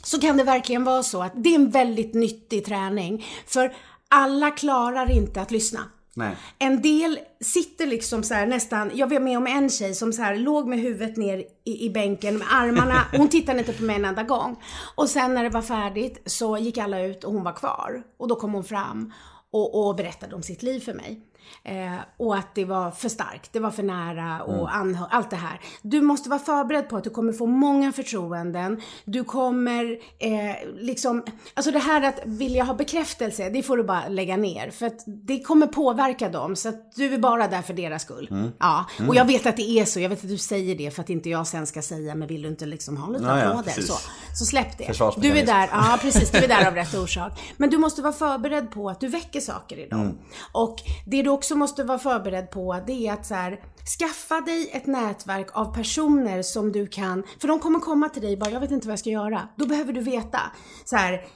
så 0.03 0.21
kan 0.21 0.37
det 0.37 0.45
verkligen 0.45 0.85
vara 0.85 1.03
så 1.03 1.23
att 1.23 1.33
det 1.37 1.49
är 1.49 1.55
en 1.55 1.71
väldigt 1.71 2.15
nyttig 2.15 2.65
träning. 2.65 3.25
För 3.47 3.75
alla 4.09 4.51
klarar 4.51 5.11
inte 5.11 5.41
att 5.41 5.51
lyssna. 5.51 5.81
Nej. 6.17 6.37
En 6.59 6.83
del 6.83 7.19
sitter 7.41 7.87
liksom 7.87 8.23
så 8.23 8.35
här 8.35 8.47
nästan, 8.47 8.91
jag 8.95 9.11
var 9.11 9.21
med 9.21 9.39
om 9.39 9.47
en 9.47 9.71
tjej 9.71 9.95
som 9.95 10.13
så 10.13 10.23
här 10.23 10.37
låg 10.37 10.69
med 10.69 10.79
huvudet 10.79 11.17
ner 11.17 11.45
i, 11.65 11.87
i 11.87 11.91
bänken 11.91 12.39
med 12.39 12.47
armarna, 12.51 13.05
hon 13.17 13.29
tittade 13.29 13.59
inte 13.59 13.73
på 13.73 13.83
mig 13.83 13.97
en 13.97 14.05
enda 14.05 14.23
gång. 14.23 14.63
Och 14.95 15.09
sen 15.09 15.35
när 15.35 15.45
det 15.45 15.51
var 15.51 15.63
färdigt 15.63 16.23
så 16.27 16.59
gick 16.59 16.79
alla 16.79 17.01
ut 17.03 17.25
och 17.25 17.33
hon 17.33 17.45
var 17.45 17.53
kvar. 17.53 18.03
Och 18.19 18.29
då 18.29 18.37
kom 18.37 18.55
hon 18.55 18.65
fram 18.65 19.13
och, 19.51 19.89
och 19.89 19.97
berättade 19.97 20.35
om 20.35 20.43
sitt 20.43 20.63
liv 20.63 20.81
för 20.81 20.95
mig. 20.95 21.21
Eh, 21.65 21.95
och 22.17 22.37
att 22.37 22.55
det 22.55 22.65
var 22.65 22.91
för 22.91 23.09
starkt, 23.09 23.53
det 23.53 23.61
var 23.61 23.71
för 23.71 23.83
nära 23.83 24.43
och 24.43 24.75
anhör, 24.75 25.07
allt 25.11 25.31
det 25.31 25.37
här. 25.37 25.61
Du 25.83 26.01
måste 26.01 26.29
vara 26.31 26.41
förberedd 26.41 26.89
på 26.89 26.97
att 26.97 27.05
du 27.05 27.11
kommer 27.11 27.33
få 27.33 27.47
många 27.47 27.93
förtroenden. 27.93 28.81
Du 29.05 29.25
kommer 29.25 29.99
eh, 30.19 30.57
liksom, 30.77 31.25
alltså 31.55 31.71
det 31.71 31.79
här 31.79 32.03
att 32.03 32.21
vilja 32.25 32.65
ha 32.65 32.75
bekräftelse, 32.75 33.51
det 33.51 33.63
får 33.63 33.77
du 33.77 33.85
bara 33.85 34.09
lägga 34.09 34.37
ner. 34.37 34.71
För 34.71 34.87
att 34.87 35.05
det 35.07 35.41
kommer 35.41 35.67
påverka 35.67 36.29
dem, 36.29 36.57
så 36.57 36.69
att 36.69 36.93
du 36.95 37.15
är 37.15 37.19
bara 37.19 37.49
där 37.49 37.63
för 37.63 37.75
deras 37.75 38.03
skull. 38.03 38.53
Ja, 38.59 38.85
och 39.09 39.15
jag 39.17 39.25
vet 39.25 39.47
att 39.47 39.57
det 39.57 39.71
är 39.71 39.85
så, 39.85 40.01
jag 40.01 40.09
vet 40.09 40.23
att 40.25 40.29
du 40.29 40.39
säger 40.39 40.75
det 40.75 40.91
för 40.91 41.03
att 41.03 41.11
inte 41.11 41.31
jag 41.31 41.47
sen 41.47 41.67
ska 41.67 41.83
säga, 41.83 42.15
men 42.15 42.29
vill 42.29 42.43
du 42.43 42.49
inte 42.49 42.67
liksom 42.67 42.97
ha 42.97 43.09
lite 43.13 43.25
Ja, 43.25 43.39
ja, 43.39 43.45
applåder? 43.45 43.63
precis. 43.63 43.87
så, 43.87 43.95
så 44.35 44.45
släpp 44.45 44.79
det. 44.79 44.93
Du 45.17 45.39
är 45.39 45.47
där, 45.47 45.69
ja 45.73 45.99
precis, 46.03 46.31
du 46.31 46.39
är 46.39 46.49
där 46.49 46.67
av 46.69 46.75
rätt 46.75 46.95
orsak. 46.95 47.33
Men 47.57 47.71
du 47.71 47.79
måste 47.79 48.03
vara 48.03 48.13
förberedd 48.13 48.71
på 48.71 48.91
att 48.91 49.01
du 49.01 49.09
väcker 49.09 49.41
saker 49.41 49.79
i 49.79 49.89
dem. 49.89 50.19
Och 50.53 50.77
det 51.07 51.23
du 51.23 51.31
också 51.37 51.57
måste 51.57 51.85
vara 51.85 51.99
förberedd 51.99 52.51
på, 52.51 52.77
det 52.87 53.07
är 53.07 53.13
att 53.13 53.27
så 53.27 53.35
här, 53.35 53.61
skaffa 53.99 54.41
dig 54.41 54.71
ett 54.73 54.87
nätverk 54.87 55.49
av 55.53 55.75
personer 55.75 56.43
som 56.43 56.73
du 56.73 56.87
kan, 56.87 57.23
för 57.41 57.49
de 57.49 57.59
kommer 57.59 57.79
komma 57.79 58.09
till 58.09 58.23
dig 58.23 58.37
bara, 58.37 58.51
jag 58.51 58.61
vet 58.61 58.71
inte 58.71 58.87
vad 58.87 58.93
jag 58.93 58.99
ska 58.99 59.11
göra. 59.11 59.49
Då 59.57 59.67
behöver 59.67 59.93
du 59.93 60.01
veta. 60.01 60.41
Så 60.85 60.97
här, 60.97 61.27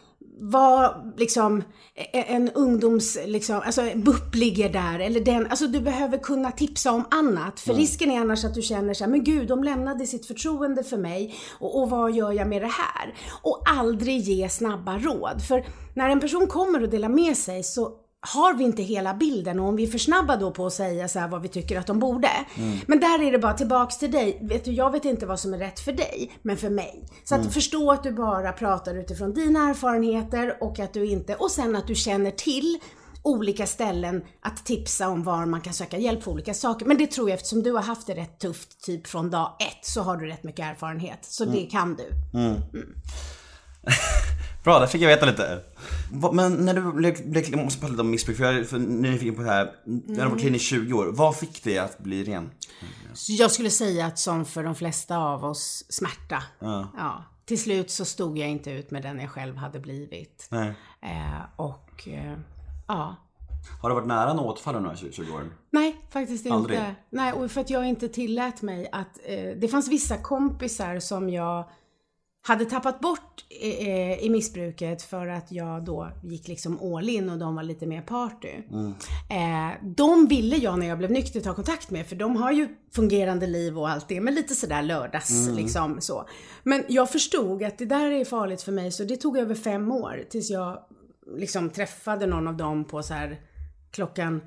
vad 0.40 1.12
liksom 1.16 1.62
e- 1.94 2.24
en 2.26 2.50
ungdoms, 2.50 3.18
liksom, 3.26 3.62
alltså 3.64 3.82
BUP 3.94 4.34
ligger 4.34 4.68
där 4.68 4.98
eller 4.98 5.20
den, 5.20 5.46
alltså 5.46 5.66
du 5.66 5.80
behöver 5.80 6.18
kunna 6.18 6.52
tipsa 6.52 6.92
om 6.92 7.04
annat. 7.10 7.60
För 7.60 7.74
risken 7.74 8.10
är 8.10 8.20
annars 8.20 8.44
att 8.44 8.54
du 8.54 8.62
känner 8.62 8.94
så 8.94 9.04
här, 9.04 9.10
men 9.10 9.24
gud 9.24 9.48
de 9.48 9.64
lämnade 9.64 10.06
sitt 10.06 10.26
förtroende 10.26 10.84
för 10.84 10.96
mig 10.96 11.34
och, 11.58 11.82
och 11.82 11.90
vad 11.90 12.12
gör 12.12 12.32
jag 12.32 12.48
med 12.48 12.62
det 12.62 12.72
här? 12.72 13.14
Och 13.42 13.62
aldrig 13.66 14.20
ge 14.20 14.48
snabba 14.48 14.98
råd. 14.98 15.42
För 15.48 15.64
när 15.94 16.10
en 16.10 16.20
person 16.20 16.46
kommer 16.46 16.82
och 16.82 16.88
delar 16.88 17.08
med 17.08 17.36
sig 17.36 17.62
så 17.62 17.92
har 18.20 18.54
vi 18.54 18.64
inte 18.64 18.82
hela 18.82 19.14
bilden 19.14 19.60
och 19.60 19.68
om 19.68 19.76
vi 19.76 19.82
är 19.82 19.86
för 19.86 19.98
snabba 19.98 20.36
då 20.36 20.50
på 20.50 20.66
att 20.66 20.72
säga 20.72 21.08
så 21.08 21.26
vad 21.30 21.42
vi 21.42 21.48
tycker 21.48 21.78
att 21.78 21.86
de 21.86 21.98
borde. 21.98 22.30
Men 22.86 23.00
där 23.00 23.22
är 23.22 23.32
det 23.32 23.38
bara 23.38 23.52
tillbaks 23.54 23.98
till 23.98 24.10
dig. 24.10 24.38
Vet 24.42 24.64
du, 24.64 24.72
jag 24.72 24.90
vet 24.90 25.04
inte 25.04 25.26
vad 25.26 25.40
som 25.40 25.54
är 25.54 25.58
rätt 25.58 25.80
för 25.80 25.92
dig, 25.92 26.32
men 26.42 26.56
för 26.56 26.70
mig. 26.70 27.04
Så 27.24 27.34
att 27.34 27.54
förstå 27.54 27.92
att 27.92 28.02
du 28.02 28.12
bara 28.12 28.52
pratar 28.52 28.94
utifrån 28.94 29.34
dina 29.34 29.70
erfarenheter 29.70 30.56
och 30.60 30.78
att 30.78 30.92
du 30.92 31.06
inte, 31.06 31.34
och 31.34 31.50
sen 31.50 31.76
att 31.76 31.86
du 31.86 31.94
känner 31.94 32.30
till 32.30 32.78
olika 33.22 33.66
ställen 33.66 34.22
att 34.40 34.66
tipsa 34.66 35.08
om 35.08 35.22
var 35.22 35.46
man 35.46 35.60
kan 35.60 35.74
söka 35.74 35.98
hjälp 35.98 36.22
för 36.22 36.30
olika 36.30 36.54
saker. 36.54 36.86
Men 36.86 36.98
det 36.98 37.06
tror 37.06 37.30
jag 37.30 37.36
eftersom 37.36 37.62
du 37.62 37.72
har 37.72 37.82
haft 37.82 38.06
det 38.06 38.14
rätt 38.14 38.38
tufft 38.38 38.84
typ 38.84 39.06
från 39.06 39.30
dag 39.30 39.56
ett 39.60 39.86
så 39.86 40.02
har 40.02 40.16
du 40.16 40.26
rätt 40.26 40.44
mycket 40.44 40.66
erfarenhet. 40.66 41.18
Så 41.22 41.44
det 41.44 41.62
kan 41.62 41.94
du. 41.96 42.04
Bra, 44.64 44.78
där 44.78 44.86
fick 44.86 45.02
jag 45.02 45.08
veta 45.08 45.26
lite. 45.26 45.60
Vad- 46.12 46.34
Men 46.34 46.52
när 46.52 46.74
du 46.74 46.92
blev, 46.92 47.30
blev, 47.30 47.44
jag 47.50 47.64
måste 47.64 47.80
prata 47.80 47.90
lite 47.90 48.00
om 48.02 48.10
missbruk 48.10 48.36
för 48.36 48.44
jag 48.44 48.54
är 48.54 48.64
för 48.64 48.78
nyfiken 48.78 49.34
på 49.34 49.42
det 49.42 49.48
här. 49.48 49.72
Du 49.84 50.20
har 50.20 50.28
varit 50.28 50.40
clean 50.40 50.54
i 50.54 50.58
20 50.58 50.92
år. 50.92 51.06
Vad 51.12 51.36
fick 51.36 51.64
dig 51.64 51.78
att 51.78 51.98
bli 51.98 52.24
ren? 52.24 52.50
Jag 53.28 53.50
skulle 53.50 53.70
säga 53.70 54.06
att 54.06 54.18
som 54.18 54.44
för 54.44 54.64
de 54.64 54.74
flesta 54.74 55.18
av 55.18 55.44
oss, 55.44 55.84
smärta. 55.88 56.42
Ja. 56.60 57.24
Till 57.44 57.60
slut 57.62 57.90
så 57.90 58.04
stod 58.04 58.38
jag 58.38 58.48
inte 58.48 58.70
ut 58.70 58.90
med 58.90 59.02
den 59.02 59.18
jag 59.20 59.30
själv 59.30 59.56
hade 59.56 59.80
blivit. 59.80 60.46
Nej. 60.50 60.74
Eh, 61.02 61.42
och 61.56 62.08
eh, 62.08 62.36
ja. 62.88 63.16
Har 63.82 63.88
det 63.88 63.94
varit 63.94 64.06
nära 64.06 64.34
något 64.34 64.46
återfall 64.52 64.76
under 64.76 64.90
de 64.90 64.96
här 64.96 65.00
20, 65.02 65.12
20 65.12 65.32
åren? 65.32 65.52
Nej, 65.70 65.96
faktiskt 66.10 66.50
Aldrig? 66.50 66.78
inte. 66.78 66.94
Nej, 67.10 67.32
och 67.32 67.50
för 67.50 67.60
att 67.60 67.70
jag 67.70 67.86
inte 67.88 68.08
tillät 68.08 68.62
mig 68.62 68.88
att... 68.92 69.18
Eh, 69.24 69.44
det 69.60 69.68
fanns 69.68 69.88
vissa 69.88 70.16
kompisar 70.16 70.98
som 71.00 71.30
jag 71.30 71.68
hade 72.42 72.64
tappat 72.64 73.00
bort 73.00 73.44
eh, 73.60 74.24
i 74.24 74.30
missbruket 74.30 75.02
för 75.02 75.26
att 75.26 75.52
jag 75.52 75.84
då 75.84 76.10
gick 76.22 76.48
liksom 76.48 76.94
all 76.94 77.08
in 77.08 77.30
och 77.30 77.38
de 77.38 77.54
var 77.54 77.62
lite 77.62 77.86
mer 77.86 78.02
party. 78.02 78.48
Eh, 79.30 79.84
de 79.96 80.26
ville 80.26 80.56
jag 80.56 80.78
när 80.78 80.86
jag 80.86 80.98
blev 80.98 81.10
nykter 81.10 81.40
ta 81.40 81.54
kontakt 81.54 81.90
med 81.90 82.06
för 82.06 82.16
de 82.16 82.36
har 82.36 82.52
ju 82.52 82.68
fungerande 82.94 83.46
liv 83.46 83.78
och 83.78 83.88
allt 83.88 84.08
det 84.08 84.20
men 84.20 84.34
lite 84.34 84.54
sådär 84.54 84.82
lördags 84.82 85.48
liksom 85.56 86.00
så. 86.00 86.28
Men 86.62 86.84
jag 86.88 87.10
förstod 87.10 87.62
att 87.62 87.78
det 87.78 87.86
där 87.86 88.10
är 88.10 88.24
farligt 88.24 88.62
för 88.62 88.72
mig 88.72 88.92
så 88.92 89.04
det 89.04 89.16
tog 89.16 89.38
över 89.38 89.54
fem 89.54 89.92
år 89.92 90.24
tills 90.30 90.50
jag 90.50 90.78
liksom 91.36 91.70
träffade 91.70 92.26
någon 92.26 92.48
av 92.48 92.56
dem 92.56 92.84
på 92.84 93.02
så 93.02 93.14
här 93.14 93.40
klockan 93.90 94.40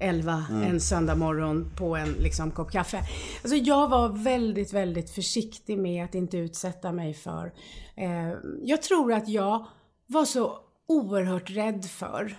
11 0.00 0.44
en 0.50 0.80
söndag 0.80 1.14
morgon 1.14 1.70
på 1.76 1.96
en 1.96 2.12
liksom, 2.12 2.50
kopp 2.50 2.72
kaffe. 2.72 3.02
Alltså 3.42 3.56
jag 3.56 3.88
var 3.88 4.08
väldigt, 4.08 4.72
väldigt 4.72 5.10
försiktig 5.10 5.78
med 5.78 6.04
att 6.04 6.14
inte 6.14 6.36
utsätta 6.36 6.92
mig 6.92 7.14
för. 7.14 7.52
Eh, 7.96 8.32
jag 8.62 8.82
tror 8.82 9.12
att 9.12 9.28
jag 9.28 9.66
var 10.06 10.24
så 10.24 10.58
oerhört 10.88 11.50
rädd 11.50 11.84
för 11.84 12.36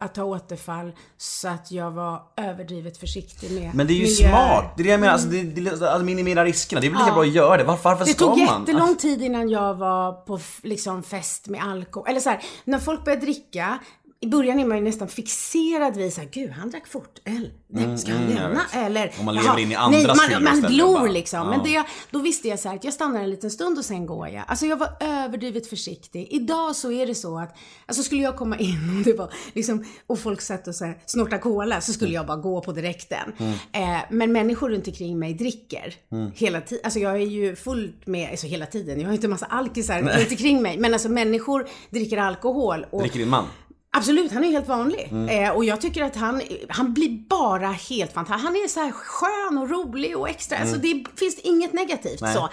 att 0.00 0.16
ha 0.16 0.24
återfall 0.24 0.92
så 1.16 1.48
att 1.48 1.70
jag 1.70 1.90
var 1.90 2.22
överdrivet 2.36 2.98
försiktig 2.98 3.50
med 3.60 3.74
Men 3.74 3.86
det 3.86 3.92
är 3.92 3.94
ju 3.96 4.02
miljöer. 4.02 4.28
smart. 4.30 4.72
Det 4.76 4.82
är 4.82 4.84
det 4.84 4.90
jag 4.90 5.00
menar, 5.00 5.12
alltså, 5.12 5.28
det, 5.28 5.42
det, 5.42 5.94
att 5.94 6.04
minimera 6.04 6.44
riskerna. 6.44 6.80
Det 6.80 6.86
är 6.86 6.90
väl 6.90 6.98
lika 6.98 7.12
bra 7.12 7.22
att 7.22 7.28
göra 7.34 7.56
det. 7.56 7.64
Varför, 7.64 7.88
varför 7.90 8.04
Det 8.04 8.10
ska 8.10 8.24
tog 8.26 8.38
man? 8.38 8.60
jättelång 8.60 8.96
tid 8.96 9.22
innan 9.22 9.48
jag 9.50 9.74
var 9.74 10.12
på 10.12 10.38
liksom 10.62 11.02
fest 11.02 11.48
med 11.48 11.64
alkohol. 11.64 12.08
Eller 12.08 12.20
så 12.20 12.30
här, 12.30 12.42
när 12.64 12.78
folk 12.78 13.04
börjar 13.04 13.20
dricka, 13.20 13.78
i 14.20 14.26
början 14.26 14.58
är 14.58 14.64
man 14.64 14.76
ju 14.78 14.84
nästan 14.84 15.08
fixerad 15.08 15.96
vid 15.96 16.12
såhär, 16.12 16.28
gud 16.32 16.50
han 16.50 16.70
drack 16.70 16.86
fort 16.86 17.18
öl. 17.24 17.50
Nej, 17.68 17.98
ska 17.98 18.12
han 18.12 18.22
mm, 18.22 18.34
lämna? 18.34 18.60
Eller, 18.72 19.12
Och 19.18 19.24
man 19.24 19.34
jaha, 19.34 19.44
lever 19.44 19.62
in 19.62 19.72
i 19.72 19.74
andras 19.74 20.18
nej, 20.28 20.40
man, 20.40 20.60
man 20.60 20.72
glor 20.72 20.98
bara. 20.98 21.10
liksom. 21.12 21.48
Men 21.48 21.62
det, 21.64 21.84
då 22.10 22.18
visste 22.18 22.48
jag 22.48 22.58
så 22.58 22.68
här 22.68 22.76
att 22.76 22.84
jag 22.84 22.92
stannar 22.92 23.22
en 23.22 23.30
liten 23.30 23.50
stund 23.50 23.78
och 23.78 23.84
sen 23.84 24.06
går 24.06 24.28
jag. 24.28 24.44
Alltså 24.48 24.66
jag 24.66 24.76
var 24.76 24.88
överdrivet 25.00 25.66
försiktig. 25.66 26.28
Idag 26.30 26.76
så 26.76 26.92
är 26.92 27.06
det 27.06 27.14
så 27.14 27.38
att, 27.38 27.56
alltså 27.86 28.02
skulle 28.02 28.22
jag 28.22 28.36
komma 28.36 28.58
in 28.58 28.96
och 28.98 29.04
det 29.04 29.12
var 29.12 29.32
liksom, 29.52 29.84
och 30.06 30.18
folk 30.18 30.40
satt 30.40 30.68
och 30.68 30.74
så 30.74 30.84
här, 30.84 30.98
snorta 31.06 31.38
cola 31.38 31.80
så 31.80 31.92
skulle 31.92 32.14
jag 32.14 32.26
bara 32.26 32.36
gå 32.36 32.60
på 32.60 32.72
direkten. 32.72 33.32
Mm. 33.38 33.52
Eh, 33.72 34.00
men 34.10 34.32
människor 34.32 34.70
runt 34.70 34.88
omkring 34.88 35.18
mig 35.18 35.34
dricker 35.34 35.94
hela 36.34 36.60
tiden. 36.60 36.84
Alltså 36.84 37.00
jag 37.00 37.12
är 37.12 37.26
ju 37.26 37.56
fullt 37.56 38.06
med, 38.06 38.30
alltså 38.30 38.46
hela 38.46 38.66
tiden, 38.66 39.00
jag 39.00 39.08
har 39.08 39.14
inte 39.14 39.26
en 39.26 39.30
massa 39.30 39.46
alkisar 39.46 40.02
runt 40.02 40.30
omkring 40.30 40.62
mig. 40.62 40.78
Men 40.78 40.92
alltså 40.92 41.08
människor 41.08 41.68
dricker 41.90 42.18
alkohol. 42.18 42.86
Och, 42.90 43.00
Dricker 43.00 43.18
din 43.18 43.28
man? 43.28 43.44
Absolut, 43.96 44.32
han 44.32 44.44
är 44.44 44.50
helt 44.50 44.68
vanlig. 44.68 45.08
Mm. 45.10 45.44
Eh, 45.44 45.50
och 45.50 45.64
jag 45.64 45.80
tycker 45.80 46.04
att 46.04 46.16
han, 46.16 46.42
han 46.68 46.94
blir 46.94 47.28
bara 47.28 47.68
helt 47.68 48.12
fantastisk. 48.12 48.44
Han 48.46 48.56
är 48.56 48.68
så 48.68 48.80
här 48.80 48.92
skön 48.92 49.58
och 49.58 49.70
rolig 49.70 50.16
och 50.16 50.28
extra. 50.28 50.58
Alltså 50.58 50.76
det 50.76 51.04
finns 51.18 51.38
inget 51.38 51.72
negativt 51.72 52.20
Mm. 52.20 52.34
Nej. 52.34 52.34
så. 52.34 52.48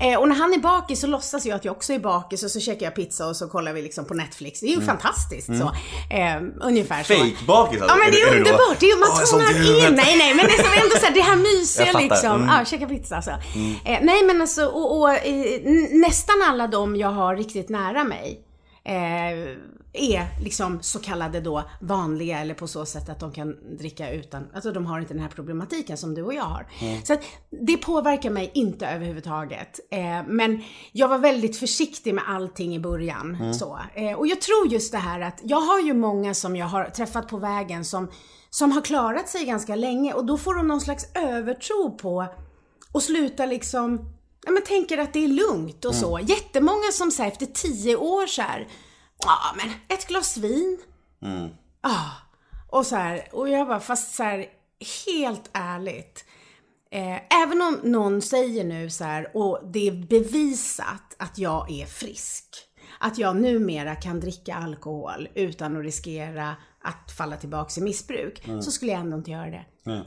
Eh, 0.00 0.18
och 0.20 0.28
när 0.28 0.36
han 0.36 0.52
är 0.54 0.58
bakis 0.58 1.00
så 1.00 1.06
låtsas 1.06 1.46
jag 1.46 1.56
att 1.56 1.64
jag 1.64 1.76
också 1.76 1.92
är 1.92 1.98
bakis 1.98 2.42
och 2.42 2.50
så 2.50 2.60
käkar 2.60 2.86
jag 2.86 2.94
pizza 2.94 3.26
och 3.26 3.36
så 3.36 3.48
kollar 3.48 3.72
vi 3.72 3.82
liksom 3.82 4.04
på 4.04 4.14
Netflix. 4.14 4.60
Det 4.60 4.66
är 4.66 4.76
ju 4.76 4.80
fantastiskt 4.80 5.46
så. 5.46 5.72
Eh, 6.14 6.42
ungefär 6.60 7.02
så. 7.02 7.12
Mm. 7.14 7.26
Fake-bakis 7.26 7.80
alltså? 7.82 7.96
Ja 7.96 7.96
men 8.04 8.10
det 8.12 8.20
är, 8.20 8.30
då? 8.30 8.36
underbart. 8.38 8.80
Det 8.80 8.86
är, 8.86 8.98
man 9.00 9.22
är 9.22 9.24
så 9.26 9.36
tonar 9.36 9.88
in. 9.88 9.94
Nej 9.94 10.16
nej 10.18 10.34
men 10.34 10.46
det 10.46 10.52
är 10.52 10.62
som 10.62 10.82
ändå 10.82 10.96
så 11.00 11.06
här, 11.06 11.14
det 11.14 11.20
här 11.20 11.36
mysiga 11.58 11.98
liksom. 11.98 12.42
Mm. 12.42 12.48
Ja, 12.58 12.64
käka 12.64 12.86
pizza 12.86 13.16
alltså. 13.16 13.30
Eh, 13.84 13.98
nej 14.02 14.24
men 14.24 14.40
alltså 14.40 14.66
och, 14.66 15.00
och 15.00 15.10
eh, 15.14 15.60
nästan 15.90 16.36
alla 16.48 16.66
de 16.66 16.96
jag 16.96 17.08
har 17.10 17.36
riktigt 17.36 17.68
nära 17.68 18.04
mig 18.04 18.40
eh, 18.84 19.56
är 19.94 20.26
liksom 20.40 20.82
så 20.82 20.98
kallade 20.98 21.40
då 21.40 21.64
vanliga 21.80 22.38
eller 22.38 22.54
på 22.54 22.68
så 22.68 22.86
sätt 22.86 23.08
att 23.08 23.20
de 23.20 23.32
kan 23.32 23.76
dricka 23.78 24.12
utan, 24.12 24.46
alltså 24.54 24.72
de 24.72 24.86
har 24.86 25.00
inte 25.00 25.14
den 25.14 25.22
här 25.22 25.28
problematiken 25.28 25.96
som 25.96 26.14
du 26.14 26.22
och 26.22 26.34
jag 26.34 26.42
har. 26.42 26.66
Så 27.04 27.12
att 27.12 27.20
det 27.50 27.76
påverkar 27.76 28.30
mig 28.30 28.50
inte 28.54 28.86
överhuvudtaget. 28.86 29.80
Eh, 29.90 30.22
men 30.26 30.62
jag 30.92 31.08
var 31.08 31.18
väldigt 31.18 31.56
försiktig 31.56 32.14
med 32.14 32.24
allting 32.26 32.74
i 32.74 32.78
början. 32.78 33.54
Så. 33.54 33.78
Eh, 33.94 34.12
och 34.12 34.26
jag 34.26 34.40
tror 34.40 34.68
just 34.68 34.92
det 34.92 34.98
här 34.98 35.20
att 35.20 35.40
jag 35.42 35.60
har 35.60 35.80
ju 35.80 35.94
många 35.94 36.34
som 36.34 36.56
jag 36.56 36.66
har 36.66 36.84
träffat 36.84 37.28
på 37.28 37.36
vägen 37.36 37.84
som, 37.84 38.10
som 38.50 38.72
har 38.72 38.80
klarat 38.80 39.28
sig 39.28 39.44
ganska 39.44 39.76
länge 39.76 40.12
och 40.12 40.24
då 40.24 40.38
får 40.38 40.54
de 40.54 40.68
någon 40.68 40.80
slags 40.80 41.06
övertro 41.14 41.90
på 41.90 42.26
och 42.92 43.02
sluta 43.02 43.46
liksom 43.46 44.14
Ja 44.46 44.52
men 44.52 44.62
tänker 44.62 44.98
att 44.98 45.12
det 45.12 45.24
är 45.24 45.28
lugnt 45.28 45.84
och 45.84 45.94
så. 45.94 46.20
Jättemånga 46.22 46.92
som 46.92 47.10
säger 47.10 47.30
efter 47.30 47.46
tio 47.46 47.96
år 47.96 48.26
så 48.26 48.42
här, 48.42 48.68
ja 49.26 49.54
men 49.56 49.74
ett 49.88 50.06
glas 50.08 50.36
vin. 50.36 50.78
Ja. 51.82 52.10
Och 52.68 52.86
så 52.86 52.96
här, 52.96 53.28
och 53.32 53.48
jag 53.48 53.68
bara, 53.68 53.80
fast 53.80 54.14
så 54.14 54.22
här, 54.22 54.46
helt 55.06 55.50
ärligt. 55.52 56.24
Eh, 56.90 57.42
även 57.42 57.62
om 57.62 57.80
någon 57.82 58.22
säger 58.22 58.64
nu 58.64 58.90
så 58.90 59.04
här, 59.04 59.36
och 59.36 59.60
det 59.72 59.88
är 59.88 60.06
bevisat 60.06 61.14
att 61.18 61.38
jag 61.38 61.70
är 61.70 61.86
frisk. 61.86 62.44
Att 62.98 63.18
jag 63.18 63.36
numera 63.36 63.94
kan 63.94 64.20
dricka 64.20 64.54
alkohol 64.54 65.28
utan 65.34 65.76
att 65.76 65.84
riskera 65.84 66.56
att 66.82 67.12
falla 67.16 67.36
tillbaks 67.36 67.78
i 67.78 67.80
missbruk. 67.80 68.42
Så 68.62 68.70
skulle 68.70 68.92
jag 68.92 69.00
ändå 69.00 69.16
inte 69.16 69.30
göra 69.30 69.50
det. 69.50 69.64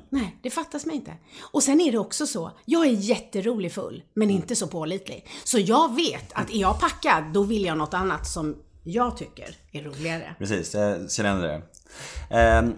Nej, 0.09 0.37
det 0.43 0.49
fattas 0.49 0.85
mig 0.85 0.95
inte. 0.95 1.13
Och 1.41 1.63
sen 1.63 1.81
är 1.81 1.91
det 1.91 1.97
också 1.97 2.27
så, 2.27 2.51
jag 2.65 2.85
är 2.85 2.91
jätterolig 2.91 3.73
full, 3.73 4.03
men 4.13 4.29
inte 4.29 4.55
så 4.55 4.67
pålitlig. 4.67 5.27
Så 5.43 5.59
jag 5.59 5.95
vet 5.95 6.33
att 6.33 6.49
är 6.49 6.57
jag 6.57 6.79
packad, 6.79 7.23
då 7.33 7.43
vill 7.43 7.65
jag 7.65 7.77
något 7.77 7.93
annat 7.93 8.27
som 8.27 8.55
jag 8.87 9.17
tycker 9.17 9.55
är 9.71 9.81
roligare. 9.83 10.35
Precis, 10.39 10.73
jag 10.73 11.11
känner 11.11 11.47
det. 11.47 11.61
Ehm, 12.37 12.73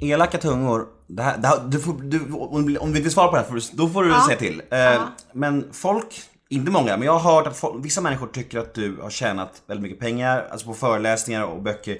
elaka 0.00 0.38
tungor, 0.38 0.86
det 1.06 1.22
här, 1.22 1.38
det 1.38 1.48
här, 1.48 1.60
du 1.68 1.80
får, 1.80 1.92
du, 1.92 2.32
om 2.32 2.66
du 2.66 2.72
inte 2.80 3.00
vill 3.00 3.10
svara 3.12 3.28
på 3.28 3.36
det 3.36 3.42
här, 3.42 3.62
då 3.76 3.88
får 3.88 4.04
du 4.04 4.14
säga 4.26 4.38
till. 4.38 4.62
Ehm, 4.70 5.02
Men 5.32 5.68
folk, 5.72 6.22
inte 6.50 6.70
många, 6.70 6.96
men 6.96 7.06
jag 7.06 7.18
har 7.18 7.34
hört 7.34 7.46
att 7.46 7.56
folk, 7.58 7.84
vissa 7.84 8.00
människor 8.00 8.26
tycker 8.26 8.58
att 8.58 8.74
du 8.74 8.96
har 9.02 9.10
tjänat 9.10 9.62
väldigt 9.66 9.82
mycket 9.82 9.98
pengar, 10.00 10.48
alltså 10.50 10.66
på 10.66 10.74
föreläsningar 10.74 11.42
och 11.44 11.62
böcker, 11.62 11.98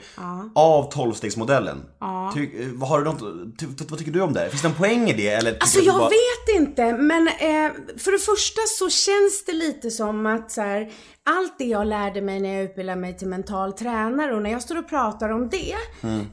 av 0.55 0.91
tolvstegsmodellen. 0.93 1.85
Ty, 2.35 2.63
eh, 2.63 2.69
vad, 2.75 2.89
har 2.89 2.99
du 2.99 3.05
något, 3.05 3.21
ty, 3.59 3.67
vad 3.89 3.99
tycker 3.99 4.13
du 4.13 4.21
om 4.21 4.33
det? 4.33 4.51
Finns 4.51 4.63
det 4.63 4.69
en 4.69 4.75
poäng 4.75 5.11
i 5.11 5.13
det? 5.13 5.29
Eller 5.29 5.57
Alltså 5.61 5.81
jag 5.81 5.99
bara- 5.99 6.09
vet 6.09 6.57
inte, 6.61 6.93
men 6.93 7.29
eh, 7.29 7.73
för 7.99 8.13
det 8.13 8.19
första 8.19 8.61
så 8.79 8.91
känns 8.91 9.45
det 9.47 9.53
lite 9.53 9.91
som 9.91 10.27
att 10.27 10.51
så 10.53 10.61
här, 10.61 10.91
allt 11.29 11.59
det 11.59 11.65
jag 11.65 11.87
lärde 11.87 12.21
mig 12.21 12.41
när 12.41 12.55
jag 12.55 12.65
utbildade 12.65 13.01
mig 13.01 13.17
till 13.17 13.29
mental 13.29 13.73
tränare 13.73 14.35
och 14.35 14.43
när 14.43 14.51
jag 14.51 14.63
står 14.63 14.79
och 14.79 14.89
pratar 14.89 15.29
om 15.29 15.49
det, 15.49 15.75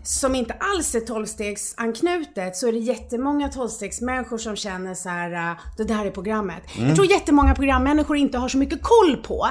som 0.03 0.35
inte 0.35 0.53
alls 0.53 0.95
är 0.95 0.99
tolvstegsanknutet, 0.99 2.55
så 2.55 2.67
är 2.67 2.71
det 2.71 2.77
jättemånga 2.77 3.49
tolvstegsmänniskor 3.49 4.37
som 4.37 4.55
känner 4.55 4.93
så 4.93 5.09
här, 5.09 5.51
uh, 5.51 5.59
det 5.77 5.83
där 5.83 6.05
är 6.05 6.11
programmet. 6.11 6.63
Jag 6.77 6.95
tror 6.95 7.07
jättemånga 7.07 7.55
programmänniskor 7.55 8.17
inte 8.17 8.37
har 8.37 8.49
så 8.49 8.57
mycket 8.57 8.83
koll 8.83 9.17
på 9.17 9.47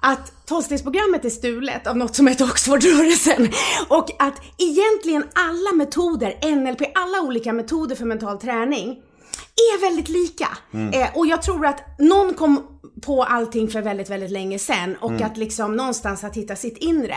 att 0.00 0.46
tolvstegsprogrammet 0.46 1.24
är 1.24 1.30
stulet 1.30 1.86
av 1.86 1.96
något 1.96 2.16
som 2.16 2.26
heter 2.26 2.44
Oxfordrörelsen. 2.44 3.48
Och 3.88 4.22
att 4.22 4.34
egentligen 4.58 5.24
alla 5.34 5.76
metoder, 5.76 6.56
NLP, 6.56 6.82
alla 6.94 7.20
olika 7.28 7.52
metoder 7.52 7.96
för 7.96 8.04
mental 8.04 8.38
träning 8.38 8.90
är 9.56 9.80
väldigt 9.80 10.08
lika. 10.08 10.48
Eh, 10.92 11.16
och 11.16 11.26
jag 11.26 11.42
tror 11.42 11.66
att 11.66 11.98
någon 11.98 12.34
kom 12.34 12.73
på 13.02 13.22
allting 13.22 13.68
för 13.68 13.82
väldigt, 13.82 14.10
väldigt 14.10 14.30
länge 14.30 14.58
sedan 14.58 14.96
och 15.00 15.20
att 15.20 15.36
liksom 15.36 15.76
någonstans 15.76 16.24
att 16.24 16.36
hitta 16.36 16.56
sitt 16.56 16.76
inre. 16.76 17.16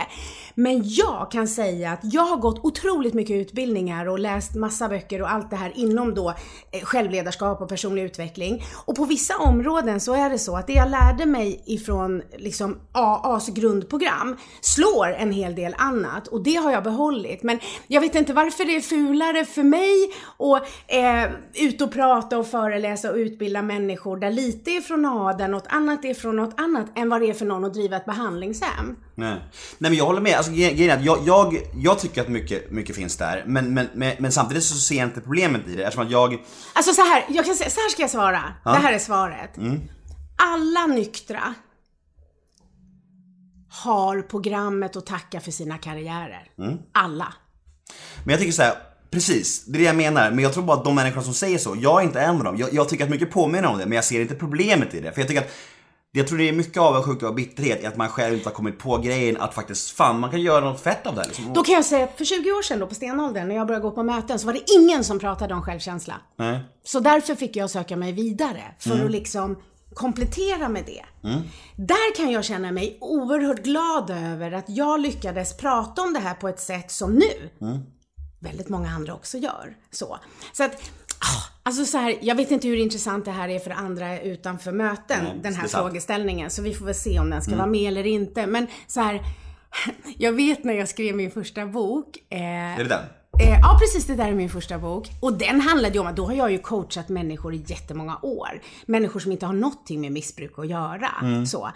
Men 0.54 0.82
jag 0.84 1.30
kan 1.30 1.48
säga 1.48 1.92
att 1.92 2.00
jag 2.02 2.22
har 2.22 2.36
gått 2.36 2.64
otroligt 2.64 3.14
mycket 3.14 3.36
utbildningar 3.36 4.08
och 4.08 4.18
läst 4.18 4.54
massa 4.54 4.88
böcker 4.88 5.22
och 5.22 5.32
allt 5.32 5.50
det 5.50 5.56
här 5.56 5.72
inom 5.74 6.14
då 6.14 6.34
eh, 6.72 6.80
självledarskap 6.82 7.60
och 7.60 7.68
personlig 7.68 8.02
utveckling. 8.02 8.62
Och 8.84 8.96
på 8.96 9.04
vissa 9.04 9.36
områden 9.36 10.00
så 10.00 10.14
är 10.14 10.30
det 10.30 10.38
så 10.38 10.56
att 10.56 10.66
det 10.66 10.72
jag 10.72 10.90
lärde 10.90 11.26
mig 11.26 11.62
ifrån 11.66 12.22
liksom 12.36 12.76
AAs 12.92 13.48
grundprogram 13.48 14.36
slår 14.60 15.06
en 15.06 15.32
hel 15.32 15.54
del 15.54 15.74
annat 15.78 16.28
och 16.28 16.42
det 16.42 16.54
har 16.54 16.72
jag 16.72 16.84
behållit. 16.84 17.42
Men 17.42 17.58
jag 17.86 18.00
vet 18.00 18.14
inte 18.14 18.32
varför 18.32 18.64
det 18.64 18.76
är 18.76 18.80
fulare 18.80 19.44
för 19.44 19.62
mig 19.62 20.12
att 20.38 20.62
eh, 20.86 21.64
ut 21.64 21.80
och 21.80 21.92
prata 21.92 22.38
och 22.38 22.46
föreläsa 22.46 23.10
och 23.10 23.16
utbilda 23.16 23.62
människor 23.62 24.16
där 24.16 24.30
lite 24.30 24.70
är 24.70 24.80
från 24.80 25.06
A, 25.06 25.34
där 25.38 25.48
något 25.58 25.66
annat 25.72 26.04
är 26.04 26.14
från 26.14 26.36
något 26.36 26.60
annat, 26.60 26.86
än 26.94 27.08
vad 27.08 27.20
det 27.20 27.30
är 27.30 27.34
för 27.34 27.44
någon 27.46 27.64
att 27.64 27.74
driva 27.74 27.96
ett 27.96 28.04
behandlingshem. 28.04 28.96
Nej. 29.14 29.34
Nej 29.78 29.90
men 29.90 29.94
jag 29.94 30.04
håller 30.04 30.20
med, 30.20 30.36
alltså, 30.36 30.52
gre- 30.52 30.74
grejen 30.74 31.04
jag, 31.04 31.18
jag, 31.26 31.56
jag 31.74 31.98
tycker 31.98 32.20
att 32.20 32.28
mycket, 32.28 32.70
mycket 32.70 32.96
finns 32.96 33.16
där 33.16 33.44
men, 33.46 33.74
men, 33.74 33.88
men, 33.94 34.16
men 34.18 34.32
samtidigt 34.32 34.64
så 34.64 34.74
ser 34.74 34.96
jag 34.96 35.08
inte 35.08 35.20
problemet 35.20 35.68
i 35.68 35.76
det 35.76 35.82
eftersom 35.82 36.04
att 36.06 36.10
jag 36.10 36.38
Alltså 36.72 36.92
så 36.92 37.02
här, 37.02 37.24
jag 37.28 37.44
kan 37.44 37.54
säga, 37.54 37.70
så 37.70 37.80
här 37.80 37.88
ska 37.90 38.02
jag 38.02 38.10
svara. 38.10 38.42
Det 38.64 38.70
här 38.70 38.92
är 38.92 38.98
svaret. 38.98 39.50
Alla 40.36 40.86
nyktra 40.86 41.54
har 43.70 44.22
programmet 44.22 44.96
att 44.96 45.06
tacka 45.06 45.40
för 45.40 45.50
sina 45.50 45.78
karriärer. 45.78 46.50
Alla. 46.92 47.34
Men 48.24 48.30
jag 48.32 48.40
tycker 48.40 48.52
så 48.52 48.62
här, 48.62 48.74
precis, 49.10 49.64
det 49.64 49.76
är 49.76 49.78
det 49.78 49.86
jag 49.86 49.96
menar. 49.96 50.30
Men 50.30 50.38
jag 50.38 50.52
tror 50.52 50.64
bara 50.64 50.76
att 50.76 50.84
de 50.84 50.94
människorna 50.94 51.22
som 51.22 51.34
säger 51.34 51.58
så, 51.58 51.76
jag 51.80 52.00
är 52.00 52.04
inte 52.04 52.20
en 52.20 52.36
av 52.36 52.44
dem. 52.44 52.56
Jag, 52.56 52.72
jag 52.72 52.88
tycker 52.88 53.04
att 53.04 53.10
mycket 53.10 53.30
påminner 53.30 53.68
om 53.68 53.78
det, 53.78 53.86
men 53.86 53.92
jag 53.92 54.04
ser 54.04 54.20
inte 54.20 54.34
problemet 54.34 54.94
i 54.94 55.00
det. 55.00 55.12
För 55.12 55.20
jag 55.20 55.28
tycker 55.28 55.40
att 55.40 55.50
jag 56.12 56.26
tror 56.26 56.38
det 56.38 56.48
är 56.48 56.52
mycket 56.52 56.76
avundsjuka 56.76 57.28
och 57.28 57.34
bitterhet 57.34 57.82
i 57.82 57.86
att 57.86 57.96
man 57.96 58.08
själv 58.08 58.34
inte 58.34 58.48
har 58.48 58.54
kommit 58.54 58.78
på 58.78 58.96
grejen 58.96 59.36
att 59.36 59.54
faktiskt, 59.54 59.90
fan 59.90 60.20
man 60.20 60.30
kan 60.30 60.40
göra 60.40 60.64
något 60.64 60.80
fett 60.80 61.06
av 61.06 61.14
det 61.14 61.20
här 61.20 61.28
liksom. 61.28 61.52
Då 61.54 61.62
kan 61.62 61.74
jag 61.74 61.84
säga 61.84 62.04
att 62.04 62.16
för 62.16 62.24
20 62.24 62.52
år 62.52 62.62
sedan 62.62 62.78
då 62.78 62.86
på 62.86 62.94
stenåldern 62.94 63.48
när 63.48 63.54
jag 63.54 63.66
började 63.66 63.82
gå 63.82 63.90
på 63.90 64.02
möten 64.02 64.38
så 64.38 64.46
var 64.46 64.52
det 64.52 64.72
ingen 64.78 65.04
som 65.04 65.18
pratade 65.18 65.54
om 65.54 65.62
självkänsla. 65.62 66.14
Nej. 66.38 66.60
Så 66.84 67.00
därför 67.00 67.34
fick 67.34 67.56
jag 67.56 67.70
söka 67.70 67.96
mig 67.96 68.12
vidare 68.12 68.62
för 68.78 69.04
att 69.04 69.10
liksom 69.10 69.56
komplettera 69.94 70.68
med 70.68 70.84
det. 70.86 71.28
Mm. 71.28 71.42
Där 71.76 72.16
kan 72.16 72.30
jag 72.30 72.44
känna 72.44 72.72
mig 72.72 72.98
oerhört 73.00 73.62
glad 73.62 74.10
över 74.10 74.52
att 74.52 74.64
jag 74.68 75.00
lyckades 75.00 75.56
prata 75.56 76.02
om 76.02 76.12
det 76.12 76.20
här 76.20 76.34
på 76.34 76.48
ett 76.48 76.60
sätt 76.60 76.90
som 76.90 77.14
nu 77.14 77.50
Mm. 77.60 77.78
Väldigt 78.38 78.68
många 78.68 78.90
andra 78.90 79.14
också 79.14 79.38
gör. 79.38 79.76
Så, 79.90 80.18
så 80.52 80.64
att 80.64 80.72
ah, 81.18 81.44
Alltså 81.62 81.84
så 81.84 81.98
här, 81.98 82.18
jag 82.20 82.34
vet 82.34 82.50
inte 82.50 82.68
hur 82.68 82.76
intressant 82.76 83.24
det 83.24 83.30
här 83.30 83.48
är 83.48 83.58
för 83.58 83.70
andra 83.70 84.20
utanför 84.20 84.72
möten, 84.72 85.24
Nej, 85.24 85.40
den 85.42 85.54
här. 85.54 85.60
Mm. 85.60 85.68
frågeställningen. 85.68 86.50
Så 86.50 86.62
vi 86.62 86.74
får 86.74 86.84
väl 86.86 86.94
se 86.94 87.18
om 87.18 87.30
den 87.30 87.42
ska 87.42 87.56
vara 87.56 87.66
med 87.66 87.88
eller 87.88 88.06
inte. 88.06 88.46
Men 88.46 88.66
så 88.86 89.00
här, 89.00 89.20
jag 90.18 90.32
vet 90.32 90.64
när 90.64 90.74
jag 90.74 90.88
skrev 90.88 91.16
min 91.16 91.30
första 91.30 91.66
bok. 91.66 92.16
Eh, 92.30 92.40
Är 92.40 92.78
det 92.78 92.84
den? 92.84 93.04
Eh, 93.40 93.58
ja, 93.62 93.78
precis. 93.80 94.06
Det 94.06 94.14
där 94.14 94.28
är 94.28 94.34
min 94.34 94.50
första 94.50 94.78
bok. 94.78 95.10
Och 95.20 95.32
den 95.32 95.60
handlade 95.60 95.94
ju 95.94 96.00
om 96.00 96.06
att 96.06 96.16
då 96.16 96.26
har 96.26 96.32
jag 96.32 96.52
ju 96.52 96.58
coachat 96.58 97.08
människor 97.08 97.54
i 97.54 97.64
jättemånga 97.66 98.18
år. 98.22 98.60
Människor 98.86 99.20
som 99.20 99.32
inte 99.32 99.46
har 99.46 99.52
någonting 99.52 100.00
med 100.00 100.12
missbruk 100.12 100.58
att 100.58 100.68
göra. 100.68 101.08
Så. 101.46 101.70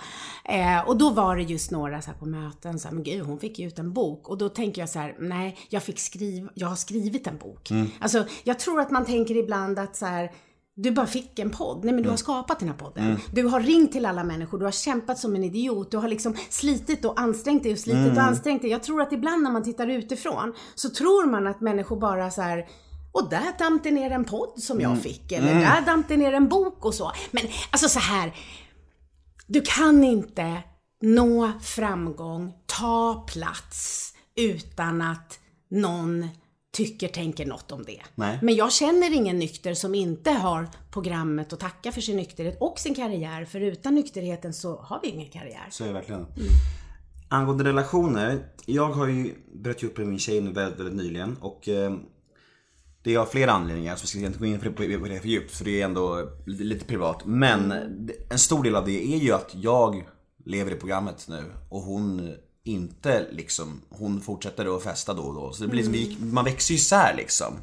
Eh, 0.45 0.89
och 0.89 0.97
då 0.97 1.11
var 1.11 1.37
det 1.37 1.43
just 1.43 1.71
några 1.71 2.03
så 2.03 2.11
på 2.19 2.27
möten, 2.27 2.79
så 2.79 2.89
här, 2.89 2.95
men 2.95 3.05
gud, 3.05 3.23
hon 3.27 3.39
fick 3.39 3.59
ju 3.59 3.67
ut 3.67 3.79
en 3.79 3.93
bok. 3.93 4.29
Och 4.29 4.39
då 4.39 4.49
tänker 4.49 4.83
jag 4.83 4.89
så 4.89 4.99
här, 4.99 5.17
nej, 5.19 5.59
jag 5.69 5.83
fick 5.83 5.99
skriva, 5.99 6.51
jag 6.55 6.69
har 6.69 6.77
skrivit 6.77 7.27
en 7.27 7.39
bok. 7.39 7.71
Alltså, 8.01 8.25
jag 8.45 8.59
tror 8.59 8.81
att 8.81 8.91
man 8.91 9.05
tänker 9.05 9.37
ibland 9.37 9.79
att 9.79 9.97
så 9.97 10.07
här, 10.07 10.31
du 10.75 10.91
bara 10.91 11.07
fick 11.07 11.39
en 11.39 11.51
podd. 11.51 11.85
Nej 11.85 11.95
men 11.95 12.03
du 12.03 12.11
har 12.11 12.17
skapat 12.17 12.59
den 12.59 12.69
här 12.69 12.77
podden. 12.77 13.17
Du 13.33 13.45
har 13.45 13.61
ringt 13.61 13.93
till 13.93 14.07
alla 14.07 14.25
människor, 14.25 14.59
du 14.59 14.65
har 14.65 14.73
kämpat 14.73 15.19
som 15.19 15.35
en 15.37 15.45
idiot, 15.45 15.91
du 15.91 15.97
har 15.97 16.09
liksom 16.09 16.37
slitit 16.51 17.05
och 17.05 17.21
ansträngt 17.21 17.63
dig 17.63 17.73
och 17.73 17.79
slitit 17.79 18.13
och 18.17 18.23
ansträngt 18.23 18.63
dig. 18.63 18.71
Jag 18.71 18.83
tror 18.83 19.03
att 19.03 19.13
ibland 19.13 19.43
när 19.43 19.51
man 19.51 19.65
tittar 19.65 19.87
utifrån 19.87 20.55
så 20.75 20.91
tror 20.91 21.27
man 21.27 21.47
att 21.47 21.61
människor 21.61 22.01
bara 22.01 22.31
så 22.31 22.43
här 22.43 22.67
och 23.13 23.31
där 23.31 23.59
damp 23.59 23.83
det 23.83 23.91
ner 23.91 24.11
en 24.11 24.25
podd 24.25 24.53
som 24.57 24.81
jag 24.81 25.03
fick, 25.03 25.33
eller 25.33 25.55
där 25.55 25.87
damp 25.87 26.09
det 26.09 26.17
ner 26.17 26.33
en 26.33 26.49
bok 26.49 26.85
och 26.85 26.95
så. 26.95 27.13
Men 27.31 27.43
alltså 27.71 27.89
så 27.89 27.99
här, 27.99 28.33
du 29.47 29.63
kan 29.65 30.05
inte 30.05 30.63
nå 31.03 31.53
framgång, 31.63 32.53
ta 32.67 33.27
plats 33.29 34.13
utan 34.37 35.03
att 35.03 35.39
någon 35.71 36.29
tycker, 36.73 37.09
tänker 37.09 37.47
något 37.47 37.73
om 37.73 37.83
det. 37.85 38.01
Nej. 38.15 38.39
Men 38.43 38.55
jag 38.55 38.73
känner 38.73 39.15
ingen 39.15 39.39
nykter 39.39 39.75
som 39.75 39.95
inte 39.95 40.31
har 40.31 40.69
programmet 40.91 41.53
att 41.53 41.61
tacka 41.61 41.93
för 41.93 42.01
sin 42.01 42.17
nykterhet 42.17 42.57
och 42.61 42.79
sin 42.79 42.95
karriär. 42.95 43.45
För 43.45 43.61
utan 43.61 43.95
nykterheten 43.95 44.53
så 44.55 44.77
har 44.77 45.01
vi 45.03 45.09
ingen 45.09 45.31
karriär. 45.31 45.67
Så 45.71 45.85
är 45.85 45.89
det 45.89 45.95
verkligen. 45.95 46.27
Angående 47.29 47.65
relationer. 47.65 48.47
Jag 48.67 48.89
har 48.93 49.07
ju 49.07 49.35
bröt 49.55 49.83
upp 49.83 49.99
med 49.99 50.07
min 50.07 50.19
tjej 50.19 50.41
nu 50.41 50.53
väldigt, 50.53 50.81
väldigt 50.81 50.97
nyligen 50.97 51.37
och 51.41 51.69
eh, 51.69 51.93
det 53.03 53.15
är 53.15 53.19
av 53.19 53.27
flera 53.27 53.53
anledningar 53.53 53.97
så 53.97 54.03
vi 54.03 54.07
ska 54.09 54.19
inte 54.27 54.39
gå 54.39 54.47
in 54.47 54.59
på 54.59 54.65
det, 54.83 54.99
på 54.99 55.09
det 55.09 55.21
för 55.21 55.29
djupt 55.29 55.51
för 55.55 55.65
det 55.65 55.81
är 55.81 55.85
ändå 55.85 56.29
lite, 56.47 56.65
lite 56.65 56.85
privat. 56.85 57.23
Men 57.25 57.69
det- 58.07 58.33
en 58.33 58.39
stor 58.39 58.63
del 58.65 58.77
av 58.77 58.85
det 58.87 59.15
är 59.15 59.19
ju 59.19 59.33
att 59.33 59.51
jag 59.55 60.05
lever 60.45 60.71
i 60.73 60.75
programmet 60.77 61.27
nu 61.29 61.45
och 61.71 61.81
hon 61.81 62.35
inte 62.65 63.27
liksom, 63.31 63.81
hon 63.89 64.21
fortsätter 64.21 64.77
att 64.77 64.83
festa 64.83 65.15
då 65.15 65.23
och 65.23 65.35
då. 65.35 65.53
Så 65.53 65.63
det 65.63 65.69
blir 65.69 65.85
liksom, 65.85 66.35
man 66.35 66.45
växer 66.45 66.75
ju 66.75 66.79
isär 66.79 67.15
liksom. 67.17 67.55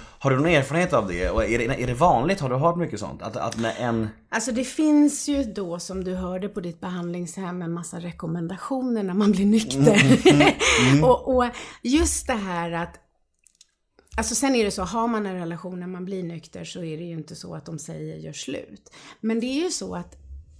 Har 0.00 0.30
du 0.30 0.36
någon 0.36 0.46
erfarenhet 0.46 0.92
av 0.92 1.08
det? 1.08 1.30
Och 1.30 1.44
är 1.44 1.58
det, 1.58 1.64
är 1.64 1.86
det 1.86 1.94
vanligt? 1.94 2.40
Har 2.40 2.48
du 2.48 2.56
hört 2.56 2.76
mycket 2.76 3.00
sånt? 3.00 3.22
Att, 3.22 3.36
att 3.36 3.58
när 3.58 3.74
en... 3.78 4.08
Alltså 4.28 4.52
det 4.52 4.64
finns 4.64 5.28
ju 5.28 5.44
då 5.44 5.78
som 5.78 6.04
du 6.04 6.14
hörde 6.14 6.48
på 6.48 6.60
ditt 6.60 6.80
behandlingshem 6.80 7.62
en 7.62 7.72
massa 7.72 8.00
rekommendationer 8.00 9.02
när 9.02 9.14
man 9.14 9.32
blir 9.32 9.46
nykter. 9.46 10.00
och, 11.04 11.36
och 11.36 11.44
just 11.82 12.26
det 12.26 12.32
här 12.32 12.72
att 12.72 13.00
Alltså 14.18 14.34
sen 14.34 14.54
är 14.54 14.64
det 14.64 14.70
så, 14.70 14.82
har 14.82 15.08
man 15.08 15.26
en 15.26 15.34
relation 15.34 15.80
när 15.80 15.86
man 15.86 16.04
blir 16.04 16.22
nykter 16.22 16.64
så 16.64 16.84
är 16.84 16.96
det 16.96 17.04
ju 17.04 17.12
inte 17.12 17.36
så 17.36 17.54
att 17.54 17.66
de 17.66 17.78
säger 17.78 18.16
gör 18.16 18.32
slut. 18.32 18.92
Men 19.20 19.40
det 19.40 19.46
är 19.46 19.64
ju 19.64 19.70
så 19.70 19.94
att, 19.94 20.16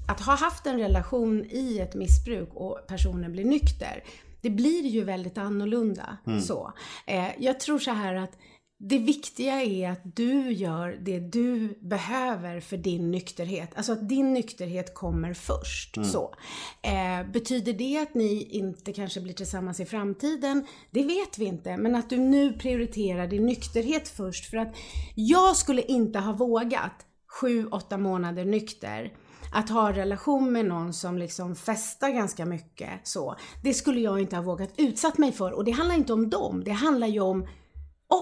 att 0.08 0.20
ha 0.20 0.34
haft 0.34 0.66
en 0.66 0.78
relation 0.78 1.44
i 1.50 1.78
ett 1.78 1.94
missbruk 1.94 2.48
och 2.54 2.78
personen 2.88 3.32
blir 3.32 3.44
nykter, 3.44 4.04
det 4.42 4.50
blir 4.50 4.86
ju 4.86 5.04
väldigt 5.04 5.38
annorlunda. 5.38 6.16
Så. 6.40 6.72
Eh, 7.06 7.28
jag 7.38 7.60
tror 7.60 7.78
så 7.78 7.90
här 7.90 8.14
att 8.14 8.38
det 8.78 8.98
viktiga 8.98 9.62
är 9.62 9.90
att 9.90 10.16
du 10.16 10.52
gör 10.52 10.98
det 11.00 11.18
du 11.18 11.78
behöver 11.80 12.60
för 12.60 12.76
din 12.76 13.10
nykterhet. 13.10 13.70
Alltså 13.76 13.92
att 13.92 14.08
din 14.08 14.34
nykterhet 14.34 14.94
kommer 14.94 15.34
först. 15.34 15.96
Så. 16.04 16.34
Eh, 16.82 17.30
betyder 17.32 17.72
det 17.72 17.98
att 17.98 18.14
ni 18.14 18.42
inte 18.42 18.92
kanske 18.92 19.20
blir 19.20 19.34
tillsammans 19.34 19.80
i 19.80 19.86
framtiden? 19.86 20.66
Det 20.90 21.02
vet 21.02 21.38
vi 21.38 21.44
inte. 21.44 21.76
Men 21.76 21.94
att 21.94 22.10
du 22.10 22.16
nu 22.16 22.52
prioriterar 22.52 23.26
din 23.26 23.46
nykterhet 23.46 24.08
först. 24.08 24.50
För 24.50 24.56
att 24.56 24.76
jag 25.14 25.56
skulle 25.56 25.82
inte 25.82 26.18
ha 26.18 26.32
vågat 26.32 27.06
sju, 27.40 27.66
åtta 27.66 27.98
månader 27.98 28.44
nykter 28.44 29.12
att 29.56 29.70
ha 29.70 29.88
en 29.88 29.94
relation 29.94 30.52
med 30.52 30.64
någon 30.64 30.92
som 30.92 31.18
liksom 31.18 31.56
festar 31.56 32.10
ganska 32.10 32.46
mycket 32.46 32.90
så. 33.02 33.36
Det 33.62 33.74
skulle 33.74 34.00
jag 34.00 34.20
inte 34.20 34.36
ha 34.36 34.42
vågat 34.42 34.70
utsatt 34.76 35.18
mig 35.18 35.32
för. 35.32 35.52
Och 35.52 35.64
det 35.64 35.70
handlar 35.70 35.94
inte 35.94 36.12
om 36.12 36.30
dem. 36.30 36.64
Det 36.64 36.70
handlar 36.70 37.06
ju 37.06 37.20
om 37.20 37.46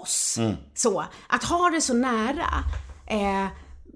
oss. 0.03 0.39
Så, 0.75 1.05
att 1.29 1.45
ha 1.45 1.71
det 1.71 1.81
så 1.81 1.95
nära. 1.95 2.65
Eh, 3.07 3.47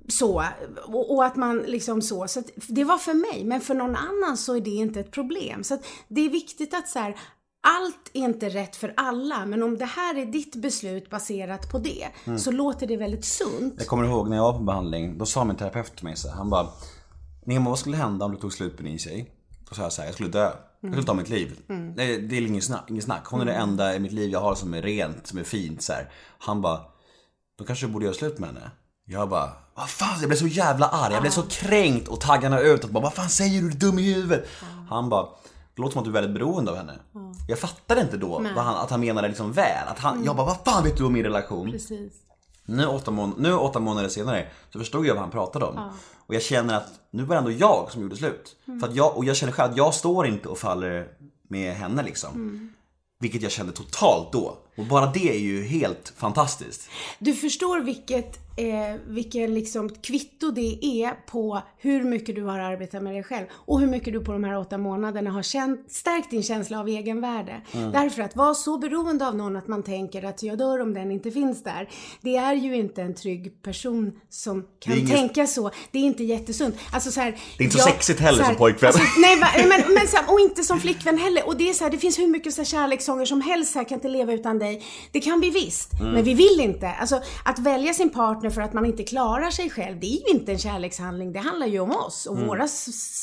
så, 0.09 0.45
och, 0.87 1.15
och 1.15 1.25
att 1.25 1.37
man 1.37 1.59
liksom 1.59 2.03
så. 2.03 2.29
så 2.29 2.43
det 2.69 2.85
var 2.85 2.99
för 2.99 3.15
mig, 3.15 3.45
men 3.45 3.61
för 3.61 3.75
någon 3.75 3.97
annan 3.97 4.37
så 4.37 4.57
är 4.57 4.61
det 4.61 4.71
inte 4.71 5.01
ett 5.01 5.11
problem. 5.11 5.65
Så 5.65 5.75
att 5.75 5.85
det 6.09 6.21
är 6.21 6.31
viktigt 6.31 6.75
att 6.75 6.89
så 6.89 6.99
här, 6.99 7.17
allt 7.67 8.11
är 8.13 8.21
inte 8.21 8.49
rätt 8.49 8.77
för 8.77 8.95
alla, 8.97 9.47
men 9.47 9.63
om 9.63 9.79
det 9.79 9.85
här 9.85 10.15
är 10.19 10.27
ditt 10.27 10.57
beslut 10.57 11.11
baserat 11.11 11.73
på 11.73 11.79
det, 11.79 12.09
så 12.39 12.51
låter 12.51 12.87
det 12.87 12.97
väldigt 12.97 13.25
sunt. 13.25 13.75
Jag 13.79 13.87
kommer 13.87 14.05
ihåg 14.05 14.29
när 14.29 14.37
jag 14.37 14.43
var 14.43 14.53
på 14.53 14.65
behandling, 14.65 15.19
då 15.19 15.27
sa 15.27 15.45
min 15.45 15.57
terapeut 15.57 15.97
till 15.97 16.05
mig 16.05 16.17
så 16.17 16.29
här, 16.29 16.37
han 16.37 16.51
bara 16.51 16.67
Nemo 17.49 17.71
vad 17.71 17.79
skulle 17.79 17.97
hända 17.97 18.25
om 18.25 18.33
du 18.33 18.39
tog 18.39 18.53
slut 18.53 18.77
på 18.77 18.83
din 18.83 18.99
tjej? 18.99 19.31
Då 19.69 19.75
sa 19.75 19.83
jag 19.83 19.93
så 19.93 20.01
här, 20.01 20.09
jag 20.09 20.15
skulle 20.15 20.29
dö. 20.29 20.51
Jag 20.81 20.91
skulle 20.93 21.07
ta 21.07 21.15
mitt 21.15 21.29
liv. 21.29 21.59
Det, 21.97 22.19
det 22.19 22.37
är 22.37 22.47
inget 22.47 22.65
snack, 22.65 22.85
inget 22.91 23.05
snack. 23.05 23.27
Hon 23.27 23.41
är 23.41 23.45
det 23.45 23.53
enda 23.53 23.95
i 23.95 23.99
mitt 23.99 24.13
liv 24.13 24.31
jag 24.31 24.41
har 24.41 24.55
som 24.55 24.75
är 24.75 24.83
rent, 24.83 25.27
som 25.27 25.39
är 25.39 25.45
fint 25.45 25.83
så 25.83 25.93
här. 25.93 26.11
Han 26.39 26.61
bara, 26.61 26.81
då 27.59 27.65
kanske 27.65 27.87
du 27.87 27.93
borde 27.93 28.05
göra 28.05 28.15
slut 28.15 28.39
med 28.39 28.49
henne. 28.49 28.71
Jag 29.05 29.29
bara, 29.29 29.53
vad 29.75 29.89
fan, 29.89 30.21
jag 30.21 30.29
blev 30.29 30.39
så 30.39 30.47
jävla 30.47 30.89
arg. 30.89 31.13
Jag 31.13 31.23
blev 31.23 31.31
så 31.31 31.43
kränkt 31.43 32.09
och 32.09 32.21
taggarna 32.21 32.61
ut. 32.61 32.85
Och 32.85 32.91
bara, 32.91 33.03
vad 33.03 33.15
fan 33.15 33.29
säger 33.29 33.63
du, 33.63 33.69
du 33.71 33.77
är 33.77 33.81
dum 33.81 33.99
i 33.99 34.15
huvudet? 34.15 34.49
Han 34.89 35.09
bara, 35.09 35.29
det 35.75 35.83
låter 35.83 35.93
som 35.93 35.99
att 35.99 36.05
du 36.05 36.11
är 36.11 36.23
väldigt 36.23 36.35
beroende 36.35 36.71
av 36.71 36.77
henne. 36.77 36.99
Jag 37.49 37.59
fattade 37.59 38.01
inte 38.01 38.17
då 38.17 38.39
vad 38.55 38.65
han, 38.65 38.75
att 38.77 38.91
han 38.91 39.01
menade 39.01 39.29
liksom 39.29 39.53
väl. 39.53 39.89
Att 39.89 39.99
han, 39.99 40.25
Jag 40.25 40.37
bara, 40.37 40.47
vad 40.47 40.59
fan 40.65 40.85
vet 40.85 40.97
du 40.97 41.05
om 41.05 41.13
min 41.13 41.25
relation? 41.25 41.71
Precis. 41.71 42.13
Nu 42.69 42.87
åtta, 42.87 43.11
mån- 43.11 43.35
nu 43.39 43.53
åtta 43.55 43.81
månader 43.81 44.09
senare 44.09 44.47
så 44.73 44.79
förstod 44.79 45.07
jag 45.07 45.15
vad 45.15 45.23
han 45.23 45.31
pratade 45.31 45.65
om. 45.65 45.91
Och 46.27 46.35
jag 46.35 46.43
känner 46.43 46.75
att 46.77 46.89
nu 47.11 47.23
var 47.25 47.35
det 47.35 47.39
ändå 47.39 47.51
jag 47.51 47.89
som 47.93 48.03
gjorde 48.03 48.17
slut. 48.17 48.57
För 48.81 48.89
att 48.89 48.95
jag, 48.95 49.17
och 49.17 49.25
jag 49.25 49.37
känner 49.37 49.53
själv 49.53 49.71
att 49.71 49.77
jag 49.77 49.95
står 49.95 50.27
inte 50.27 50.49
och 50.49 50.59
faller 50.59 51.09
med 51.49 51.75
henne 51.75 52.03
liksom. 52.03 52.31
Vilket 53.21 53.43
jag 53.43 53.53
kände 53.53 53.73
totalt 53.73 54.33
då. 54.33 54.57
Och 54.79 54.85
bara 54.85 55.07
det 55.07 55.31
är 55.31 55.39
ju 55.39 55.65
helt 55.65 56.13
fantastiskt. 56.17 56.89
Du 57.19 57.35
förstår 57.35 57.81
vilket, 57.81 58.39
eh, 58.57 59.01
vilken 59.07 59.55
liksom 59.55 59.89
kvitto 59.89 60.51
det 60.51 60.79
är 60.85 61.27
på 61.27 61.63
hur 61.79 62.05
mycket 62.05 62.35
du 62.35 62.43
har 62.43 62.59
arbetat 62.59 63.03
med 63.03 63.15
dig 63.15 63.23
själv 63.23 63.47
och 63.53 63.81
hur 63.81 63.87
mycket 63.87 64.13
du 64.13 64.21
på 64.25 64.33
de 64.33 64.45
här 64.45 64.59
åtta 64.59 64.79
månaderna 64.79 65.31
har 65.31 65.43
känt, 65.43 65.93
stärkt 65.93 66.31
din 66.31 66.43
känsla 66.43 66.81
av 66.81 66.89
egenvärde. 66.89 67.61
Mm. 67.73 67.93
Därför 67.93 68.23
att 68.23 68.37
vara 68.37 68.55
så 68.55 68.79
beroende 68.79 69.27
av 69.29 69.37
någon 69.37 69.57
att 69.57 69.69
man 69.69 69.83
tänker 69.83 70.23
att 70.25 70.43
jag 70.43 70.59
dör 70.59 70.81
om 70.81 70.95
den 70.95 71.11
inte 71.11 71.31
finns 71.31 71.63
där. 71.65 71.89
Det 72.21 72.37
är 72.37 72.55
ju 72.55 72.77
inte 72.77 73.03
en 73.03 73.15
trygg 73.15 73.63
person 73.63 74.13
som 74.31 74.65
kan 74.81 74.95
inget- 74.99 75.11
tänka 75.11 75.47
så. 75.47 75.71
Det 75.91 75.99
är 75.99 76.03
inte 76.03 76.25
jättesunt. 76.25 76.75
Alltså 76.93 77.11
så 77.11 77.21
här, 77.21 77.31
Det 77.59 77.63
är 77.63 77.65
inte 77.65 77.79
så 77.79 77.85
sexigt 77.89 78.21
heller 78.21 78.45
som 78.45 78.57
pojkvän. 78.57 78.89
Alltså, 78.89 79.03
nej, 79.21 79.37
men, 79.69 79.95
men 79.95 80.09
så 80.09 80.17
här, 80.17 80.33
och 80.33 80.41
inte 80.41 80.65
som 80.65 80.81
flickvän 80.81 81.19
heller. 81.19 81.47
Och 81.47 81.57
det 81.57 81.69
är 81.69 81.75
så 81.75 81.85
här, 81.85 81.91
det 81.91 81.99
finns 81.99 82.19
hur 82.19 82.27
mycket 82.27 82.55
så 82.55 82.61
här 82.61 82.67
kärlekssånger 82.67 83.25
som 83.25 83.41
helst 83.41 83.73
så 83.73 83.79
här, 83.79 83.89
kan 83.89 83.95
inte 83.99 84.09
leva 84.09 84.33
utan 84.33 84.59
dig. 84.59 84.68
Det 85.13 85.21
kan 85.21 85.41
vi 85.41 85.51
visst, 85.51 85.93
Mm. 86.01 86.13
men 86.13 86.25
vi 86.25 86.35
vill 86.35 86.61
inte. 86.61 86.89
Alltså 86.91 87.21
att 87.45 87.59
välja 87.59 87.95
sin 87.95 88.11
partner 88.11 88.51
för 88.51 88.61
att 88.63 88.73
man 88.73 88.87
inte 88.87 89.03
klarar 89.03 89.51
sig 89.51 89.71
själv, 89.71 90.01
det 90.01 90.07
är 90.07 90.11
ju 90.33 90.39
inte 90.39 90.53
en 90.53 90.59
kärlekshandling. 90.59 91.33
Det 91.33 91.39
handlar 91.39 91.67
ju 91.67 91.81
om 91.81 91.91
oss 91.91 92.27
och 92.27 92.37
Mm. 92.37 92.49
våra 92.49 92.69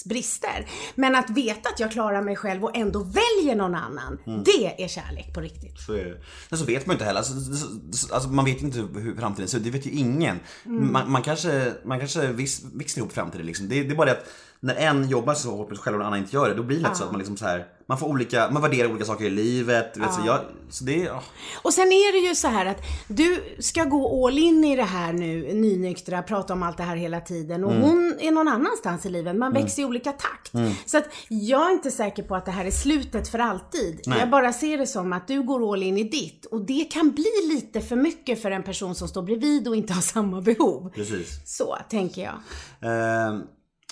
brister. 0.06 0.68
Men 0.96 1.16
att 1.16 1.30
veta 1.30 1.70
att 1.70 1.80
jag 1.80 1.92
klarar 1.92 2.22
mig 2.22 2.36
själv 2.36 2.64
och 2.64 2.78
ändå 2.78 3.00
väljer 3.00 3.56
någon 3.56 3.76
annan, 3.76 4.20
Mm. 4.28 4.44
det 4.44 4.84
är 4.84 4.88
kärlek 4.88 5.34
på 5.34 5.40
riktigt. 5.42 5.80
Så, 5.80 5.94
är 5.94 6.06
det. 6.06 6.22
Men 6.50 6.60
så 6.60 6.66
vet 6.66 6.86
man 6.86 6.94
ju 6.94 6.96
inte 6.96 7.06
heller. 7.06 7.18
Alltså, 7.20 7.34
så- 7.40 7.68
så- 7.98 8.14
alltså, 8.14 8.30
man 8.30 8.46
vet 8.46 8.62
inte 8.62 8.78
hur 8.78 9.16
framtiden 9.20 9.48
ser 9.48 9.58
ut. 9.58 9.64
Det 9.64 9.70
vet 9.70 9.86
ju 9.86 9.92
ingen. 9.92 10.40
Mm. 10.66 10.92
Man, 10.92 11.12
man 11.12 11.22
kanske, 11.22 11.74
man 11.86 12.00
kanske 12.00 12.28
växer 12.74 12.98
ihop 12.98 13.12
framtiden 13.14 13.46
liksom. 13.46 13.70
Det, 13.70 13.84
det 13.84 13.92
är 13.92 13.96
bara 13.96 14.06
det 14.06 14.12
att 14.12 14.28
när 14.66 14.76
en 14.76 15.10
jobbar 15.10 15.34
så 15.34 15.56
hårt 15.56 15.70
med 15.70 15.78
sig 15.78 15.84
själv 15.84 15.96
och 15.96 16.02
en 16.02 16.08
annan 16.08 16.20
inte 16.20 16.36
gör 16.36 16.50
det, 16.50 16.56
då 16.56 16.64
blir 16.64 16.78
det 16.78 16.84
lätt 16.84 16.98
så 16.98 17.04
att 17.04 17.12
man 17.12 17.20
liksom 17.20 17.38
så 17.38 17.46
här, 17.46 17.66
man 17.88 17.98
får 17.98 18.08
olika, 18.08 18.50
man 18.52 18.62
värderar 18.62 18.90
olika 18.90 19.06
saker 19.06 19.26
i 19.26 19.30
livet. 19.30 19.94
Du 19.94 20.00
vet, 20.00 20.14
så, 20.14 20.22
jag, 20.26 20.40
så 20.70 20.84
det 20.84 20.98
ja. 20.98 21.24
Och 21.64 21.74
sen 21.74 21.88
är 21.88 22.22
det 22.22 22.28
ju 22.28 22.36
så 22.36 22.48
här 22.48 22.66
att 22.66 22.82
du 23.08 23.58
ska 23.60 23.84
gå 23.84 24.28
all 24.28 24.38
in 24.38 24.64
i 24.64 24.76
det 24.76 24.84
här 24.84 25.14
nu, 25.14 25.54
nynyktra, 25.54 26.24
prata 26.24 26.54
om 26.54 26.64
allt 26.64 26.78
det 26.78 26.84
här 26.84 26.96
hela 26.96 27.22
tiden. 27.22 27.64
Och 27.64 27.74
hon 27.74 28.18
är 28.20 28.32
någon 28.32 28.48
annanstans 28.48 29.06
i 29.06 29.10
livet. 29.10 29.36
Man 29.36 29.54
växer 29.54 29.82
i 29.82 29.86
olika 29.86 30.12
takt. 30.12 30.52
Så 30.86 30.98
att 30.98 31.06
jag 31.28 31.68
är 31.70 31.72
inte 31.72 31.92
säker 31.92 32.24
på 32.24 32.36
att 32.36 32.46
det 32.46 32.52
här 32.52 32.66
är 32.66 32.72
slutet 32.72 33.28
för 33.28 33.40
alltid. 33.40 34.02
Jag 34.06 34.30
bara 34.30 34.54
ser 34.54 34.78
det 34.78 34.88
som 34.88 35.14
att 35.14 35.28
du 35.28 35.44
går 35.44 35.74
all 35.74 35.84
in 35.84 35.98
i 35.98 36.04
ditt. 36.04 36.46
Och 36.46 36.66
det 36.66 36.92
kan 36.92 37.12
bli 37.12 37.54
lite 37.54 37.82
för 37.82 37.96
mycket 37.96 38.42
för 38.42 38.52
en 38.52 38.64
person 38.64 38.96
som 38.96 39.08
står 39.08 39.22
bredvid 39.22 39.68
och 39.68 39.76
inte 39.76 39.94
har 39.94 40.02
samma 40.02 40.42
behov. 40.42 40.92
precis. 40.96 41.42
Så 41.46 41.78
tänker 41.90 42.22
jag. 42.22 42.36
Eh, 42.82 43.40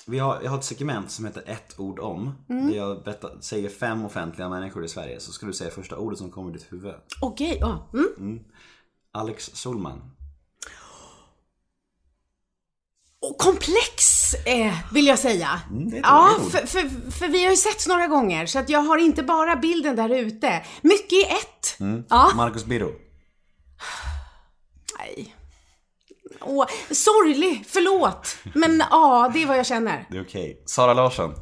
vi 0.07 0.19
har, 0.19 0.41
jag 0.43 0.51
har 0.51 0.57
ett 0.57 0.63
segment 0.63 1.11
som 1.11 1.25
heter 1.25 1.43
ett 1.45 1.79
ord 1.79 1.99
om. 1.99 2.33
Mm. 2.49 2.67
Där 2.67 2.77
jag 2.77 3.03
berättar, 3.03 3.37
säger 3.41 3.69
fem 3.69 4.05
offentliga 4.05 4.49
människor 4.49 4.85
i 4.85 4.87
Sverige. 4.87 5.19
Så 5.19 5.31
ska 5.31 5.45
du 5.45 5.53
säga 5.53 5.71
första 5.71 5.97
ordet 5.97 6.19
som 6.19 6.31
kommer 6.31 6.49
i 6.49 6.53
ditt 6.53 6.71
huvud. 6.71 6.93
Okej, 7.21 7.57
ja. 7.61 7.89
Mm. 7.93 8.39
Alex 9.11 9.51
Solman. 9.53 10.01
Och 13.21 13.37
komplex, 13.37 14.33
eh, 14.33 14.73
vill 14.93 15.07
jag 15.07 15.19
säga. 15.19 15.61
ett 15.93 15.99
ja, 16.03 16.39
för, 16.51 16.67
för, 16.67 17.11
för 17.11 17.27
vi 17.27 17.43
har 17.43 17.51
ju 17.51 17.57
sett 17.57 17.87
några 17.87 18.07
gånger, 18.07 18.45
så 18.45 18.59
att 18.59 18.69
jag 18.69 18.79
har 18.79 18.97
inte 18.97 19.23
bara 19.23 19.55
bilden 19.55 19.95
där 19.95 20.09
ute. 20.09 20.65
Mycket 20.81 21.13
i 21.13 21.21
ett. 21.23 21.77
Ja. 22.09 22.31
Marcus 22.35 22.65
Birro. 22.65 22.91
Nej. 24.99 25.35
Åh, 26.41 26.65
sorglig, 26.91 27.63
förlåt. 27.67 28.37
Men 28.55 28.83
ja, 28.91 29.31
det 29.33 29.43
är 29.43 29.47
vad 29.47 29.57
jag 29.57 29.65
känner. 29.65 30.07
Det 30.11 30.17
är 30.17 30.23
okej. 30.23 30.61
Sara 30.65 30.93
Larsson. 30.93 31.33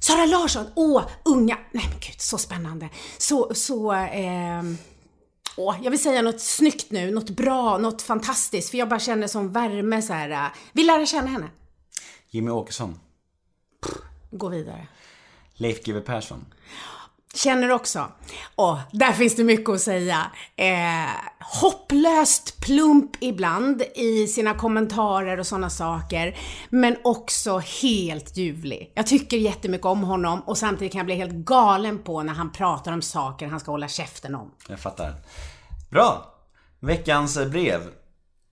Sara 0.00 0.26
Larsson, 0.26 0.66
åh, 0.74 1.02
unga. 1.24 1.58
Nej 1.72 1.84
men 1.90 2.00
gud, 2.00 2.20
så 2.20 2.38
spännande. 2.38 2.88
Så, 3.18 3.54
så, 3.54 3.92
ehm... 3.92 4.78
Åh, 5.56 5.76
jag 5.82 5.90
vill 5.90 6.02
säga 6.02 6.22
något 6.22 6.40
snyggt 6.40 6.90
nu, 6.90 7.10
något 7.10 7.30
bra, 7.30 7.78
något 7.78 8.02
fantastiskt. 8.02 8.70
För 8.70 8.78
jag 8.78 8.88
bara 8.88 9.00
känner 9.00 9.26
som 9.26 9.52
värme 9.52 10.02
så 10.02 10.12
här. 10.12 10.30
äh, 10.30 10.50
Vill 10.72 10.86
lära 10.86 11.06
känna 11.06 11.26
henne. 11.30 11.48
Jimmy 12.30 12.50
Åkesson. 12.50 12.98
Gå 14.30 14.48
vidare. 14.48 14.86
Leif 15.54 15.84
GW 15.84 16.00
Persson. 16.00 16.44
Känner 17.34 17.70
också. 17.70 18.12
Och 18.54 18.78
där 18.92 19.12
finns 19.12 19.36
det 19.36 19.44
mycket 19.44 19.68
att 19.68 19.80
säga. 19.80 20.30
Eh, 20.56 21.10
hopplöst 21.60 22.60
plump 22.60 23.10
ibland 23.20 23.82
i 23.94 24.26
sina 24.26 24.54
kommentarer 24.54 25.38
och 25.38 25.46
sådana 25.46 25.70
saker. 25.70 26.36
Men 26.70 26.96
också 27.04 27.58
helt 27.58 28.36
ljuvlig. 28.36 28.92
Jag 28.94 29.06
tycker 29.06 29.36
jättemycket 29.36 29.86
om 29.86 30.02
honom 30.02 30.40
och 30.40 30.58
samtidigt 30.58 30.92
kan 30.92 30.98
jag 30.98 31.06
bli 31.06 31.14
helt 31.14 31.32
galen 31.32 31.98
på 32.02 32.22
när 32.22 32.34
han 32.34 32.52
pratar 32.52 32.92
om 32.92 33.02
saker 33.02 33.46
han 33.46 33.60
ska 33.60 33.70
hålla 33.70 33.88
käften 33.88 34.34
om. 34.34 34.50
Jag 34.68 34.80
fattar. 34.80 35.14
Bra! 35.90 36.34
Veckans 36.80 37.38
brev. 37.50 37.80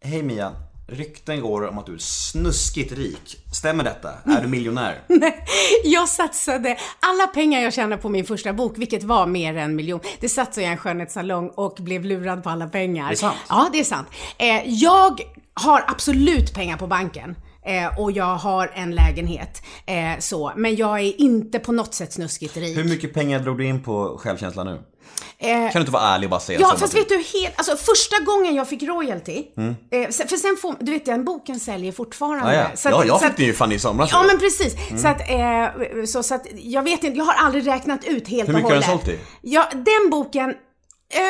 Hej 0.04 0.22
Mia. 0.22 0.52
Rykten 0.86 1.40
går 1.40 1.68
om 1.68 1.78
att 1.78 1.86
du 1.86 1.94
är 1.94 1.98
snuskigt 1.98 2.92
rik. 2.92 3.36
Stämmer 3.52 3.84
detta? 3.84 4.10
Är 4.24 4.42
du 4.42 4.48
miljonär? 4.48 5.00
Jag 5.84 6.08
satsade 6.08 6.76
alla 7.00 7.26
pengar 7.26 7.60
jag 7.60 7.72
tjänade 7.72 8.02
på 8.02 8.08
min 8.08 8.24
första 8.24 8.52
bok, 8.52 8.78
vilket 8.78 9.02
var 9.02 9.26
mer 9.26 9.50
än 9.50 9.58
en 9.58 9.76
miljon. 9.76 10.00
Det 10.20 10.28
satsade 10.28 10.62
jag 10.62 10.70
i 10.70 10.72
en 10.72 10.78
skönhetssalong 10.78 11.48
och 11.48 11.74
blev 11.80 12.04
lurad 12.04 12.42
på 12.42 12.50
alla 12.50 12.66
pengar. 12.66 13.08
Det 13.08 13.14
är 13.14 13.16
sant. 13.16 13.36
Ja, 13.48 13.68
det 13.72 13.80
är 13.80 13.84
sant. 13.84 14.08
Eh, 14.38 14.62
jag 14.66 15.20
har 15.54 15.84
absolut 15.88 16.54
pengar 16.54 16.76
på 16.76 16.86
banken. 16.86 17.36
Eh, 17.66 17.98
och 18.00 18.12
jag 18.12 18.36
har 18.36 18.70
en 18.74 18.94
lägenhet. 18.94 19.62
Eh, 19.86 20.18
så. 20.18 20.52
Men 20.56 20.76
jag 20.76 21.00
är 21.00 21.20
inte 21.20 21.58
på 21.58 21.72
något 21.72 21.94
sätt 21.94 22.12
snuskigt 22.12 22.56
rik. 22.56 22.76
Hur 22.76 22.84
mycket 22.84 23.14
pengar 23.14 23.38
drog 23.40 23.58
du 23.58 23.64
in 23.66 23.82
på 23.82 24.18
självkänsla 24.22 24.64
nu? 24.64 24.82
Eh, 25.38 25.48
Kan 25.48 25.70
du 25.72 25.78
inte 25.80 25.92
vara 25.92 26.02
ärlig 26.02 26.26
och 26.26 26.30
bara 26.30 26.40
säga 26.40 26.60
Ja, 26.60 26.70
så? 26.70 26.76
fast 26.76 26.94
vet 26.94 27.08
du, 27.08 27.14
helt, 27.16 27.54
alltså 27.56 27.76
första 27.76 28.16
gången 28.24 28.54
jag 28.54 28.68
fick 28.68 28.82
royalty, 28.82 29.44
Mm. 29.56 29.74
eh, 29.90 30.08
för 30.10 30.36
sen 30.36 30.56
får, 30.62 30.74
du 30.80 30.92
vet 30.92 31.04
den 31.06 31.24
boken 31.24 31.60
säljer 31.60 31.92
fortfarande. 31.92 32.54
Ja, 32.54 32.60
ja. 32.70 32.76
Så 32.76 32.88
att- 32.88 32.94
ja, 32.94 33.04
jag 33.04 33.20
så 33.20 33.26
fick 33.26 33.36
den 33.36 33.46
ju 33.46 33.52
fan 33.52 33.72
i 33.72 33.78
somras. 33.78 34.10
Ja 34.12 34.22
men 34.26 34.38
precis. 34.38 34.74
Så, 35.02 35.08
att, 35.08 35.20
eh, 35.30 36.04
så, 36.06 36.22
så 36.22 36.34
att 36.34 36.46
jag 36.54 36.82
vet 36.82 37.04
inte, 37.04 37.18
jag 37.18 37.24
har 37.24 37.34
aldrig 37.46 37.66
räknat 37.66 38.04
ut 38.04 38.28
helt 38.28 38.48
Hur 38.48 38.54
mycket 38.54 38.64
och 38.66 38.70
har 38.72 38.80
den 38.80 38.90
hållet. 38.90 39.04
sålt 39.06 39.16
i? 39.16 39.18
Ja, 39.42 39.68
den 39.72 40.10
boken, 40.10 40.54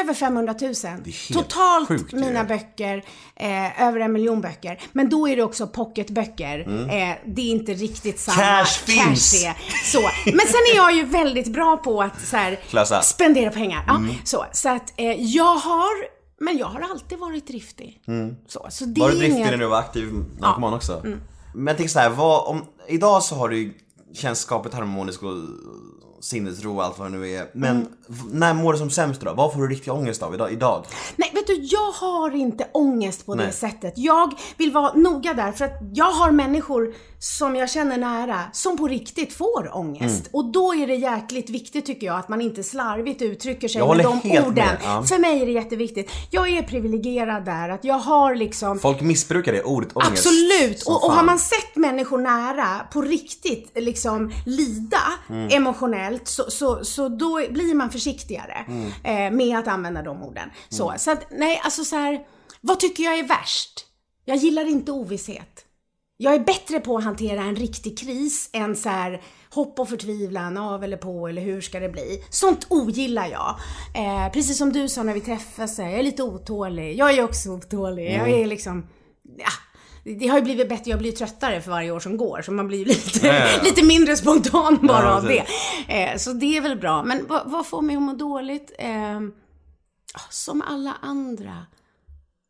över 0.01 0.15
500 0.15 0.55
000. 0.61 0.75
helt 0.85 1.33
Totalt 1.33 1.89
sjukt 1.89 2.13
ju. 2.13 2.17
mina 2.19 2.45
böcker, 2.45 3.05
eh, 3.37 3.83
över 3.83 4.01
en 4.01 4.13
miljon 4.13 4.41
böcker. 4.41 4.81
Men 4.93 5.09
då 5.09 5.29
är 5.29 5.37
det 5.37 5.43
också 5.43 5.67
pocketböcker. 5.67 6.59
Eh, 6.61 7.17
det 7.27 7.43
är 7.43 7.51
inte 7.51 7.75
riktigt 7.75 8.21
samma 8.21 8.43
Mm. 8.43 8.65
Cash 8.65 8.65
finns. 8.87 9.45
är. 9.45 9.55
Så. 9.93 10.01
Men 10.25 10.47
sen 10.47 10.61
är 10.73 10.77
jag 10.77 10.93
ju 10.97 11.05
väldigt 11.05 11.53
bra 11.53 11.77
på 11.77 12.03
att 12.03 12.21
så 12.27 12.37
här, 12.37 13.03
spendera 13.03 13.51
pengar. 13.51 13.85
Ja, 13.87 13.97
Mm. 13.97 14.15
så, 14.25 14.45
så 14.53 14.69
att 14.69 14.93
eh, 14.97 15.13
jag 15.13 15.55
har, 15.57 16.23
men 16.45 16.59
jag 16.59 16.67
har 16.67 16.81
alltid 16.81 17.19
varit 17.19 17.47
driftig. 17.47 18.01
Så, 18.49 18.67
så 18.71 18.85
det 18.85 19.01
Var 19.01 19.09
du 19.11 19.15
driftig 19.17 19.37
inget- 19.37 19.51
när 19.51 19.59
du 19.59 19.67
var 19.67 19.79
aktiv 19.79 20.25
narkoman 20.39 20.75
också? 20.75 21.01
Mm. 21.05 21.21
Men 21.55 21.67
jag 21.67 21.77
tänker 21.77 21.93
såhär, 21.93 22.11
vad, 22.11 22.47
om, 22.47 22.65
idag 22.89 23.23
så 23.23 23.35
har 23.35 23.49
du 23.49 23.59
ju 23.59 23.73
känns 24.15 24.39
skapet 24.39 24.75
harmoniskt 24.75 25.23
och 25.23 25.33
sinnesro 26.23 26.77
och 26.77 26.85
allt 26.85 26.99
vad 26.99 27.13
det 27.13 27.19
nu 27.19 27.31
är. 27.31 27.47
Men 27.53 27.77
Mm. 27.77 27.89
när 28.31 28.55
mår 28.55 28.73
du 28.73 28.79
som 28.79 28.91
sämst 28.91 29.21
då? 29.21 29.33
Vad 29.35 29.53
får 29.53 29.61
du 29.63 29.69
riktig 29.69 29.93
ångest 29.93 30.23
av 30.23 30.35
idag? 30.35 30.53
idag? 30.53 30.85
Nej, 31.17 31.31
vet 31.35 31.47
du, 31.47 31.55
jag 31.55 31.93
har 31.93 32.35
inte 32.37 32.69
ångest 32.73 33.27
på 33.27 33.35
det 33.35 33.43
Nej. 33.45 33.53
sättet. 33.53 33.93
Jag 33.97 34.33
vill 34.57 34.73
vara 34.73 34.93
noga 34.95 35.35
där 35.35 35.53
för 35.53 35.65
att 35.65 35.79
jag 35.95 36.11
har 36.13 36.31
människor 36.31 36.95
som 37.19 37.57
jag 37.57 37.71
känner 37.71 37.97
nära 37.99 38.41
som 38.53 38.77
på 38.79 38.89
riktigt 38.89 39.33
får 39.33 39.77
ångest. 39.77 40.03
Mm. 40.21 40.29
Och 40.33 40.45
då 40.45 40.75
är 40.75 40.87
det 40.87 40.95
jäkligt 40.95 41.51
viktigt 41.51 41.87
tycker 41.87 42.07
jag 42.07 42.19
att 42.19 42.29
man 42.29 42.41
inte 42.41 42.63
slarvigt 42.63 43.23
uttrycker 43.23 43.69
sig 43.69 43.79
Jag 43.79 43.97
med 43.97 44.07
de 44.07 44.21
helt 44.29 44.47
orden. 44.47 44.55
med, 44.67 44.77
ja. 44.85 45.03
För 45.03 45.19
mig 45.19 45.43
är 45.43 45.47
det 45.47 45.53
jätteviktigt. 45.53 46.11
Jag 46.31 46.49
är 46.49 46.63
privilegierad 46.63 47.45
där, 47.45 47.69
att 47.69 47.85
jag 47.85 47.99
har 47.99 48.35
liksom 48.35 48.79
Folk 48.79 49.01
missbrukar 49.01 49.53
det 49.53 49.63
ordet 49.63 49.97
ångest. 49.97 50.13
Absolut! 50.13 50.83
Och, 50.87 51.05
och 51.05 51.13
har 51.13 51.23
man 51.25 51.39
sett 51.39 51.77
människor 51.77 52.19
nära 52.19 52.67
på 52.93 53.03
riktigt 53.03 53.71
liksom 53.75 54.33
lida 54.47 54.99
Mm. 55.29 55.49
emotionellt 55.53 56.12
så, 56.25 56.51
så, 56.51 56.85
så 56.85 57.09
då 57.09 57.41
blir 57.51 57.75
man 57.75 57.91
försiktigare 57.91 58.67
Mm. 59.05 59.37
med 59.37 59.59
att 59.59 59.69
använda 59.69 60.03
de 60.03 60.23
orden. 60.23 60.51
Så, 60.69 60.95
så 60.99 61.11
att, 61.11 61.27
nej, 61.31 61.61
alltså 61.65 61.85
så 61.85 61.97
här, 61.97 62.21
vad 62.61 62.81
tycker 62.81 63.03
jag 63.03 63.19
är 63.19 63.29
värst? 63.29 63.87
Jag 64.25 64.37
gillar 64.37 64.65
inte 64.65 64.93
ovisshet. 64.93 65.65
Jag 66.17 66.35
är 66.35 66.39
bättre 66.39 66.81
på 66.81 66.97
att 66.97 67.05
hantera 67.05 67.43
en 67.43 67.57
riktig 67.57 67.99
kris 67.99 68.51
än 68.53 68.77
så 68.77 68.89
här 68.89 69.23
hopp 69.51 69.79
och 69.79 69.89
förtvivlan, 69.89 70.59
av 70.59 70.85
eller 70.85 70.97
på 70.97 71.29
eller 71.29 71.43
hur 71.43 71.61
ska 71.61 71.81
det 71.81 71.89
bli? 71.89 72.25
Sånt 72.31 72.67
ogillar 72.69 73.27
jag. 73.29 73.57
Eh, 73.95 74.33
precis 74.33 74.59
som 74.59 74.73
du 74.73 74.89
sa 74.89 75.03
när 75.03 75.15
vi 75.15 75.21
här, 75.83 75.91
jag 75.91 75.99
är 75.99 76.03
lite 76.03 76.23
otålig. 76.23 76.97
Jag 76.97 77.19
är 77.19 77.25
också 77.25 77.51
otålig. 77.51 78.07
Jag 78.07 78.29
Mm. 78.29 78.43
är 78.43 78.47
liksom, 78.47 78.87
ja. 79.39 79.51
Det 80.05 80.29
har 80.29 80.39
ju 80.39 80.45
blivit 80.45 80.69
bättre, 80.69 80.91
jag 80.91 80.99
blir 80.99 81.13
tröttare 81.13 81.61
för 81.61 81.71
varje 81.71 81.91
år 81.91 82.01
som 82.01 82.17
går, 82.17 82.43
så 82.43 82.53
man 82.53 82.69
blir 82.69 82.85
lite, 82.85 83.27
Ja, 83.27 83.35
ja, 83.35 83.63
lite 83.65 83.85
mindre 83.85 84.17
spontan 84.17 84.79
bara 84.83 85.03
Ja, 85.03 85.17
av 85.17 85.25
det. 85.25 85.45
Eh, 85.89 86.17
så 86.17 86.33
det 86.33 86.57
är 86.57 86.61
väl 86.61 86.79
bra. 86.79 87.03
Men 87.03 87.27
vad, 87.29 87.51
vad 87.51 87.67
får 87.67 87.83
mig 87.83 87.97
att 87.97 88.03
må 88.03 88.13
dåligt? 88.13 88.73
Eh, 88.79 89.21
som 90.31 90.63
alla 90.63 90.97
andra 91.01 91.67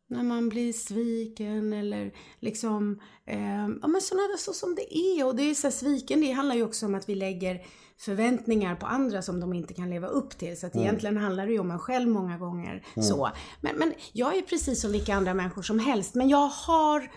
när 0.09 0.23
man 0.23 0.49
blir 0.49 0.73
sviken 0.73 1.73
eller 1.73 2.11
liksom, 2.39 2.99
eh, 3.25 3.67
ja 3.81 3.87
men 3.87 4.01
sådana 4.01 4.37
så 4.37 4.53
som 4.53 4.75
det 4.75 4.97
är. 4.97 5.25
Och 5.25 5.35
det 5.35 5.43
är 5.43 5.53
så 5.53 5.67
här, 5.67 5.71
sviken, 5.71 6.21
det 6.21 6.31
handlar 6.31 6.55
ju 6.55 6.63
också 6.63 6.85
om 6.85 6.95
att 6.95 7.09
vi 7.09 7.15
lägger 7.15 7.61
förväntningar 7.97 8.75
på 8.75 8.85
andra 8.85 9.21
som 9.21 9.39
de 9.39 9.53
inte 9.53 9.73
kan 9.73 9.89
leva 9.89 10.07
upp 10.07 10.37
till. 10.37 10.59
Så 10.59 10.67
att 10.67 10.75
egentligen 10.75 11.17
handlar 11.17 11.45
det 11.47 11.53
ju 11.53 11.59
om 11.59 11.71
en 11.71 11.79
själv 11.79 12.09
många 12.09 12.37
gånger. 12.37 12.85
Så. 12.95 13.29
Men, 13.61 13.75
men 13.75 13.93
jag 14.11 14.37
är 14.37 14.41
precis 14.41 14.81
som 14.81 14.91
vilka 14.91 15.15
andra 15.15 15.33
människor 15.33 15.61
som 15.61 15.79
helst. 15.79 16.15
Men 16.15 16.29
jag 16.29 16.47
har 16.47 17.09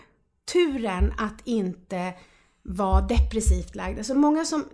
turen 0.53 1.13
att 1.17 1.41
inte 1.43 2.13
vara 2.63 3.01
depressivt 3.01 3.75
lagd. 3.75 3.97
Alltså 3.97 4.13
många 4.13 4.45
som 4.45 4.65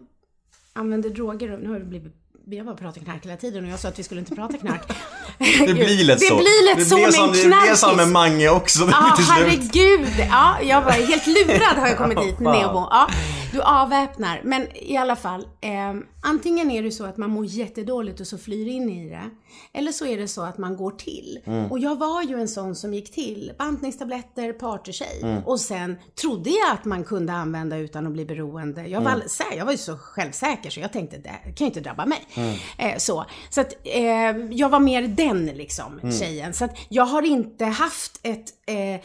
använder 0.74 1.10
droger, 1.10 1.58
nu 1.58 1.70
har 1.70 1.80
det 1.80 1.86
blivit 1.86 2.14
vi 2.48 2.58
har 2.58 2.66
bara 2.66 2.76
pratat 2.76 3.04
knark 3.04 3.26
hela 3.26 3.38
tiden 3.38 3.64
och 3.66 3.70
jag 3.72 3.80
sa 3.80 3.88
att 3.88 4.00
vi 4.00 4.04
skulle 4.04 4.20
inte 4.20 4.36
prata 4.36 4.58
knark. 4.58 4.82
Det 5.68 5.74
blir 5.74 6.04
lätt 6.04 6.20
det 6.20 6.26
så. 6.26 6.36
blir 6.36 6.66
lätt 6.70 6.78
det 6.78 6.86
så 6.86 6.98
med 6.98 7.06
en 7.06 7.12
Det 7.28 7.32
blir 7.32 7.44
knarkis. 7.44 7.80
som 7.80 7.96
med 7.98 8.08
Mange 8.08 8.50
också. 8.50 8.80
Ja, 8.92 9.14
slut. 9.16 9.28
herregud. 9.30 10.10
Ja, 10.30 10.62
jag 10.62 10.82
var 10.82 10.92
helt 10.92 11.28
lurad 11.28 11.78
har 11.78 11.88
jag 11.88 11.98
kommit 11.98 12.18
dit. 12.22 12.40
Neobo. 12.40 12.88
Ja, 12.92 13.08
du 13.54 13.62
avväpnar. 13.62 14.42
Men 14.44 14.68
i 14.78 14.98
alla 14.98 15.16
fall, 15.16 15.42
eh, 15.62 15.94
antingen 16.24 16.72
är 16.72 16.84
det 16.84 16.92
så 16.92 17.06
att 17.06 17.18
man 17.18 17.30
mår 17.30 17.46
jättedåligt 17.46 18.20
och 18.20 18.28
så 18.28 18.38
flyr 18.38 18.68
in 18.68 18.90
i 18.90 19.10
det. 19.10 19.30
Eller 19.74 19.92
så 19.92 20.06
är 20.06 20.18
det 20.18 20.28
så 20.28 20.42
att 20.42 20.58
man 20.58 20.78
går 20.78 20.92
till. 20.92 21.40
Mm. 21.46 21.72
Och 21.72 21.80
jag 21.80 21.96
var 22.00 22.24
ju 22.24 22.40
en 22.42 22.48
sån 22.48 22.76
som 22.76 22.94
gick 22.94 23.14
till. 23.14 23.52
Bantningstabletter, 23.58 24.54
partytjej. 24.54 25.20
Mm. 25.24 25.44
Och 25.44 25.60
sen 25.60 25.96
trodde 26.22 26.50
jag 26.50 26.72
att 26.74 26.86
man 26.86 27.04
kunde 27.04 27.34
använda 27.34 27.78
utan 27.78 28.08
att 28.08 28.14
bli 28.14 28.26
beroende. 28.26 28.88
Jag 28.88 29.02
var, 29.02 29.12
Mm. 29.12 29.58
jag 29.58 29.66
var 29.66 29.72
ju 29.72 29.78
så 29.78 29.98
självsäker 29.98 30.70
så 30.70 30.80
jag 30.80 30.94
tänkte 30.94 31.18
det 31.18 31.30
kan 31.30 31.56
ju 31.58 31.66
inte 31.66 31.80
drabba 31.80 32.06
mig. 32.06 32.20
Mm. 32.36 32.56
Eh, 32.78 32.98
så 32.98 33.26
så 33.50 33.62
att, 33.62 33.74
eh, 33.84 34.04
jag 34.52 34.70
var 34.70 34.80
mer 34.80 35.02
den 35.08 35.46
liksom, 35.46 36.00
Mm. 36.04 36.12
tjejen. 36.16 36.54
Så 36.54 36.66
att 36.66 36.78
jag 36.90 37.06
har 37.06 37.22
inte 37.22 37.66
haft 37.66 38.20
ett 38.24 38.46
eh, 38.66 39.02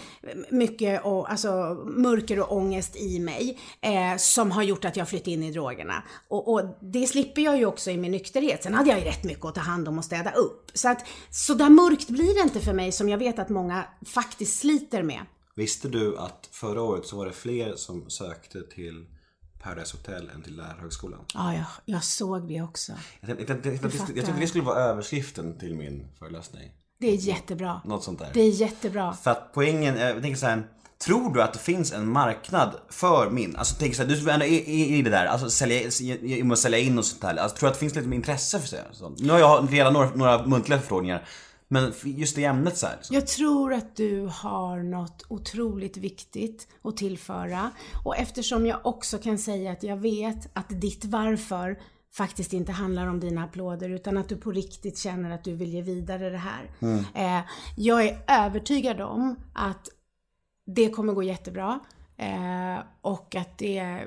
mycket 0.51 1.05
och, 1.05 1.31
alltså, 1.31 1.49
mörker 1.87 2.41
och 2.41 2.57
ångest 2.57 2.97
i 2.97 3.19
mig 3.21 3.59
eh, 3.81 4.17
som 4.39 4.51
har 4.51 4.63
gjort 4.63 4.85
att 4.85 4.97
jag 4.97 5.09
flytt 5.09 5.27
in 5.27 5.43
i 5.43 5.51
drogerna. 5.53 6.03
Och, 6.29 6.53
och 6.53 6.77
det 6.81 7.07
slipper 7.07 7.43
jag 7.43 7.59
ju 7.59 7.67
också 7.67 7.91
i 7.91 7.97
min 7.97 8.13
nykterhet. 8.13 8.63
Sen 8.63 8.75
hade 8.75 8.91
jag 8.91 8.99
ju 8.99 9.05
rätt 9.05 9.25
mycket 9.25 9.45
att 9.45 9.55
ta 9.55 9.61
hand 9.61 9.89
om 9.89 9.99
och 9.99 10.05
städa 10.05 10.31
upp. 10.31 10.71
Så 10.75 10.89
att 10.89 11.07
så 11.31 11.55
där 11.55 11.69
mörkt 11.69 12.09
blir 12.09 12.35
det 12.35 12.41
inte 12.41 12.61
för 12.61 12.73
mig 12.73 12.93
som 12.93 13.09
jag 13.09 13.19
vet 13.19 13.39
att 13.39 13.49
många 13.49 13.85
faktiskt 14.07 14.59
sliter 14.59 15.03
med. 15.03 15.21
Visste 15.57 15.89
du 15.89 16.19
att 16.19 16.49
förra 16.53 16.83
året 16.83 17.07
så 17.07 17.17
var 17.17 17.27
det 17.27 17.33
fler 17.33 17.77
som 17.77 18.11
sökte 18.11 18.63
till 18.63 19.07
Paradise 19.63 19.97
Hotel 19.97 20.31
än 20.35 20.43
till 20.43 20.57
Lärarhögskolan? 20.57 21.25
Ja, 21.35 21.55
jag, 21.55 21.65
jag 21.85 22.05
såg 22.05 22.49
det 22.49 22.63
också. 22.63 22.93
Jag 23.21 23.31
jag, 23.31 23.41
jag, 23.41 23.49
fattar. 23.49 23.71
jag 23.71 23.81
tänkte 24.25 24.41
det 24.41 24.47
skulle 24.47 24.65
vara 24.65 24.79
överskriften 24.79 25.59
till 25.59 25.75
min 25.75 26.07
föreläsning. 26.19 26.71
Det 27.01 27.07
är 27.07 27.17
jättebra. 27.17 27.81
Något 27.85 28.05
sånt 28.05 28.19
där. 28.19 28.31
Det 28.35 28.41
är 28.41 28.51
jättebra. 28.51 29.13
För 29.13 29.31
att 29.31 29.51
poängen, 29.55 29.97
är- 29.97 30.15
jag 30.15 30.23
tänker 30.23 30.39
så 30.39 30.47
här, 30.47 30.69
Tror 31.05 31.35
du 31.35 31.43
att 31.43 31.53
det 31.53 31.59
finns 31.59 31.93
en 31.93 32.13
marknad 32.13 32.77
för 32.89 33.31
min? 33.31 33.57
Alltså 33.57 33.75
tänk 33.79 33.95
såhär, 33.95 34.09
du 34.09 34.31
är 34.31 34.43
i, 34.43 34.97
i, 34.99 35.03
det 35.03 35.11
där, 35.11 35.27
alltså 35.27 35.51
sälja, 35.51 35.81
i, 35.81 36.57
sälja 36.57 36.79
in 36.79 36.99
och 36.99 37.05
sånt 37.05 37.23
där. 37.23 37.37
Alltså, 37.37 37.57
tror 37.57 37.67
du 37.67 37.71
att 37.71 37.75
det 37.75 37.81
finns 37.81 37.95
lite 37.95 38.15
intresse 38.15 38.59
för 38.61 38.87
sånt? 38.93 39.21
Nu 39.21 39.33
har 39.33 39.39
jag 39.39 39.73
redan 39.73 39.93
några, 39.93 40.11
några 40.15 40.47
muntliga 40.47 40.79
förfrågningar. 40.79 41.25
Men 41.69 41.93
just 42.03 42.37
det 42.37 42.45
ämnet 42.45 42.77
så 42.77 42.87
här. 42.87 42.97
liksom. 42.97 43.15
Jag 43.15 43.27
tror 43.27 43.75
att 43.75 43.97
du 43.97 44.31
har 44.33 44.83
något 44.83 45.25
otroligt 45.29 45.97
viktigt 45.97 46.69
att 46.85 46.97
tillföra. 46.97 47.71
Och 48.05 48.17
eftersom 48.17 48.67
jag 48.67 48.87
också 48.87 49.19
kan 49.19 49.39
säga 49.39 49.73
att 49.73 49.83
jag 49.83 49.97
vet 49.97 50.49
att 50.53 50.67
ditt 50.69 51.05
varför 51.05 51.79
faktiskt 52.15 52.53
inte 52.53 52.73
handlar 52.73 53.07
om 53.07 53.21
dina 53.21 53.45
applåder 53.45 53.91
utan 53.91 54.19
att 54.19 54.29
du 54.29 54.37
på 54.37 54.53
riktigt 54.53 54.99
känner 54.99 55.31
att 55.31 55.45
du 55.45 55.55
vill 55.55 55.75
ge 55.75 55.83
vidare 55.83 56.31
det 56.31 56.39
här. 56.39 56.71
Eh, 57.15 57.45
jag 57.77 58.07
är 58.07 58.19
övertygad 58.27 59.01
om 59.01 59.37
att 59.53 59.89
det 60.75 60.91
kommer 60.91 61.13
gå 61.13 61.23
jättebra. 61.23 61.81
Eh, 62.17 62.79
och 63.01 63.35
att 63.35 63.59
det 63.59 64.07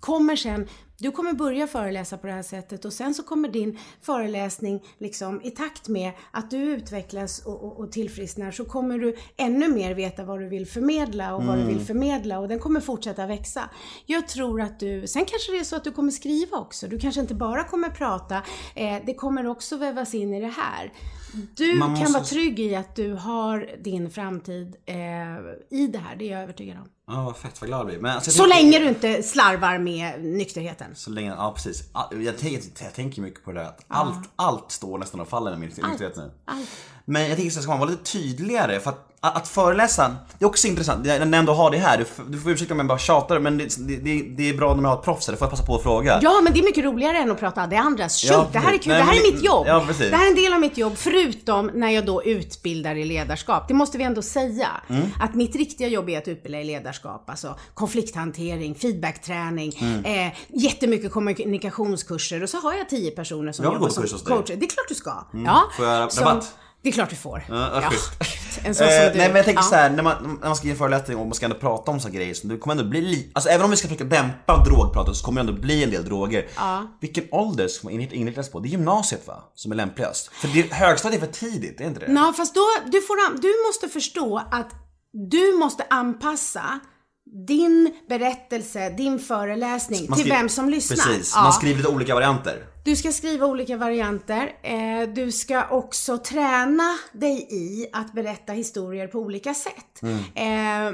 kommer 0.00 0.36
sen, 0.36 0.68
du 0.98 1.10
kommer 1.10 1.32
börja 1.32 1.66
föreläsa 1.66 2.18
på 2.18 2.26
det 2.26 2.32
här 2.32 2.42
sättet 2.42 2.84
och 2.84 2.92
sen 2.92 3.14
så 3.14 3.22
kommer 3.22 3.48
din 3.48 3.78
föreläsning 4.00 4.82
liksom 4.98 5.42
i 5.42 5.50
takt 5.50 5.88
med 5.88 6.12
att 6.30 6.50
du 6.50 6.56
utvecklas 6.56 7.38
och, 7.46 7.64
och, 7.64 7.80
och 7.80 7.92
tillfrisknar 7.92 8.50
så 8.50 8.64
kommer 8.64 8.98
du 8.98 9.16
ännu 9.36 9.68
mer 9.68 9.94
veta 9.94 10.24
vad 10.24 10.40
du 10.40 10.48
vill 10.48 10.66
förmedla 10.66 11.34
och 11.34 11.44
vad 11.44 11.58
du 11.58 11.64
vill 11.64 11.80
förmedla 11.80 12.38
och 12.38 12.48
den 12.48 12.58
kommer 12.58 12.80
fortsätta 12.80 13.26
växa. 13.26 13.70
Jag 14.06 14.28
tror 14.28 14.60
att 14.60 14.80
du, 14.80 15.06
sen 15.06 15.24
kanske 15.24 15.52
det 15.52 15.58
är 15.58 15.64
så 15.64 15.76
att 15.76 15.84
du 15.84 15.92
kommer 15.92 16.12
skriva 16.12 16.58
också. 16.58 16.86
Du 16.86 16.98
kanske 16.98 17.20
inte 17.20 17.34
bara 17.34 17.64
kommer 17.64 17.88
prata, 17.88 18.42
eh, 18.74 18.96
det 19.06 19.14
kommer 19.14 19.46
också 19.46 19.76
vävas 19.76 20.14
in 20.14 20.34
i 20.34 20.40
det 20.40 20.46
här. 20.56 20.92
Du 21.56 21.74
Man 21.74 21.88
kan 21.88 21.98
måste- 21.98 22.12
vara 22.12 22.24
trygg 22.24 22.60
i 22.60 22.74
att 22.74 22.96
du 22.96 23.12
har 23.14 23.70
din 23.84 24.10
framtid 24.10 24.76
eh, 24.86 24.96
i 25.78 25.86
det 25.86 25.98
här, 25.98 26.16
det 26.18 26.24
är 26.28 26.32
jag 26.32 26.42
övertygad 26.42 26.76
om. 26.78 26.88
Ja, 27.06 27.22
vad 27.24 27.36
fett 27.36 27.60
vad 27.60 27.68
glad 27.68 27.80
jag 27.80 27.86
blir. 27.86 27.98
Men 27.98 28.10
alltså, 28.14 28.30
jag 28.30 28.34
Så 28.34 28.42
tänker- 28.52 28.62
länge 28.62 28.78
du 28.78 28.88
inte 28.88 29.22
slarvar 29.22 29.78
med 29.78 30.24
nykterheten. 30.24 30.94
Så 30.94 31.10
länge, 31.10 31.30
ja 31.30 31.52
precis. 31.54 31.82
Jag 32.24 32.38
tänker, 32.38 32.62
jag 32.84 32.94
tänker 32.94 33.22
mycket 33.22 33.44
på 33.44 33.52
det 33.52 33.60
här 33.60 33.68
att 33.68 33.84
allt, 33.88 34.30
allt 34.36 34.72
står 34.72 34.98
nästan 34.98 35.20
och 35.20 35.28
faller 35.28 35.50
med 35.50 35.60
min 35.60 35.68
nykterhet 35.68 36.16
nu. 36.16 36.30
Allt. 36.44 36.68
Men 37.08 37.28
jag 37.28 37.36
tänker 37.36 37.50
så 37.50 37.62
ska 37.62 37.70
man 37.70 37.80
vara 37.80 37.90
lite 37.90 38.12
tydligare 38.12 38.80
för 38.80 38.90
att, 38.90 39.08
att, 39.20 39.48
föreläsa, 39.48 40.16
det 40.38 40.44
är 40.44 40.48
också 40.48 40.68
intressant, 40.68 41.06
när 41.06 41.18
jag 41.18 41.34
ändå 41.34 41.52
har 41.52 41.70
det 41.70 41.78
här, 41.78 42.04
du, 42.28 42.40
får 42.40 42.50
ursäkta 42.50 42.74
om 42.74 42.78
jag 42.80 42.88
bara 42.88 42.98
tjatar 42.98 43.38
men 43.38 43.58
det, 43.58 43.76
det, 43.78 44.22
det, 44.36 44.48
är 44.48 44.54
bra 44.56 44.74
när 44.74 44.82
man 44.82 44.90
har 44.90 44.98
ett 44.98 45.04
proffs 45.04 45.26
här, 45.26 45.32
det 45.32 45.38
får 45.38 45.44
jag 45.44 45.50
passa 45.50 45.66
på 45.66 45.76
att 45.76 45.82
fråga. 45.82 46.18
Ja, 46.22 46.40
men 46.44 46.52
det 46.52 46.58
är 46.58 46.64
mycket 46.64 46.84
roligare 46.84 47.18
än 47.18 47.30
att 47.30 47.40
prata 47.40 47.66
det 47.66 47.76
andras. 47.76 48.20
Shoot, 48.20 48.30
Ja, 48.30 48.48
det 48.52 48.58
här 48.58 48.72
är 48.72 48.78
kul, 48.78 48.92
Nej, 48.92 48.98
det 48.98 49.04
här 49.04 49.16
är 49.16 49.32
mitt 49.32 49.44
jobb. 49.44 49.66
ja, 49.66 49.84
det 49.98 50.16
här 50.16 50.26
är 50.26 50.28
en 50.30 50.34
del 50.34 50.52
av 50.52 50.60
mitt 50.60 50.78
jobb, 50.78 50.92
förutom 50.96 51.70
när 51.74 51.90
jag 51.90 52.06
då 52.06 52.24
utbildar 52.24 52.94
i 52.94 53.04
ledarskap. 53.04 53.68
Det 53.68 53.74
måste 53.74 53.98
vi 53.98 54.04
ändå 54.04 54.22
säga. 54.22 54.68
Mm. 54.88 55.08
Att 55.20 55.34
mitt 55.34 55.56
riktiga 55.56 55.88
jobb 55.88 56.08
är 56.08 56.18
att 56.18 56.28
utbilda 56.28 56.60
i 56.60 56.64
ledarskap, 56.64 57.30
alltså 57.30 57.54
konflikthantering, 57.74 58.74
feedbackträning, 58.74 59.78
Mm. 59.80 60.04
eh, 60.04 60.32
jättemycket 60.48 61.12
kommunikationskurser 61.12 62.42
och 62.42 62.48
så 62.48 62.56
har 62.60 62.74
jag 62.74 62.88
tio 62.88 63.10
personer 63.10 63.52
som 63.52 63.64
Jag 63.64 63.74
jobbar 63.74 63.88
som. 63.88 64.04
Mm. 64.04 64.18
coacher. 64.24 64.56
Det 64.56 64.66
är 64.66 64.70
klart 64.70 64.88
du 64.88 64.94
ska. 64.94 65.12
Ja. 65.46 65.62
Får 65.76 65.86
jag 65.86 66.00
rabatt? 66.00 66.54
Det 66.82 66.88
är 66.88 66.92
klart 66.92 67.10
du 67.10 67.16
får. 67.16 67.44
Ja, 67.48 67.82
gud, 67.90 67.98
en 68.64 68.74
sån 68.74 68.86
Eh, 68.86 68.92
som 68.92 69.12
du. 69.12 69.18
nej 69.18 69.28
men 69.28 69.36
jag 69.36 69.44
tänker 69.44 69.62
Ja. 69.62 69.68
så 69.68 69.74
här, 69.74 69.90
när 69.90 70.02
man, 70.02 70.38
när 70.40 70.48
man 70.48 70.56
ska 70.56 70.66
ge 70.66 70.72
en 70.72 70.78
föreläsning 70.78 71.16
och 71.18 71.26
man 71.26 71.34
ska 71.34 71.46
ändå 71.46 71.56
prata 71.58 71.90
om 71.90 72.00
såna 72.00 72.14
grejer 72.14 72.34
så 72.34 72.46
det 72.46 72.56
kommer 72.58 72.74
ändå 72.74 72.90
bli 72.90 73.00
lite, 73.00 73.30
alltså 73.34 73.50
även 73.50 73.64
om 73.64 73.70
vi 73.70 73.76
ska 73.76 73.88
försöka 73.88 74.04
dämpa 74.04 74.64
drogpratet 74.64 75.16
så 75.16 75.24
kommer 75.24 75.42
det 75.44 75.48
ändå 75.50 75.60
bli 75.62 75.84
en 75.84 75.90
del 75.90 76.04
droger. 76.04 76.46
Vilken 77.00 77.24
ålder 77.30 77.68
ska 77.68 77.84
man 77.86 77.92
inrikta- 78.00 78.14
inriktas 78.14 78.50
på? 78.50 78.60
Det 78.60 78.68
är 78.68 78.70
gymnasiet 78.70 79.26
va? 79.26 79.44
Som 79.54 79.72
är 79.72 79.76
lämpligast? 79.76 80.28
För 80.32 80.48
det, 80.48 80.72
högstadiet 80.72 81.22
är 81.22 81.26
för 81.26 81.32
tidigt, 81.32 81.80
är 81.80 81.84
inte 81.84 82.00
det? 82.00 82.12
Ja, 82.12 82.32
fast 82.36 82.54
då, 82.54 82.64
du, 82.86 83.00
får, 83.02 83.40
du 83.40 83.66
måste 83.68 83.88
förstå 83.88 84.42
att 84.50 84.70
du 85.30 85.52
måste 85.58 85.86
anpassa 85.90 86.80
din 87.32 87.92
berättelse, 88.08 88.90
din 88.90 89.18
föreläsning 89.18 90.00
Man 90.08 90.16
till 90.16 90.24
skriver- 90.24 90.38
vem 90.38 90.48
som 90.48 90.68
lyssnar. 90.68 90.96
Precis, 90.96 91.32
Ja. 91.36 91.42
man 91.42 91.52
skriver 91.52 91.76
lite 91.76 91.88
olika 91.88 92.14
varianter. 92.14 92.64
Du 92.84 92.96
ska 92.96 93.12
skriva 93.12 93.46
olika 93.46 93.76
varianter. 93.76 94.52
Eh, 94.62 95.08
du 95.14 95.32
ska 95.32 95.64
också 95.70 96.18
träna 96.18 96.96
dig 97.12 97.46
i 97.50 97.86
att 97.92 98.12
berätta 98.12 98.52
historier 98.52 99.06
på 99.06 99.18
olika 99.18 99.54
sätt. 99.54 100.02
Eh, 100.34 100.92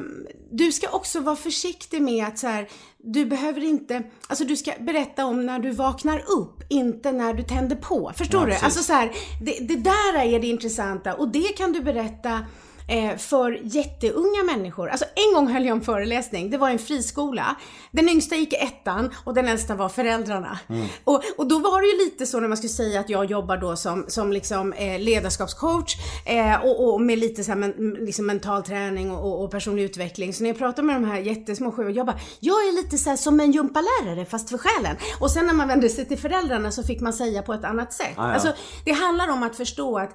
du 0.52 0.72
ska 0.72 0.88
också 0.88 1.20
vara 1.20 1.36
försiktig 1.36 2.02
med 2.02 2.26
att 2.26 2.38
så 2.38 2.46
här, 2.46 2.68
du 2.98 3.24
behöver 3.26 3.64
inte, 3.64 4.02
alltså 4.26 4.44
du 4.44 4.56
ska 4.56 4.72
berätta 4.80 5.26
om 5.26 5.46
när 5.46 5.58
du 5.58 5.70
vaknar 5.70 6.18
upp, 6.18 6.62
inte 6.70 7.12
när 7.12 7.34
du 7.34 7.42
tänder 7.42 7.76
på. 7.76 8.12
Förstår 8.16 8.40
Ja, 8.50 8.58
du? 8.60 8.64
Alltså 8.64 8.82
så 8.82 8.92
här, 8.92 9.12
det, 9.44 9.58
det 9.68 9.76
där 9.76 10.18
är 10.24 10.40
det 10.40 10.46
intressanta 10.46 11.14
och 11.14 11.28
det 11.28 11.48
kan 11.56 11.72
du 11.72 11.80
berätta 11.80 12.40
eh, 12.88 13.16
för 13.16 13.60
jätteunga 13.62 14.42
människor. 14.42 14.88
Alltså 14.88 15.04
en 15.14 15.34
gång 15.34 15.48
höll 15.48 15.64
jag 15.64 15.76
en 15.76 15.82
föreläsning, 15.82 16.50
det 16.50 16.58
var 16.58 16.70
en 16.70 16.78
friskola. 16.78 17.56
Den 17.90 18.08
yngsta 18.08 18.36
gick 18.36 18.52
i 18.52 18.56
ettan 18.56 19.14
och 19.24 19.34
den 19.34 19.48
äldsta 19.48 19.74
var 19.74 19.88
föräldrarna. 19.88 20.58
Och, 21.04 21.22
och 21.36 21.46
då 21.46 21.58
var 21.58 21.80
det 21.80 21.86
ju 21.86 22.04
lite 22.04 22.26
så 22.26 22.40
när 22.40 22.48
man 22.48 22.56
skulle 22.56 22.68
säga 22.70 23.00
att 23.00 23.08
jag 23.08 23.24
jobbar 23.24 23.56
då 23.56 23.76
som, 23.76 24.04
som 24.08 24.32
liksom 24.32 24.72
eh, 24.72 24.98
ledarskapscoach 24.98 25.96
eh, 26.26 26.64
och, 26.64 26.94
och 26.94 27.00
med 27.00 27.18
lite 27.18 27.44
så 27.44 27.50
här 27.50 27.58
men, 27.58 27.70
liksom 28.00 28.26
mental 28.26 28.62
träning 28.62 29.10
och, 29.10 29.24
och, 29.24 29.44
och 29.44 29.50
personlig 29.50 29.82
utveckling. 29.82 30.34
Så 30.34 30.42
när 30.42 30.50
jag 30.50 30.58
pratar 30.58 30.82
med 30.82 30.96
de 30.96 31.04
här 31.04 31.18
jättesmå 31.18 31.72
sju, 31.72 31.90
jag 31.90 32.06
bara, 32.06 32.18
jag 32.40 32.68
är 32.68 32.72
lite 32.72 32.98
så 32.98 33.10
här 33.10 33.16
som 33.16 33.40
en 33.40 33.52
gympalärare 33.52 34.24
fast 34.24 34.50
för 34.50 34.58
själen. 34.58 34.96
Och 35.20 35.30
sen 35.30 35.46
när 35.46 35.54
man 35.54 35.68
vände 35.68 35.88
sig 35.88 36.04
till 36.04 36.18
föräldrarna 36.18 36.70
så 36.70 36.82
fick 36.82 37.00
man 37.00 37.12
säga 37.12 37.42
på 37.42 37.52
ett 37.52 37.64
annat 37.64 37.92
sätt. 37.92 38.14
Ah, 38.16 38.28
ja. 38.28 38.34
Alltså 38.34 38.52
det 38.84 38.92
handlar 38.92 39.28
om 39.28 39.42
att 39.42 39.56
förstå 39.56 39.98
att 39.98 40.10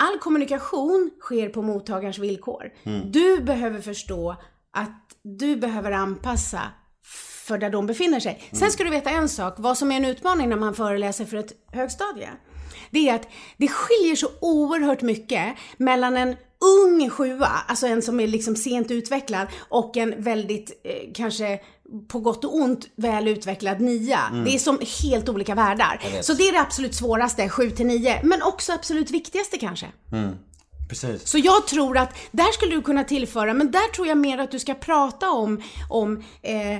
all 0.00 0.18
kommunikation 0.18 1.10
sker 1.20 1.48
på 1.48 1.62
mottagarens 1.62 2.18
villkor. 2.18 2.70
Du 3.10 3.40
behöver 3.42 3.80
förstå 3.80 4.36
att 4.72 5.06
du 5.22 5.56
behöver 5.56 5.92
anpassa 5.92 6.60
för 7.46 7.58
där 7.58 7.70
de 7.70 7.86
befinner 7.86 8.20
sig. 8.20 8.42
Sen 8.52 8.70
ska 8.70 8.84
du 8.84 8.90
veta 8.90 9.10
en 9.10 9.28
sak, 9.28 9.54
vad 9.58 9.78
som 9.78 9.92
är 9.92 9.96
en 9.96 10.04
utmaning 10.04 10.48
när 10.48 10.56
man 10.56 10.74
föreläser 10.74 11.24
för 11.24 11.36
ett 11.36 11.52
högstadie. 11.72 12.30
Det 12.90 13.08
är 13.08 13.14
att 13.14 13.28
det 13.56 13.68
skiljer 13.68 14.16
så 14.16 14.28
oerhört 14.40 15.02
mycket 15.02 15.56
mellan 15.76 16.16
en 16.16 16.36
ung 16.82 17.10
sjua, 17.10 17.48
alltså 17.66 17.86
en 17.86 18.02
som 18.02 18.20
är 18.20 18.26
liksom 18.26 18.56
sent 18.56 18.90
utvecklad 18.90 19.48
och 19.58 19.96
en 19.96 20.22
väldigt, 20.22 20.80
eh, 20.84 21.12
kanske 21.14 21.60
på 22.08 22.18
gott 22.20 22.44
och 22.44 22.54
ont, 22.54 22.86
väl 22.96 23.28
utvecklad 23.28 23.80
nia. 23.80 24.18
Det 24.44 24.54
är 24.54 24.58
som 24.58 24.78
helt 25.02 25.28
olika 25.28 25.54
världar. 25.54 26.00
Så 26.22 26.34
det 26.34 26.48
är 26.48 26.52
det 26.52 26.60
absolut 26.60 26.94
svåraste, 26.94 27.48
7 27.48 27.70
till 27.70 27.86
9, 27.86 28.20
men 28.24 28.42
också 28.42 28.72
absolut 28.72 29.10
viktigaste 29.10 29.58
kanske. 29.58 29.86
Precis. 30.90 31.28
Så 31.28 31.38
jag 31.38 31.66
tror 31.66 31.98
att 31.98 32.18
där 32.30 32.52
skulle 32.52 32.74
du 32.74 32.82
kunna 32.82 33.04
tillföra, 33.04 33.54
men 33.54 33.70
där 33.70 33.92
tror 33.92 34.06
jag 34.06 34.18
mer 34.18 34.38
att 34.38 34.50
du 34.50 34.58
ska 34.58 34.74
prata 34.74 35.30
om, 35.30 35.62
om 35.88 36.24
eh, 36.42 36.78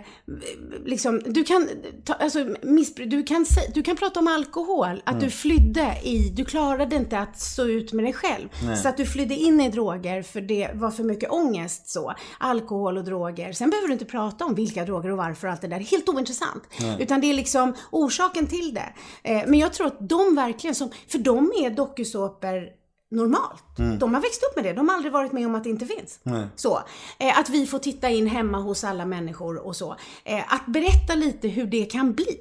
liksom, 0.85 1.23
du 1.25 1.45
kan, 1.45 1.69
ta, 2.05 2.13
alltså, 2.13 2.57
missbruk, 2.63 3.11
du 3.11 3.23
kan, 3.23 3.47
du 3.75 3.83
kan 3.83 3.97
prata 3.97 4.21
om 4.21 4.29
alkohol, 4.29 5.03
att 5.05 5.21
du 5.21 5.31
flydde 5.31 5.99
i, 6.05 6.33
du 6.37 6.45
klarade 6.45 6.97
inte 6.97 7.19
att 7.19 7.41
stå 7.41 7.65
ut 7.65 7.93
med 7.93 8.05
dig 8.05 8.13
själv. 8.13 8.49
Så 8.83 8.89
att 8.89 8.97
du 8.97 9.07
flydde 9.07 9.35
in 9.35 9.61
i 9.61 9.71
droger 9.71 10.23
för 10.23 10.41
det 10.41 10.71
var 10.75 10.91
för 10.91 11.05
mycket 11.05 11.31
ångest 11.31 11.89
så. 11.89 12.15
Alkohol 12.39 12.99
och 12.99 13.05
droger. 13.05 13.53
Sen 13.53 13.71
behöver 13.71 13.89
du 13.89 13.93
inte 13.93 14.05
prata 14.05 14.45
om 14.45 14.55
vilka 14.55 14.85
droger 14.85 15.11
och 15.11 15.19
varför 15.19 15.47
och 15.47 15.53
allt 15.53 15.61
det 15.61 15.69
där, 15.69 15.81
helt 15.81 16.09
ointressant. 16.09 16.63
Utan 16.99 17.21
det 17.21 17.31
är 17.31 17.35
liksom 17.35 17.75
orsaken 17.91 18.47
till 18.47 18.75
det. 18.75 18.93
Eh, 19.23 19.43
men 19.47 19.59
jag 19.59 19.73
tror 19.73 19.87
att 19.87 20.09
de 20.09 20.35
verkligen 20.35 20.75
som, 20.75 20.91
för 21.09 21.19
de 21.19 21.53
är 21.65 21.71
dokusåpor 21.71 22.80
normalt. 23.11 23.65
De 24.01 24.15
har 24.15 24.21
växt 24.21 24.43
upp 24.43 24.57
med 24.57 24.65
det. 24.65 24.73
De 24.73 24.89
har 24.89 24.97
aldrig 24.97 25.13
varit 25.13 25.33
med 25.33 25.47
om 25.47 25.55
att 25.55 25.65
det 25.65 25.71
inte 25.71 25.87
finns. 25.87 26.21
Så. 26.57 26.83
Eh, 27.19 27.39
att 27.39 27.49
vi 27.49 27.67
får 27.67 27.79
titta 27.79 28.11
in 28.11 28.27
hemma 28.27 28.59
hos 28.59 28.85
alla 28.85 29.07
människor 29.07 29.57
och 29.67 29.77
så. 29.77 29.97
Eh, 30.25 30.55
att 30.55 30.67
berätta 30.67 31.15
lite 31.15 31.49
hur 31.49 31.67
det 31.67 31.85
kan 31.85 32.13
bli 32.13 32.41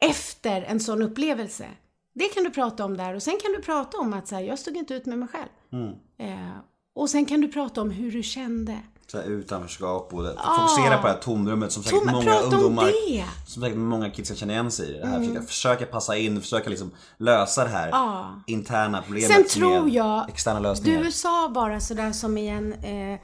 efter 0.00 0.62
en 0.62 0.80
sån 0.80 1.02
upplevelse. 1.02 1.66
Det 2.14 2.28
kan 2.34 2.44
du 2.44 2.50
prata 2.50 2.84
om 2.84 2.96
där 2.96 3.14
och 3.14 3.22
sen 3.22 3.38
kan 3.42 3.52
du 3.52 3.62
prata 3.62 3.98
om 3.98 4.12
att 4.12 4.28
så 4.28 4.34
här, 4.34 4.42
jag 4.42 4.58
stod 4.58 4.76
inte 4.76 4.94
ut 4.94 5.06
med 5.06 5.18
mig 5.18 5.28
själv. 5.28 5.48
Eh, 6.18 6.58
och 6.94 7.10
sen 7.10 7.24
kan 7.24 7.40
du 7.40 7.48
prata 7.48 7.80
om 7.82 7.90
hur 7.90 8.12
du 8.12 8.22
kände. 8.22 8.78
Så 9.10 9.18
här, 9.18 9.24
utanförskap 9.24 10.14
och 10.14 10.22
det. 10.22 10.34
fokusera 10.56 10.98
på 10.98 11.06
det 11.06 11.12
här 11.12 11.20
tomrummet 11.20 11.72
som 11.72 11.82
säkert 11.82 12.00
Tom- 12.02 12.12
många 12.12 12.38
ungdomar, 12.40 12.84
det. 12.84 13.24
som 13.46 13.62
säkert 13.62 13.78
många 13.78 14.10
kids 14.10 14.28
kan 14.28 14.36
känna 14.36 14.52
igen 14.52 14.70
sig 14.70 14.96
i. 14.96 15.00
Det 15.00 15.06
här. 15.06 15.18
Försöka, 15.20 15.42
försöka 15.42 15.86
passa 15.86 16.16
in, 16.16 16.40
försöka 16.40 16.70
liksom 16.70 16.90
lösa 17.18 17.64
det 17.64 17.70
här 17.70 17.90
interna 18.46 19.02
problemet 19.02 19.30
Sen 19.30 19.44
tror 19.60 19.84
med 19.84 19.94
jag, 19.94 20.28
externa 20.28 20.60
lösningar. 20.60 21.02
du 21.04 21.12
sa 21.12 21.48
bara 21.54 21.80
sådär 21.80 22.12
som 22.12 22.38
i 22.38 22.48
en 22.48 22.72
eh, 22.72 23.20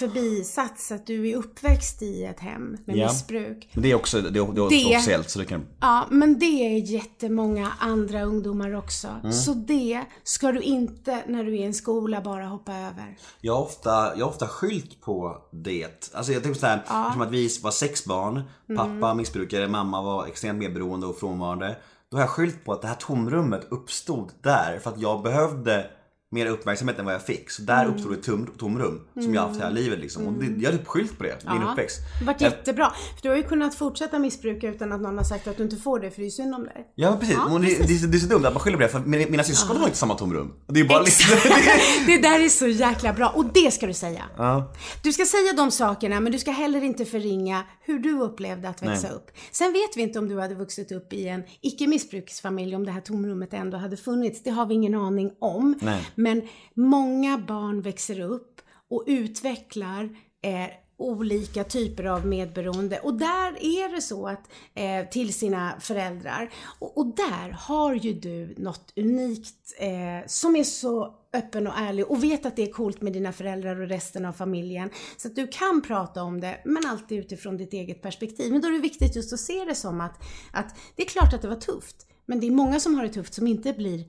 förbisats 0.00 0.92
att 0.92 1.06
du 1.06 1.28
är 1.30 1.36
uppväxt 1.36 2.02
i 2.02 2.24
ett 2.24 2.40
hem 2.40 2.76
med 2.84 2.96
Ja. 2.96 3.06
missbruk. 3.08 3.68
Men 3.72 3.82
det 3.82 3.90
är 3.90 3.94
också, 3.94 4.20
det 4.20 4.28
är, 4.28 4.52
det 4.52 4.60
är 4.60 4.66
officiellt 4.66 5.30
så 5.30 5.38
det 5.38 5.44
kan... 5.44 5.66
Ja, 5.80 6.06
men 6.10 6.38
det 6.38 6.46
är 6.46 6.78
jättemånga 6.78 7.72
andra 7.78 8.22
ungdomar 8.22 8.74
också. 8.74 9.08
Mm. 9.08 9.32
Så 9.32 9.54
det 9.54 10.04
ska 10.22 10.52
du 10.52 10.60
inte, 10.60 11.22
när 11.26 11.44
du 11.44 11.54
är 11.54 11.60
i 11.60 11.62
en 11.62 11.74
skola, 11.74 12.20
bara 12.20 12.46
hoppa 12.46 12.72
över. 12.72 13.16
Jag 13.40 13.54
har 13.54 13.62
ofta, 13.62 13.90
jag 13.90 14.24
har 14.24 14.30
ofta 14.30 14.48
skylt 14.48 15.00
på 15.00 15.36
det. 15.52 16.10
Alltså 16.14 16.32
jag 16.32 16.42
tänker 16.42 16.60
såhär, 16.60 16.76
eftersom 16.78 17.22
att 17.22 17.30
vi 17.30 17.48
var 17.62 17.70
sex 17.70 18.04
barn, 18.04 18.42
pappa 18.76 19.14
missbrukare, 19.14 19.68
mamma 19.68 20.02
var 20.02 20.26
extremt 20.26 20.58
medberoende 20.58 21.06
och 21.06 21.18
frånvarande. 21.18 21.76
Då 22.10 22.16
har 22.16 22.22
jag 22.22 22.30
skylt 22.30 22.64
på 22.64 22.72
att 22.72 22.82
det 22.82 22.88
här 22.88 22.94
tomrummet 22.94 23.66
uppstod 23.70 24.32
där 24.42 24.78
för 24.78 24.90
att 24.90 25.00
jag 25.00 25.22
behövde 25.22 25.90
mer 26.32 26.46
uppmärksamhet 26.46 26.98
än 26.98 27.04
vad 27.04 27.14
jag 27.14 27.22
fick. 27.26 27.50
Så 27.50 27.62
där 27.62 27.86
uppstod 27.86 28.12
ett 28.12 28.22
tom, 28.22 28.46
tomrum 28.58 29.00
som 29.22 29.34
jag 29.34 29.40
har 29.42 29.48
haft 29.48 29.60
hela 29.60 29.70
livet 29.70 29.98
liksom. 29.98 30.26
Och 30.26 30.32
det, 30.32 30.62
jag 30.62 30.74
är 30.74 30.78
typ 30.78 30.86
skylt 30.86 31.18
på 31.18 31.24
det, 31.24 31.38
min 31.52 31.62
uppväxt. 31.62 31.98
Det 32.18 32.24
har 32.24 32.32
varit 32.32 32.40
Jag- 32.40 32.50
jättebra. 32.50 32.90
För 32.90 33.22
du 33.22 33.28
har 33.28 33.36
ju 33.36 33.42
kunnat 33.42 33.74
fortsätta 33.74 34.18
missbruka 34.18 34.68
utan 34.68 34.92
att 34.92 35.00
någon 35.00 35.16
har 35.18 35.24
sagt 35.24 35.46
att 35.48 35.56
du 35.56 35.62
inte 35.62 35.76
får 35.76 36.00
det, 36.00 36.10
för 36.10 36.20
det 36.20 36.26
är 36.26 36.30
synd 36.30 36.54
om 36.54 36.64
dig. 36.64 36.86
Ja 36.94 37.16
precis, 37.20 37.36
Ja, 37.36 37.52
och 37.54 37.60
det, 37.60 37.66
det, 37.66 38.06
det 38.06 38.16
är 38.16 38.18
så 38.18 38.26
dumt 38.26 38.44
att 38.46 38.52
man 38.54 38.60
skyller 38.62 38.76
på 38.76 38.82
det 38.82 38.88
för 38.88 39.00
mina, 39.00 39.44
syskon 39.44 39.76
har 39.76 39.84
inte 39.86 39.98
samma 39.98 40.14
tomrum. 40.14 40.52
Det 40.66 40.80
är 40.80 40.84
bara 40.84 41.02
liksom, 41.02 41.36
Det 42.06 42.18
där 42.18 42.40
är 42.44 42.48
så 42.48 42.66
jäkla 42.66 43.12
bra 43.12 43.28
och 43.28 43.44
det 43.44 43.70
ska 43.70 43.86
du 43.86 43.94
säga. 43.94 44.22
ja. 44.36 44.72
Du 45.02 45.12
ska 45.12 45.24
säga 45.24 45.52
de 45.56 45.70
sakerna 45.70 46.20
men 46.20 46.32
du 46.32 46.38
ska 46.38 46.50
heller 46.50 46.82
inte 46.84 47.04
förringa 47.04 47.62
hur 47.82 47.98
du 47.98 48.20
upplevde 48.20 48.68
att 48.68 48.82
växa 48.82 49.06
Nej. 49.06 49.16
upp. 49.16 49.30
Sen 49.52 49.72
vet 49.72 49.96
vi 49.96 50.02
inte 50.02 50.18
om 50.18 50.28
du 50.28 50.40
hade 50.40 50.54
vuxit 50.54 50.92
upp 50.92 51.12
i 51.12 51.28
en 51.28 51.42
icke-missbruksfamilj, 51.60 52.76
om 52.76 52.86
det 52.86 52.92
här 52.92 53.00
tomrummet 53.00 53.54
ändå 53.54 53.76
hade 53.78 53.96
funnits. 53.96 54.42
Det 54.42 54.50
har 54.50 54.66
vi 54.66 54.74
ingen 54.74 54.94
aning 54.94 55.30
om. 55.40 55.78
Nej. 55.82 56.08
Men 56.20 56.48
många 56.74 57.38
barn 57.38 57.82
växer 57.82 58.20
upp 58.20 58.60
och 58.88 59.04
utvecklar 59.06 60.16
eh, 60.42 60.70
olika 60.96 61.64
typer 61.64 62.04
av 62.04 62.26
medberoende. 62.26 62.98
Och 62.98 63.14
där 63.14 63.64
är 63.64 63.94
det 63.94 64.00
så 64.00 64.28
att 64.28 64.50
eh, 64.74 65.08
till 65.10 65.34
sina 65.34 65.80
föräldrar. 65.80 66.50
Och, 66.78 66.98
och 66.98 67.06
där 67.06 67.50
har 67.50 67.94
ju 67.94 68.12
du 68.12 68.54
något 68.58 68.92
unikt 68.96 69.74
eh, 69.78 70.26
som 70.26 70.56
är 70.56 70.64
så 70.64 71.14
öppen 71.32 71.66
och 71.66 71.78
ärlig 71.78 72.10
och 72.10 72.24
vet 72.24 72.46
att 72.46 72.56
det 72.56 72.62
är 72.62 72.72
coolt 72.72 73.02
med 73.02 73.12
dina 73.12 73.32
föräldrar 73.32 73.80
och 73.80 73.88
resten 73.88 74.24
av 74.24 74.32
familjen. 74.32 74.90
Så 75.16 75.28
att 75.28 75.36
du 75.36 75.46
kan 75.46 75.82
prata 75.82 76.22
om 76.22 76.40
det 76.40 76.60
men 76.64 76.86
alltid 76.86 77.18
utifrån 77.18 77.56
ditt 77.56 77.72
eget 77.72 78.02
perspektiv. 78.02 78.52
Men 78.52 78.60
då 78.60 78.68
är 78.68 78.72
det 78.72 78.78
viktigt 78.78 79.16
just 79.16 79.32
att 79.32 79.40
se 79.40 79.64
det 79.64 79.74
som 79.74 80.00
att, 80.00 80.22
att 80.52 80.76
det 80.96 81.02
är 81.02 81.06
klart 81.06 81.34
att 81.34 81.42
det 81.42 81.48
var 81.48 81.56
tufft 81.56 82.06
men 82.30 82.40
det 82.40 82.46
är 82.46 82.50
många 82.50 82.80
som 82.80 82.94
har 82.94 83.02
det 83.02 83.08
tufft 83.08 83.34
som 83.34 83.46
inte 83.46 83.72
blir 83.72 84.04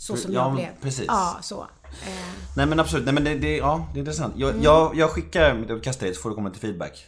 så 0.00 0.16
som 0.16 0.32
Ja, 0.32 0.40
jag 0.40 0.52
blev. 0.54 0.68
precis. 0.82 1.04
Ja, 1.08 1.38
så. 1.42 1.60
Eh, 1.60 2.08
Nej 2.56 2.66
men 2.66 2.80
absolut, 2.80 3.04
nej 3.04 3.14
men 3.14 3.24
det, 3.24 3.34
det, 3.34 3.56
ja, 3.56 3.86
det 3.92 3.98
är 3.98 4.00
intressant. 4.00 4.34
Jag, 4.36 4.54
jag, 4.62 4.96
jag 4.96 5.10
skickar 5.10 5.54
mitt 5.54 5.70
utkast 5.70 5.98
till 5.98 6.06
dig 6.06 6.14
så 6.14 6.20
får 6.22 6.28
du 6.30 6.34
komma 6.34 6.50
till 6.50 6.60
feedback. 6.60 7.06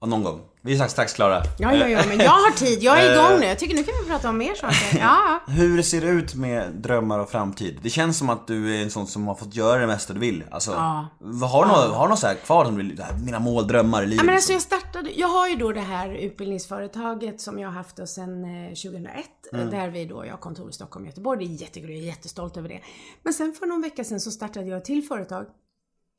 Ja, 0.00 0.06
Någon 0.06 0.22
gång. 0.24 0.40
Vi 0.62 0.72
är 0.72 0.76
strax, 0.76 0.92
strax 0.92 1.12
klara. 1.12 1.42
Ja, 1.58 1.74
ja, 1.74 1.88
ja, 1.88 2.00
men 2.08 2.18
jag 2.18 2.30
har 2.30 2.50
tid. 2.50 2.82
Jag 2.82 3.00
är 3.00 3.12
igång 3.12 3.40
nu. 3.40 3.46
Jag 3.46 3.58
tycker 3.58 3.74
nu 3.74 3.82
kan 3.84 3.94
vi 4.04 4.10
prata 4.10 4.28
om 4.28 4.38
mer 4.38 4.54
saker. 4.54 4.98
Ja, 5.00 5.40
Hur 5.52 5.82
ser 5.82 6.00
det 6.00 6.06
ut 6.06 6.34
med 6.34 6.72
drömmar 6.74 7.18
och 7.18 7.30
framtid? 7.30 7.78
Det 7.82 7.90
känns 7.90 8.18
som 8.18 8.30
att 8.30 8.46
du 8.46 8.76
är 8.76 8.82
en 8.82 8.90
sån 8.90 9.06
som 9.06 9.26
har 9.28 9.34
fått 9.34 9.54
göra 9.54 9.80
det 9.80 9.86
mesta 9.86 10.12
du 10.12 10.20
vill. 10.20 10.44
Alltså, 10.50 10.70
Ja. 10.70 11.06
Har 11.46 11.64
du 11.64 11.68
något, 11.70 11.94
har 11.94 12.02
du 12.06 12.10
något 12.10 12.18
så 12.18 12.26
här 12.26 12.34
kvar 12.34 12.64
som 12.64 12.78
du 12.78 12.96
mina 13.24 13.38
mål, 13.38 13.66
drömmar 13.66 14.02
i 14.02 14.06
livet? 14.06 14.22
Ja, 14.22 14.26
men 14.26 14.34
alltså 14.34 14.52
jag 14.52 14.62
startade, 14.62 15.10
jag 15.16 15.28
har 15.28 15.48
ju 15.48 15.56
då 15.56 15.72
det 15.72 15.80
här 15.80 16.08
utbildningsföretaget 16.14 17.40
som 17.40 17.58
jag 17.58 17.68
har 17.68 17.74
haft 17.74 17.96
då 17.96 18.06
sedan 18.06 18.44
eh, 18.44 18.68
2001. 18.68 19.24
Mm. 19.52 19.70
Där 19.70 19.88
vi 19.88 20.04
då, 20.04 20.26
jag 20.26 20.32
har 20.32 20.38
kontor 20.38 20.70
i 20.70 20.72
Stockholm 20.72 21.04
och 21.04 21.08
Göteborg. 21.08 21.46
Det 21.46 21.52
är 21.52 21.56
jättekul, 21.56 21.90
jag 21.90 21.98
är 21.98 22.02
jättestolt 22.02 22.56
över 22.56 22.68
det. 22.68 22.80
Men 23.22 23.34
sen 23.34 23.52
för 23.52 23.66
någon 23.66 23.82
vecka 23.82 24.04
sedan 24.04 24.20
så 24.20 24.30
startade 24.30 24.66
jag 24.66 24.78
ett 24.78 24.84
till 24.84 25.02
företag. 25.02 25.46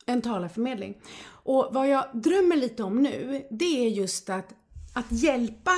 En 0.05 0.21
talarförmedling. 0.21 0.97
Och 1.27 1.69
vad 1.71 1.89
jag 1.89 2.05
drömmer 2.13 2.55
lite 2.55 2.83
om 2.83 3.03
nu, 3.03 3.47
det 3.51 3.85
är 3.85 3.89
just 3.89 4.29
att, 4.29 4.53
att 4.93 5.11
hjälpa 5.11 5.71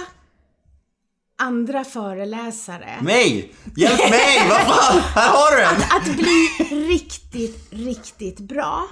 andra 1.39 1.83
föreläsare 1.83 3.01
Mig! 3.01 3.53
Hjälp 3.77 3.99
mig! 4.09 4.39
Vad 4.49 4.59
fan! 4.59 4.99
Här 4.99 5.29
har 5.29 5.55
du 5.55 5.61
den! 5.61 5.81
att 5.91 6.17
bli 6.17 6.49
riktigt, 6.87 7.67
riktigt 7.73 8.39
bra. 8.39 8.87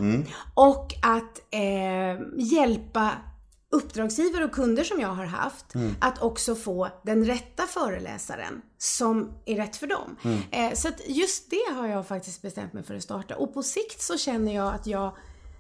Och 0.54 0.94
att 1.02 1.40
eh, 1.52 1.62
hjälpa 2.38 3.12
uppdragsgivare 3.72 4.46
och 4.46 4.52
kunder 4.52 4.84
som 4.84 5.00
jag 5.02 5.08
har 5.08 5.26
haft 5.26 5.66
att 6.02 6.22
också 6.22 6.56
få 6.56 6.90
den 7.04 7.26
rätta 7.26 7.64
föreläsaren 7.64 8.62
som 8.78 9.32
är 9.46 9.56
rätt 9.56 9.76
för 9.76 9.88
dem. 9.88 10.16
Eh, 10.52 10.74
så 10.74 10.88
att 10.88 11.02
just 11.08 11.50
det 11.50 11.74
har 11.74 11.88
jag 11.88 12.08
faktiskt 12.08 12.42
bestämt 12.42 12.74
mig 12.74 12.84
för 12.84 12.96
att 12.96 13.04
starta. 13.04 13.36
Och 13.36 13.54
på 13.54 13.64
sikt 13.64 14.02
så 14.02 14.18
känner 14.18 14.56
jag 14.56 14.74
att 14.74 14.88
jag, 14.88 15.16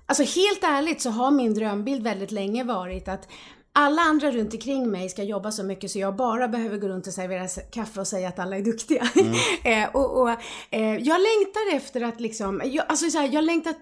alltså 0.05 0.23
helt 0.23 0.63
ärligt 0.63 1.01
så 1.01 1.09
har 1.09 1.31
min 1.31 1.53
drömbild 1.53 2.03
väldigt 2.03 2.31
länge 2.31 2.63
varit 2.63 3.07
att 3.07 3.27
alla 3.77 4.01
andra 4.01 4.31
runt 4.31 4.53
omkring 4.53 4.91
mig 4.91 5.09
ska 5.09 5.23
jobba 5.23 5.51
så 5.51 5.63
mycket 5.63 5.91
så 5.91 5.99
jag 5.99 6.15
bara 6.15 6.47
behöver 6.47 6.77
gå 6.77 6.87
runt 6.87 7.07
och 7.07 7.13
servera 7.13 7.47
kaffe 7.47 7.99
och 7.99 8.07
säga 8.07 8.27
att 8.27 8.39
alla 8.39 8.57
är 8.57 8.61
duktiga. 8.61 9.07
eh, 9.63 9.95
och, 9.95 10.21
och, 10.21 10.29
eh, 10.69 10.95
jag 10.95 11.21
längtar 11.21 11.75
efter 11.75 12.01
att 12.01 12.19
liksom, 12.19 12.61
jag, 12.65 12.85
alltså 12.89 13.09
så 13.09 13.17
här, 13.17 13.29
jag 13.33 13.43
längtar 13.43 13.73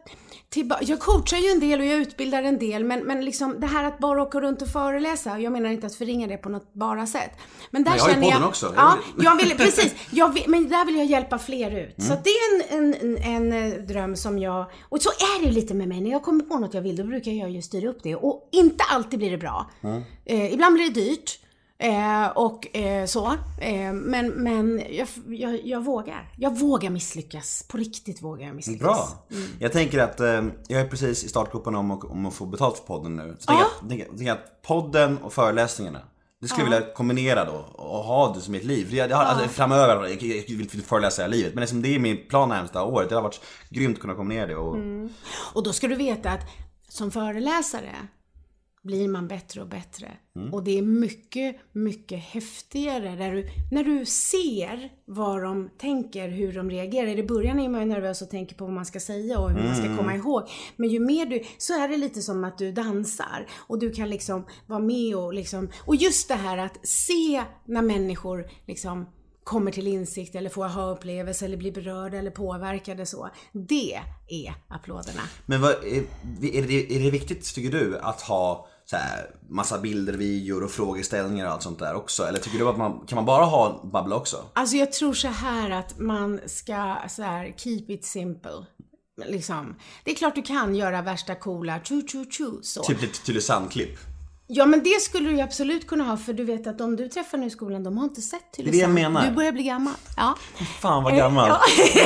tillbaka, 0.50 0.84
jag 0.86 1.00
coachar 1.00 1.38
ju 1.38 1.50
en 1.50 1.60
del 1.60 1.80
och 1.80 1.86
jag 1.86 1.98
utbildar 1.98 2.44
en 2.44 2.60
del 2.60 2.84
men, 2.84 3.00
men 3.00 3.26
liksom 3.26 3.60
det 3.60 3.68
här 3.68 3.84
att 3.84 4.00
bara 4.00 4.22
åka 4.22 4.42
runt 4.42 4.62
och 4.62 4.68
föreläsa, 4.68 5.40
jag 5.40 5.54
menar 5.54 5.70
inte 5.70 5.88
att 5.88 5.96
förringa 5.96 6.28
det 6.28 6.38
på 6.38 6.50
något 6.50 6.74
bara 6.74 7.08
sätt. 7.08 7.32
Men 7.72 7.84
där 7.84 7.92
Men 7.92 8.00
jag 8.00 8.10
känner 8.10 8.24
jag, 8.24 8.34
podden 8.34 8.48
också. 8.48 8.74
Ja, 8.76 8.98
jag 9.22 9.36
vill, 9.36 9.50
precis, 9.58 9.96
jag 10.12 10.34
vill, 10.34 10.44
men 10.48 10.70
där 10.70 10.86
vill 10.86 10.96
jag 10.96 11.06
hjälpa 11.06 11.40
fler 11.40 11.72
ut. 11.72 11.96
Så 12.04 12.14
att 12.14 12.24
det 12.24 12.30
är 12.30 12.74
en, 12.78 12.94
en, 12.94 13.18
en, 13.18 13.52
en 13.54 13.74
eh, 13.74 13.80
dröm 13.80 14.16
som 14.16 14.40
jag, 14.40 14.66
och 14.90 15.02
så 15.02 15.10
är 15.10 15.46
det 15.46 15.52
lite 15.52 15.74
med 15.74 15.88
mig, 15.88 16.02
när 16.02 16.12
jag 16.12 16.24
kommer 16.24 16.44
på 16.44 16.60
något 16.60 16.74
jag 16.74 16.82
vill 16.82 16.96
då 16.96 17.04
brukar 17.04 17.32
jag 17.32 17.50
ju 17.50 17.62
styra 17.62 17.90
upp 17.90 18.00
det 18.04 18.16
och 18.16 18.50
inte 18.52 18.84
alltid 18.84 19.20
blir 19.20 19.32
det 19.32 19.38
bra. 19.38 19.72
Eh, 20.26 20.54
ibland 20.54 20.74
blir 20.76 20.86
det 20.86 21.02
dyrt. 21.02 21.40
Eh, 21.78 22.28
och 22.28 22.76
eh, 22.78 23.06
så. 23.06 23.28
Eh, 23.62 23.94
men 23.94 24.28
men 24.28 24.84
jag, 24.90 25.08
jag, 25.28 25.66
jag 25.66 25.84
vågar. 25.86 26.32
Jag 26.38 26.60
vågar 26.60 26.90
misslyckas. 26.90 27.66
På 27.70 27.78
riktigt 27.78 28.22
vågar 28.22 28.48
jag 28.48 28.56
misslyckas. 28.56 28.82
Bra. 28.88 29.38
Jag 29.60 29.72
tänker 29.72 30.00
att 30.00 30.20
eh, 30.20 30.44
jag 30.68 30.82
är 30.82 30.88
precis 30.88 31.24
i 31.24 31.30
startgroparna 31.30 31.80
om, 31.80 31.92
om 31.92 32.26
att 32.26 32.34
få 32.34 32.46
betalt 32.46 32.78
för 32.78 32.86
podden 32.86 33.16
nu. 33.16 33.36
Så 33.40 33.46
tänker 33.46 33.64
Ja. 33.64 33.70
jag, 33.82 33.90
tänker, 33.90 34.06
tänker 34.06 34.32
att 34.32 34.62
podden 34.62 35.18
och 35.18 35.34
föreläsningarna 35.34 36.02
det 36.42 36.48
skulle 36.50 36.66
jag 36.66 36.72
vilja 36.80 36.94
kombinera 36.94 37.46
då 37.46 37.66
och 37.74 38.04
ha 38.04 38.34
det 38.34 38.42
som 38.42 38.56
ett 38.56 38.64
liv. 38.64 38.94
Jag, 38.94 39.10
jag 39.10 39.18
har, 39.18 39.24
alltså, 39.24 39.48
framöver, 39.50 40.08
jag, 40.08 40.24
jag 40.24 40.44
vill 40.48 40.62
inte 40.62 40.78
föreläsa 40.78 41.22
hela 41.22 41.32
livet 41.32 41.54
men 41.54 41.62
liksom, 41.62 41.82
det 41.82 41.96
är 41.96 42.00
min 42.00 42.28
plan 42.30 42.50
närmsta 42.50 42.84
året. 42.84 43.10
Det 43.10 43.16
har 43.16 43.22
varit 43.22 43.42
grymt 43.70 43.96
att 43.98 44.02
kunna 44.02 44.16
kombinera 44.16 44.48
det. 44.48 44.56
Och, 44.56 44.78
Och 45.54 45.64
då 45.64 45.74
ska 45.74 45.88
du 45.88 45.96
veta 45.96 46.30
att 46.32 46.42
som 46.90 47.12
föreläsare 47.12 47.96
blir 48.86 49.08
man 49.08 49.28
bättre 49.28 49.62
och 49.62 49.68
bättre. 49.68 50.18
Och 50.52 50.64
det 50.64 50.78
är 50.78 50.82
mycket, 50.82 51.56
mycket 51.72 52.20
häftigare 52.20 53.16
där 53.16 53.32
du, 53.32 53.48
när 53.72 53.84
du 53.84 54.06
ser 54.06 54.90
vad 55.06 55.44
de 55.44 55.70
tänker, 55.78 56.30
hur 56.30 56.54
de 56.54 56.70
reagerar. 56.70 57.08
I 57.08 57.24
början 57.24 57.60
är 57.60 57.70
man 57.70 57.82
ju 57.82 57.86
nervös 57.88 58.22
och 58.22 58.30
tänker 58.30 58.56
på 58.56 58.66
vad 58.66 58.74
man 58.74 58.86
ska 58.86 59.00
säga 59.00 59.40
och 59.40 59.52
hur 59.52 59.64
man 59.68 59.76
ska 59.76 59.98
komma 59.98 60.16
ihåg. 60.16 60.44
Men 60.76 60.90
ju 60.90 61.00
mer 61.00 61.26
du, 61.26 61.44
så 61.58 61.74
är 61.74 61.88
det 61.88 61.98
lite 61.98 62.22
som 62.22 62.44
att 62.44 62.58
du 62.58 62.72
dansar 62.72 63.48
och 63.52 63.80
du 63.80 63.92
kan 63.92 64.10
liksom 64.10 64.46
vara 64.68 64.80
med 64.80 65.16
och 65.16 65.34
liksom, 65.34 65.70
och 65.86 65.96
just 65.96 66.28
det 66.28 66.36
här 66.36 66.58
att 66.58 66.88
se 66.88 67.44
när 67.66 67.82
människor 67.82 68.50
liksom 68.66 69.06
kommer 69.46 69.72
till 69.72 69.88
insikt 69.88 70.36
eller 70.36 70.50
får 70.50 70.66
aha-upplevelse 70.66 71.46
eller 71.46 71.58
blir 71.58 71.72
berörda 71.72 72.18
eller 72.18 72.32
påverkade 72.32 73.06
så. 73.06 73.30
Det 73.52 73.94
är 74.28 74.56
applåderna. 74.68 75.22
Men 75.46 75.62
vad, 75.62 75.72
är, 75.72 76.04
är, 76.42 76.68
det, 76.68 76.96
är 76.96 77.04
det 77.04 77.12
viktigt 77.12 77.56
tycker 77.56 77.80
du 77.80 78.00
att 78.00 78.22
ha 78.22 78.68
så 78.86 78.96
här, 78.96 79.30
massa 79.50 79.78
bilder, 79.80 80.14
videor 80.14 80.64
och 80.64 80.72
frågeställningar 80.72 81.46
och 81.46 81.52
allt 81.52 81.64
sånt 81.64 81.80
där 81.80 81.96
också? 81.96 82.24
Eller 82.24 82.40
tycker 82.40 82.60
du 82.60 82.70
att 82.70 82.78
man, 82.78 83.06
kan 83.08 83.16
man 83.16 83.26
bara 83.26 83.46
ha 83.46 83.90
babbla 83.94 84.16
också? 84.16 84.46
Alltså 84.54 84.76
jag 84.76 84.92
tror 84.92 85.14
så 85.14 85.28
här 85.28 85.70
att 85.70 86.00
man 86.00 86.40
ska 86.46 86.96
så 87.10 87.24
här 87.24 87.54
keep 87.58 87.86
it 87.88 88.06
simple. 88.06 88.66
Liksom. 89.26 89.76
Det 90.04 90.12
är 90.12 90.16
klart 90.16 90.36
du 90.36 90.42
kan 90.42 90.76
göra 90.76 91.02
värsta 91.02 91.36
coola 91.36 91.80
tju 91.84 92.08
tju 92.08 92.26
tju 92.32 92.52
så. 92.62 92.84
Typ 92.84 93.02
lite 93.02 93.26
Tylösandklipp. 93.26 94.15
Ja 94.48 94.66
men 94.66 94.84
det 94.84 95.02
skulle 95.02 95.30
du 95.30 95.36
ju 95.36 95.42
absolut 95.42 95.88
kunna 95.88 96.04
ha 96.04 96.18
för 96.18 96.34
du 96.34 96.44
vet 96.44 96.68
att 96.68 96.78
de 96.78 96.96
du 96.96 97.08
träffar 97.10 97.38
nu 97.38 97.46
i 97.48 97.50
skolan 97.50 97.84
de 97.84 97.98
har 97.98 98.04
inte 98.04 98.22
sett 98.22 98.52
till 98.54 98.66
Det 98.66 98.70
är 98.70 98.72
det 98.72 98.78
jag 98.78 98.90
menar. 98.92 99.26
Du 99.30 99.32
börjar 99.36 99.52
bli 99.52 99.64
gammal. 99.64 99.94
Ja. 100.18 100.38
Fan 100.82 101.04
vad 101.04 101.16
gammal. 101.16 101.50
ja. 101.50 101.60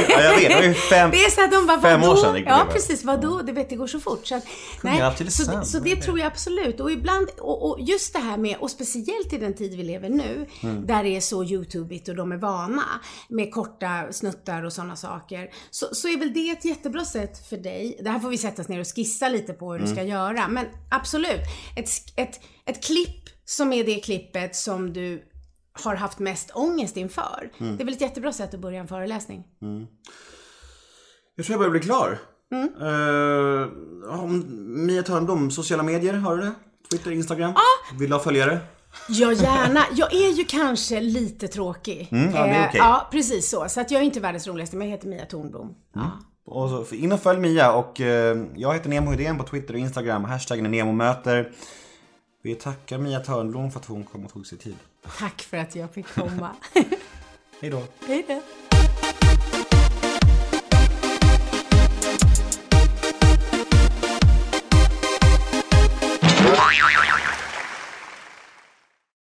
ja 0.09 0.21
jag 0.21 0.35
vet, 0.39 0.49
det 0.49 0.55
var 0.55 0.63
ju 0.63 0.73
fem, 0.73 1.11
Det 1.11 1.17
är 1.17 1.29
så 1.29 1.43
att 1.43 1.51
de 1.51 1.67
bara, 1.67 1.81
fem 1.81 2.01
vadå? 2.01 2.13
år 2.13 2.17
sedan 2.17 2.33
det 2.33 2.39
Ja 2.39 2.67
precis, 2.73 3.03
vadå? 3.03 3.41
Du 3.41 3.51
vet 3.53 3.69
det 3.69 3.75
går 3.75 3.87
så 3.87 3.99
fort. 3.99 4.27
Så, 4.27 4.35
att, 4.35 4.43
nej, 4.83 5.13
så, 5.29 5.61
så 5.65 5.79
det 5.79 5.95
tror 5.95 6.19
jag 6.19 6.27
absolut. 6.27 6.79
Och 6.79 6.91
ibland, 6.91 7.27
och, 7.39 7.69
och 7.69 7.77
just 7.81 8.13
det 8.13 8.19
här 8.19 8.37
med, 8.37 8.57
och 8.59 8.71
speciellt 8.71 9.33
i 9.33 9.37
den 9.37 9.53
tid 9.53 9.77
vi 9.77 9.83
lever 9.83 10.09
nu, 10.09 10.45
Mm. 10.63 10.85
där 10.87 11.03
det 11.03 11.09
är 11.17 11.21
så 11.21 11.43
YouTubeigt 11.43 12.09
och 12.09 12.15
de 12.15 12.31
är 12.31 12.37
vana 12.37 12.83
med 13.29 13.53
korta 13.53 14.03
snuttar 14.11 14.63
och 14.63 14.73
sådana 14.73 14.95
saker. 14.95 15.49
Så, 15.71 15.85
så 15.91 16.07
är 16.07 16.17
väl 16.19 16.33
det 16.33 16.49
ett 16.49 16.65
jättebra 16.65 17.05
sätt 17.05 17.47
för 17.49 17.57
dig. 17.57 17.99
Det 18.03 18.09
här 18.09 18.19
får 18.19 18.29
vi 18.29 18.37
sätta 18.37 18.61
oss 18.61 18.67
ner 18.67 18.79
och 18.79 18.87
skissa 18.95 19.29
lite 19.29 19.53
på 19.53 19.71
hur 19.71 19.79
du 19.79 19.85
Mm. 19.85 19.95
ska 19.95 20.03
göra. 20.05 20.47
Men 20.47 20.65
absolut, 20.91 21.41
ett, 21.75 21.85
sk- 21.85 22.13
ett, 22.29 22.39
ett 22.65 22.83
klipp 22.83 23.29
som 23.45 23.73
är 23.73 23.83
det 23.83 23.95
klippet 23.99 24.55
som 24.55 24.93
du 24.93 25.23
har 25.83 25.95
haft 25.95 26.19
mest 26.19 26.51
ångest 26.53 26.97
inför. 26.97 27.51
Mm. 27.59 27.77
Det 27.77 27.83
är 27.83 27.85
väl 27.85 27.93
ett 27.93 28.01
jättebra 28.01 28.33
sätt 28.33 28.53
att 28.53 28.59
börja 28.59 28.79
en 28.79 28.87
föreläsning. 28.87 29.43
Jag 31.35 31.45
tror 31.45 31.53
jag 31.53 31.59
börjar 31.59 31.71
bli 31.71 31.79
klar. 31.79 32.19
Mm. 32.51 32.69
Uh, 32.81 34.19
om 34.19 34.43
Mia 34.85 35.03
Törnblom, 35.03 35.51
sociala 35.51 35.83
medier, 35.83 36.13
har 36.13 36.37
du 36.37 36.43
det? 36.43 36.51
Twitter, 36.91 37.11
Instagram? 37.11 37.53
Vill 37.99 38.09
du 38.09 38.15
ha 38.15 38.23
följare? 38.23 38.59
Ja, 39.09 39.31
gärna. 39.33 39.79
Jag 39.95 40.13
är 40.13 40.29
ju 40.31 40.43
kanske 40.45 41.01
lite 41.01 41.47
tråkig. 41.47 42.07
Mm, 42.11 42.35
ja, 42.35 42.43
det 42.43 42.49
är 42.49 42.61
Eh, 42.61 42.67
okej. 42.67 42.77
ja, 42.79 43.07
precis 43.11 43.49
så. 43.49 43.69
Så 43.69 43.81
att 43.81 43.91
jag 43.91 44.01
är 44.01 44.05
inte 44.05 44.19
världens 44.19 44.47
roligaste, 44.47 44.75
men 44.77 44.87
jag 44.87 44.95
heter 44.97 45.07
Mia 45.07 45.25
Tornblom. 45.25 45.75
Ja. 45.95 46.11
Och 46.45 46.69
så, 46.69 46.95
in 46.95 47.11
och 47.11 47.19
följ 47.19 47.39
Mia 47.39 47.73
och 47.73 48.01
eh, 48.01 48.37
jag 48.55 48.73
heter 48.73 48.89
Nemo 48.89 49.11
Hedén 49.11 49.37
på 49.37 49.43
Twitter 49.43 49.73
och 49.73 49.79
Instagram. 49.79 50.23
Hashtaggen 50.23 50.65
är 50.65 50.69
NEMOMÖTER. 50.69 51.51
Vi 52.41 52.55
tackar 52.55 52.97
Mia 52.97 53.19
Törnblom 53.19 53.71
för 53.71 53.79
att 53.79 53.85
hon 53.85 54.03
kom 54.03 54.25
och 54.25 54.33
tog 54.33 54.47
sig 54.47 54.57
tid. 54.57 54.77
Tack 55.17 55.41
för 55.41 55.57
att 55.57 55.75
jag 55.75 55.93
fick 55.93 56.07
komma. 56.07 56.55
Hej 57.61 57.69
då. 57.71 57.83
Hej 58.07 58.25
då. 58.27 58.41